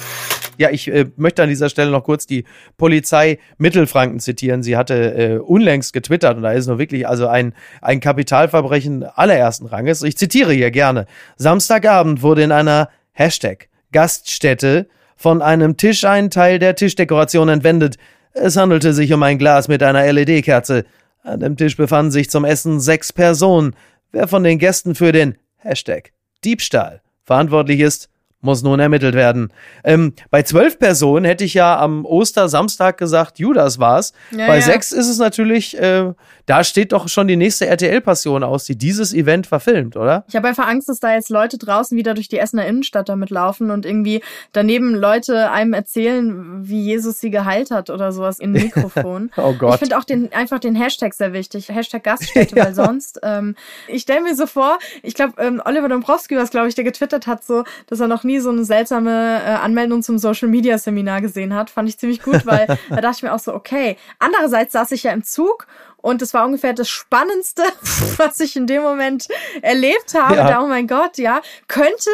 Ja, 0.56 0.70
ich 0.70 0.88
äh, 0.88 1.06
möchte 1.16 1.42
an 1.42 1.48
dieser 1.48 1.68
Stelle 1.68 1.90
noch 1.90 2.04
kurz 2.04 2.26
die 2.26 2.44
Polizei 2.76 3.38
Mittelfranken 3.58 4.20
zitieren. 4.20 4.62
Sie 4.62 4.76
hatte 4.76 4.94
äh, 4.94 5.38
unlängst 5.38 5.92
getwittert 5.92 6.36
und 6.36 6.42
da 6.42 6.52
ist 6.52 6.66
nur 6.66 6.78
wirklich 6.78 7.06
also 7.08 7.26
ein, 7.26 7.54
ein 7.80 8.00
Kapitalverbrechen 8.00 9.04
allerersten 9.04 9.66
Ranges. 9.66 10.02
Ich 10.02 10.16
zitiere 10.16 10.52
hier 10.52 10.70
gerne. 10.70 11.06
Samstagabend 11.36 12.22
wurde 12.22 12.42
in 12.42 12.52
einer 12.52 12.88
Hashtag 13.12 13.68
Gaststätte 13.92 14.88
von 15.16 15.42
einem 15.42 15.76
Tisch 15.76 16.04
ein 16.04 16.30
Teil 16.30 16.58
der 16.58 16.74
Tischdekoration 16.74 17.48
entwendet. 17.48 17.96
Es 18.32 18.56
handelte 18.56 18.92
sich 18.92 19.12
um 19.12 19.22
ein 19.22 19.38
Glas 19.38 19.68
mit 19.68 19.82
einer 19.82 20.12
LED-Kerze. 20.12 20.84
An 21.22 21.40
dem 21.40 21.56
Tisch 21.56 21.76
befanden 21.76 22.10
sich 22.10 22.28
zum 22.28 22.44
Essen 22.44 22.80
sechs 22.80 23.12
Personen. 23.12 23.74
Wer 24.12 24.28
von 24.28 24.42
den 24.42 24.58
Gästen 24.58 24.94
für 24.94 25.12
den 25.12 25.36
Hashtag 25.56 26.12
Diebstahl 26.44 27.00
verantwortlich 27.22 27.80
ist, 27.80 28.10
muss 28.44 28.62
nun 28.62 28.80
ermittelt 28.80 29.14
werden. 29.14 29.52
Ähm, 29.82 30.12
bei 30.30 30.42
zwölf 30.42 30.78
Personen 30.78 31.24
hätte 31.24 31.44
ich 31.44 31.54
ja 31.54 31.78
am 31.78 32.04
Ostersamstag 32.04 32.98
gesagt, 32.98 33.38
Judas 33.38 33.78
war's. 33.78 34.12
Ja, 34.30 34.46
bei 34.46 34.56
ja. 34.56 34.62
sechs 34.62 34.92
ist 34.92 35.08
es 35.08 35.18
natürlich, 35.18 35.78
äh, 35.78 36.12
da 36.46 36.62
steht 36.62 36.92
doch 36.92 37.08
schon 37.08 37.28
die 37.28 37.36
nächste 37.36 37.66
RTL-Passion 37.66 38.44
aus, 38.44 38.64
die 38.64 38.76
dieses 38.76 39.14
Event 39.14 39.46
verfilmt, 39.46 39.96
oder? 39.96 40.24
Ich 40.28 40.36
habe 40.36 40.48
einfach 40.48 40.68
Angst, 40.68 40.88
dass 40.88 41.00
da 41.00 41.14
jetzt 41.14 41.30
Leute 41.30 41.56
draußen 41.58 41.96
wieder 41.96 42.14
durch 42.14 42.28
die 42.28 42.38
Essener 42.38 42.66
Innenstadt 42.66 43.08
damit 43.08 43.30
laufen 43.30 43.70
und 43.70 43.86
irgendwie 43.86 44.22
daneben 44.52 44.94
Leute 44.94 45.50
einem 45.50 45.72
erzählen, 45.72 46.68
wie 46.68 46.82
Jesus 46.82 47.20
sie 47.20 47.30
geheilt 47.30 47.70
hat 47.70 47.88
oder 47.90 48.12
sowas 48.12 48.38
in 48.38 48.52
Mikrofon. 48.52 49.30
oh 49.36 49.54
Gott. 49.54 49.74
Ich 49.74 49.78
finde 49.80 49.98
auch 49.98 50.04
den, 50.04 50.32
einfach 50.32 50.58
den 50.58 50.74
Hashtag 50.74 51.14
sehr 51.14 51.32
wichtig. 51.32 51.68
Hashtag 51.68 52.04
Gaststätte, 52.04 52.56
ja. 52.56 52.66
weil 52.66 52.74
sonst, 52.74 53.20
ähm, 53.22 53.56
ich 53.88 54.02
stelle 54.02 54.22
mir 54.22 54.36
so 54.36 54.46
vor, 54.46 54.78
ich 55.02 55.14
glaube, 55.14 55.34
ähm, 55.38 55.62
Oliver 55.64 55.88
Dombrowski 55.88 56.36
was, 56.36 56.50
glaube 56.50 56.68
ich, 56.68 56.74
der 56.74 56.84
getwittert 56.84 57.26
hat, 57.26 57.44
so, 57.44 57.64
dass 57.86 58.00
er 58.00 58.08
noch 58.08 58.24
nie 58.24 58.38
so 58.38 58.50
eine 58.50 58.64
seltsame 58.64 59.40
äh, 59.44 59.50
Anmeldung 59.50 60.02
zum 60.02 60.18
Social 60.18 60.48
Media 60.48 60.76
Seminar 60.76 61.22
gesehen 61.22 61.54
hat. 61.54 61.70
Fand 61.70 61.88
ich 61.88 61.98
ziemlich 61.98 62.22
gut, 62.22 62.44
weil 62.44 62.66
da 62.90 62.96
dachte 62.96 63.16
ich 63.16 63.22
mir 63.22 63.32
auch 63.32 63.38
so, 63.38 63.54
okay. 63.54 63.96
Andererseits 64.18 64.72
saß 64.72 64.90
ich 64.92 65.04
ja 65.04 65.12
im 65.12 65.24
Zug 65.24 65.66
und 66.04 66.20
es 66.20 66.34
war 66.34 66.44
ungefähr 66.44 66.74
das 66.74 66.90
Spannendste, 66.90 67.62
was 68.18 68.38
ich 68.38 68.56
in 68.56 68.66
dem 68.66 68.82
Moment 68.82 69.26
erlebt 69.62 70.12
habe. 70.12 70.36
Ja. 70.36 70.48
Da, 70.48 70.60
oh 70.60 70.66
mein 70.66 70.86
Gott, 70.86 71.16
ja. 71.16 71.40
Könnte 71.66 72.10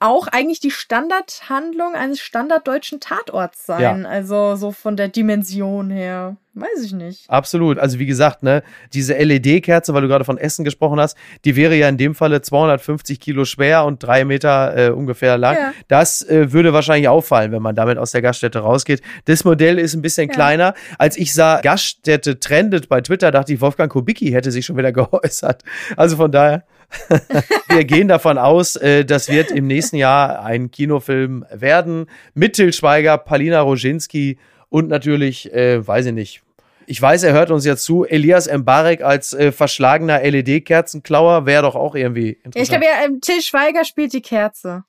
auch 0.00 0.28
eigentlich 0.28 0.60
die 0.60 0.70
Standardhandlung 0.70 1.94
eines 1.94 2.20
standarddeutschen 2.20 3.00
Tatorts 3.00 3.66
sein. 3.66 4.02
Ja. 4.02 4.08
Also 4.08 4.54
so 4.56 4.70
von 4.70 4.96
der 4.96 5.08
Dimension 5.08 5.90
her. 5.90 6.36
Weiß 6.54 6.82
ich 6.84 6.92
nicht. 6.92 7.28
Absolut. 7.30 7.78
Also 7.78 7.98
wie 7.98 8.06
gesagt, 8.06 8.42
ne, 8.42 8.62
diese 8.92 9.14
LED-Kerze, 9.14 9.94
weil 9.94 10.02
du 10.02 10.08
gerade 10.08 10.24
von 10.24 10.38
Essen 10.38 10.64
gesprochen 10.64 10.98
hast, 10.98 11.16
die 11.44 11.54
wäre 11.54 11.76
ja 11.76 11.88
in 11.88 11.98
dem 11.98 12.14
Falle 12.14 12.42
250 12.42 13.20
Kilo 13.20 13.44
schwer 13.44 13.84
und 13.84 14.02
drei 14.02 14.24
Meter 14.24 14.76
äh, 14.76 14.90
ungefähr 14.90 15.38
lang. 15.38 15.56
Ja. 15.56 15.72
Das 15.86 16.22
äh, 16.22 16.52
würde 16.52 16.72
wahrscheinlich 16.72 17.08
auffallen, 17.08 17.52
wenn 17.52 17.62
man 17.62 17.76
damit 17.76 17.98
aus 17.98 18.10
der 18.10 18.22
Gaststätte 18.22 18.60
rausgeht. 18.60 19.02
Das 19.26 19.44
Modell 19.44 19.78
ist 19.78 19.94
ein 19.94 20.02
bisschen 20.02 20.28
ja. 20.28 20.34
kleiner. 20.34 20.74
Als 20.98 21.16
ich 21.16 21.32
sah, 21.32 21.60
Gaststätte 21.60 22.40
trendet 22.40 22.88
bei 22.88 23.00
Twitter, 23.00 23.30
dachte 23.30 23.52
ich, 23.52 23.60
Wolfgang 23.60 23.92
Kubicki 23.92 24.30
hätte 24.30 24.50
sich 24.50 24.66
schon 24.66 24.76
wieder 24.76 24.92
geäußert. 24.92 25.62
Also 25.96 26.16
von 26.16 26.32
daher. 26.32 26.64
wir 27.68 27.84
gehen 27.84 28.08
davon 28.08 28.38
aus, 28.38 28.76
äh, 28.76 29.04
das 29.04 29.28
wird 29.28 29.50
im 29.50 29.66
nächsten 29.66 29.96
Jahr 29.96 30.42
ein 30.44 30.70
Kinofilm 30.70 31.44
werden. 31.50 32.06
Mit 32.34 32.54
Til 32.54 32.72
Schweiger, 32.72 33.18
Palina 33.18 33.60
Roginski 33.60 34.38
und 34.68 34.88
natürlich, 34.88 35.52
äh, 35.52 35.86
weiß 35.86 36.06
ich 36.06 36.12
nicht, 36.12 36.42
ich 36.90 37.00
weiß, 37.02 37.22
er 37.24 37.34
hört 37.34 37.50
uns 37.50 37.66
ja 37.66 37.76
zu. 37.76 38.06
Elias 38.06 38.50
Mbarek 38.50 39.02
als 39.02 39.34
äh, 39.34 39.52
verschlagener 39.52 40.22
LED-Kerzenklauer 40.22 41.44
wäre 41.44 41.62
doch 41.62 41.76
auch 41.76 41.94
irgendwie 41.94 42.30
interessant. 42.42 42.62
ich 42.62 42.68
glaube 42.70 42.84
ja, 42.86 43.04
ähm, 43.04 43.20
Till 43.20 43.42
Schweiger 43.42 43.84
spielt 43.84 44.14
die 44.14 44.22
Kerze 44.22 44.84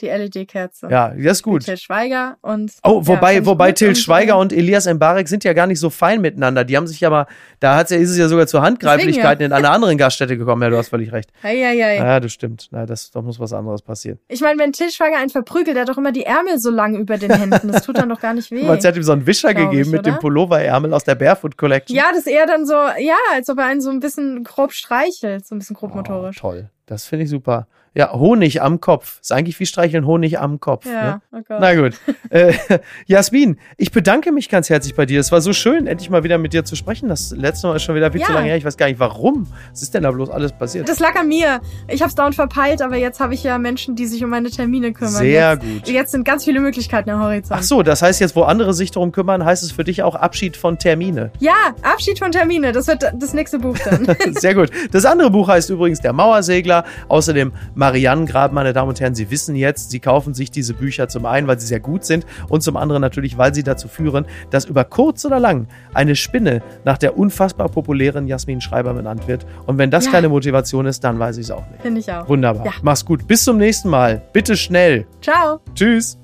die 0.00 0.08
LED-Kerze. 0.08 0.88
Ja, 0.90 1.10
das 1.10 1.38
ist 1.38 1.42
gut. 1.42 1.64
Till 1.64 1.76
Schweiger 1.76 2.36
und. 2.42 2.72
Oh, 2.82 3.06
wobei, 3.06 3.36
ja, 3.36 3.46
wobei 3.46 3.72
Till 3.72 3.96
Schweiger 3.96 4.38
und 4.38 4.52
Elias 4.52 4.86
Mbarek 4.86 5.28
sind 5.28 5.44
ja 5.44 5.52
gar 5.52 5.66
nicht 5.66 5.80
so 5.80 5.90
fein 5.90 6.20
miteinander. 6.20 6.64
Die 6.64 6.76
haben 6.76 6.86
sich 6.86 7.00
ja 7.00 7.10
mal, 7.10 7.26
da 7.60 7.76
hat's 7.76 7.90
ja, 7.90 7.98
ist 7.98 8.10
es 8.10 8.18
ja 8.18 8.28
sogar 8.28 8.46
zu 8.46 8.62
Handgreiflichkeiten 8.62 9.42
ja. 9.42 9.46
in 9.46 9.52
einer 9.52 9.70
anderen 9.70 9.98
Gaststätte 9.98 10.36
gekommen. 10.36 10.62
Ja, 10.62 10.70
du 10.70 10.76
hast 10.76 10.88
völlig 10.88 11.12
recht. 11.12 11.30
Ja, 11.42 11.50
ja, 11.50 11.70
ja. 11.72 11.92
Ja, 11.92 12.20
das 12.20 12.32
stimmt. 12.32 12.68
Na, 12.70 12.86
das, 12.86 13.10
da 13.10 13.22
muss 13.22 13.40
was 13.40 13.52
anderes 13.52 13.82
passieren. 13.82 14.18
Ich 14.28 14.40
meine, 14.40 14.58
wenn 14.58 14.72
Till 14.72 14.90
Schweiger 14.90 15.18
einen 15.18 15.30
verprügelt, 15.30 15.76
der 15.76 15.82
hat 15.82 15.88
doch 15.88 15.98
immer 15.98 16.12
die 16.12 16.24
Ärmel 16.24 16.58
so 16.58 16.70
lang 16.70 16.96
über 16.96 17.18
den 17.18 17.32
Händen. 17.32 17.72
Das 17.72 17.84
tut 17.84 17.98
dann 17.98 18.08
doch 18.08 18.20
gar 18.20 18.34
nicht 18.34 18.50
weh. 18.50 18.64
Man 18.64 18.78
hat 18.82 18.96
ihm 18.96 19.02
so 19.02 19.12
einen 19.12 19.26
Wischer 19.26 19.54
gegeben 19.54 19.82
ich, 19.82 19.88
mit 19.88 20.06
dem 20.06 20.18
Pulloverärmel 20.18 20.92
aus 20.92 21.04
der 21.04 21.14
Barefoot 21.14 21.56
Collection. 21.56 21.96
Ja, 21.96 22.10
das 22.10 22.20
ist 22.20 22.28
eher 22.28 22.46
dann 22.46 22.66
so, 22.66 22.74
ja, 22.74 23.16
als 23.34 23.48
ob 23.48 23.58
er 23.58 23.66
einen 23.66 23.80
so 23.80 23.90
ein 23.90 24.00
bisschen 24.00 24.44
grob 24.44 24.72
streichelt, 24.72 25.46
so 25.46 25.54
ein 25.54 25.58
bisschen 25.58 25.76
grob 25.76 25.94
motorisch. 25.94 26.38
Oh, 26.38 26.50
toll. 26.50 26.70
Das 26.86 27.06
finde 27.06 27.24
ich 27.24 27.30
super. 27.30 27.66
Ja, 27.96 28.12
Honig 28.12 28.60
am 28.60 28.78
Kopf. 28.78 29.20
Ist 29.22 29.32
eigentlich 29.32 29.58
wie 29.58 29.64
streicheln 29.64 30.06
Honig 30.06 30.38
am 30.38 30.60
Kopf. 30.60 30.84
Ja, 30.84 31.22
ne? 31.32 31.44
oh. 31.48 31.54
Na 31.58 31.74
gut. 31.74 31.94
äh, 32.28 32.52
Jasmin, 33.06 33.58
ich 33.78 33.90
bedanke 33.90 34.32
mich 34.32 34.50
ganz 34.50 34.68
herzlich 34.68 34.94
bei 34.94 35.06
dir. 35.06 35.18
Es 35.18 35.32
war 35.32 35.40
so 35.40 35.54
schön, 35.54 35.86
endlich 35.86 36.10
mal 36.10 36.22
wieder 36.22 36.36
mit 36.36 36.52
dir 36.52 36.62
zu 36.62 36.76
sprechen. 36.76 37.08
Das 37.08 37.30
letzte 37.30 37.68
Mal 37.68 37.76
ist 37.76 37.84
schon 37.84 37.94
wieder 37.94 38.12
viel 38.12 38.20
ja. 38.20 38.26
zu 38.26 38.34
lange 38.34 38.48
her. 38.48 38.56
Ich 38.58 38.66
weiß 38.66 38.76
gar 38.76 38.88
nicht, 38.88 39.00
warum. 39.00 39.46
Was 39.70 39.80
ist 39.80 39.94
denn 39.94 40.02
da 40.02 40.10
bloß 40.10 40.28
alles 40.28 40.52
passiert? 40.52 40.90
Das 40.90 40.98
lag 40.98 41.16
an 41.16 41.26
mir. 41.28 41.62
Ich 41.88 42.02
habe 42.02 42.10
es 42.10 42.14
dauernd 42.14 42.34
verpeilt, 42.34 42.82
aber 42.82 42.96
jetzt 42.96 43.18
habe 43.18 43.32
ich 43.32 43.42
ja 43.42 43.56
Menschen, 43.56 43.96
die 43.96 44.04
sich 44.04 44.22
um 44.22 44.28
meine 44.28 44.50
Termine 44.50 44.92
kümmern. 44.92 45.14
Sehr 45.14 45.52
jetzt, 45.52 45.62
gut. 45.62 45.88
Jetzt 45.88 46.10
sind 46.12 46.24
ganz 46.24 46.44
viele 46.44 46.60
Möglichkeiten 46.60 47.08
am 47.08 47.22
Horizont. 47.22 47.58
Ach 47.58 47.62
so, 47.62 47.82
das 47.82 48.02
heißt 48.02 48.20
jetzt, 48.20 48.36
wo 48.36 48.42
andere 48.42 48.74
sich 48.74 48.90
darum 48.90 49.10
kümmern, 49.10 49.42
heißt 49.42 49.62
es 49.62 49.72
für 49.72 49.84
dich 49.84 50.02
auch 50.02 50.16
Abschied 50.16 50.58
von 50.58 50.78
Termine. 50.78 51.30
Ja, 51.38 51.74
Abschied 51.80 52.18
von 52.18 52.30
Termine. 52.30 52.72
Das 52.72 52.88
wird 52.88 53.10
das 53.14 53.32
nächste 53.32 53.58
Buch 53.58 53.78
dann. 53.82 54.14
Sehr 54.32 54.54
gut. 54.54 54.70
Das 54.92 55.06
andere 55.06 55.30
Buch 55.30 55.48
heißt 55.48 55.70
übrigens 55.70 56.00
Der 56.00 56.12
Mauersegler. 56.12 56.75
Außerdem 57.08 57.52
Mariannengrab, 57.74 58.52
meine 58.52 58.72
Damen 58.72 58.90
und 58.90 59.00
Herren. 59.00 59.14
Sie 59.14 59.30
wissen 59.30 59.56
jetzt, 59.56 59.90
Sie 59.90 60.00
kaufen 60.00 60.34
sich 60.34 60.50
diese 60.50 60.74
Bücher 60.74 61.08
zum 61.08 61.26
einen, 61.26 61.46
weil 61.46 61.58
sie 61.60 61.66
sehr 61.66 61.80
gut 61.80 62.04
sind 62.04 62.26
und 62.48 62.62
zum 62.62 62.76
anderen 62.76 63.00
natürlich, 63.00 63.38
weil 63.38 63.54
sie 63.54 63.62
dazu 63.62 63.88
führen, 63.88 64.26
dass 64.50 64.64
über 64.64 64.84
kurz 64.84 65.24
oder 65.24 65.40
lang 65.40 65.66
eine 65.94 66.16
Spinne 66.16 66.62
nach 66.84 66.98
der 66.98 67.16
unfassbar 67.18 67.68
populären 67.68 68.26
Jasmin 68.26 68.60
Schreiber 68.60 68.94
benannt 68.94 69.28
wird. 69.28 69.46
Und 69.66 69.78
wenn 69.78 69.90
das 69.90 70.06
ja. 70.06 70.12
keine 70.12 70.28
Motivation 70.28 70.86
ist, 70.86 71.04
dann 71.04 71.18
weiß 71.18 71.38
ich 71.38 71.44
es 71.44 71.50
auch 71.50 71.66
nicht. 71.70 71.82
Finde 71.82 72.00
ich 72.00 72.12
auch. 72.12 72.28
Wunderbar. 72.28 72.66
Ja. 72.66 72.72
Mach's 72.82 73.04
gut. 73.04 73.26
Bis 73.26 73.44
zum 73.44 73.58
nächsten 73.58 73.88
Mal. 73.88 74.22
Bitte 74.32 74.56
schnell. 74.56 75.06
Ciao. 75.22 75.60
Tschüss. 75.74 76.18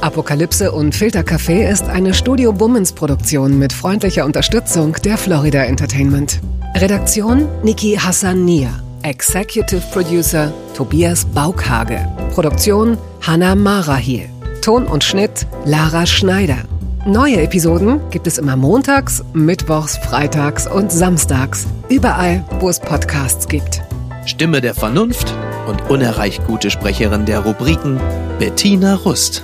Apokalypse 0.00 0.72
und 0.72 0.94
Filtercafé 0.94 1.68
ist 1.70 1.84
eine 1.84 2.14
Studio 2.14 2.52
Bummens 2.52 2.92
Produktion 2.92 3.58
mit 3.58 3.72
freundlicher 3.72 4.24
Unterstützung 4.24 4.96
der 5.04 5.18
Florida 5.18 5.64
Entertainment. 5.64 6.40
Redaktion 6.74 7.46
Niki 7.62 7.96
Hassania. 7.96 8.70
Executive 9.02 9.80
Producer 9.92 10.52
Tobias 10.74 11.24
Baukhage. 11.24 12.06
Produktion 12.34 12.98
Hanna 13.22 13.54
Marahiel. 13.54 14.28
Ton 14.62 14.86
und 14.86 15.02
Schnitt 15.02 15.46
Lara 15.64 16.04
Schneider. 16.04 16.58
Neue 17.06 17.40
Episoden 17.40 18.00
gibt 18.10 18.26
es 18.26 18.36
immer 18.36 18.56
montags, 18.56 19.24
mittwochs, 19.32 19.96
freitags 19.96 20.66
und 20.66 20.92
samstags. 20.92 21.66
Überall, 21.88 22.44
wo 22.60 22.68
es 22.68 22.78
Podcasts 22.78 23.48
gibt. 23.48 23.82
Stimme 24.26 24.60
der 24.60 24.74
Vernunft 24.74 25.34
und 25.66 25.88
unerreicht 25.88 26.46
gute 26.46 26.70
Sprecherin 26.70 27.24
der 27.24 27.40
Rubriken 27.40 27.98
Bettina 28.38 28.96
Rust. 28.96 29.42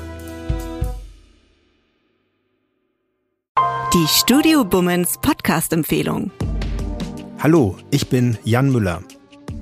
Die 3.95 4.07
Studio 4.07 4.65
Bummens 4.65 5.17
Podcast-Empfehlung. 5.23 6.31
Hallo, 7.39 7.77
ich 7.91 8.09
bin 8.09 8.37
Jan 8.45 8.71
Müller. 8.71 9.01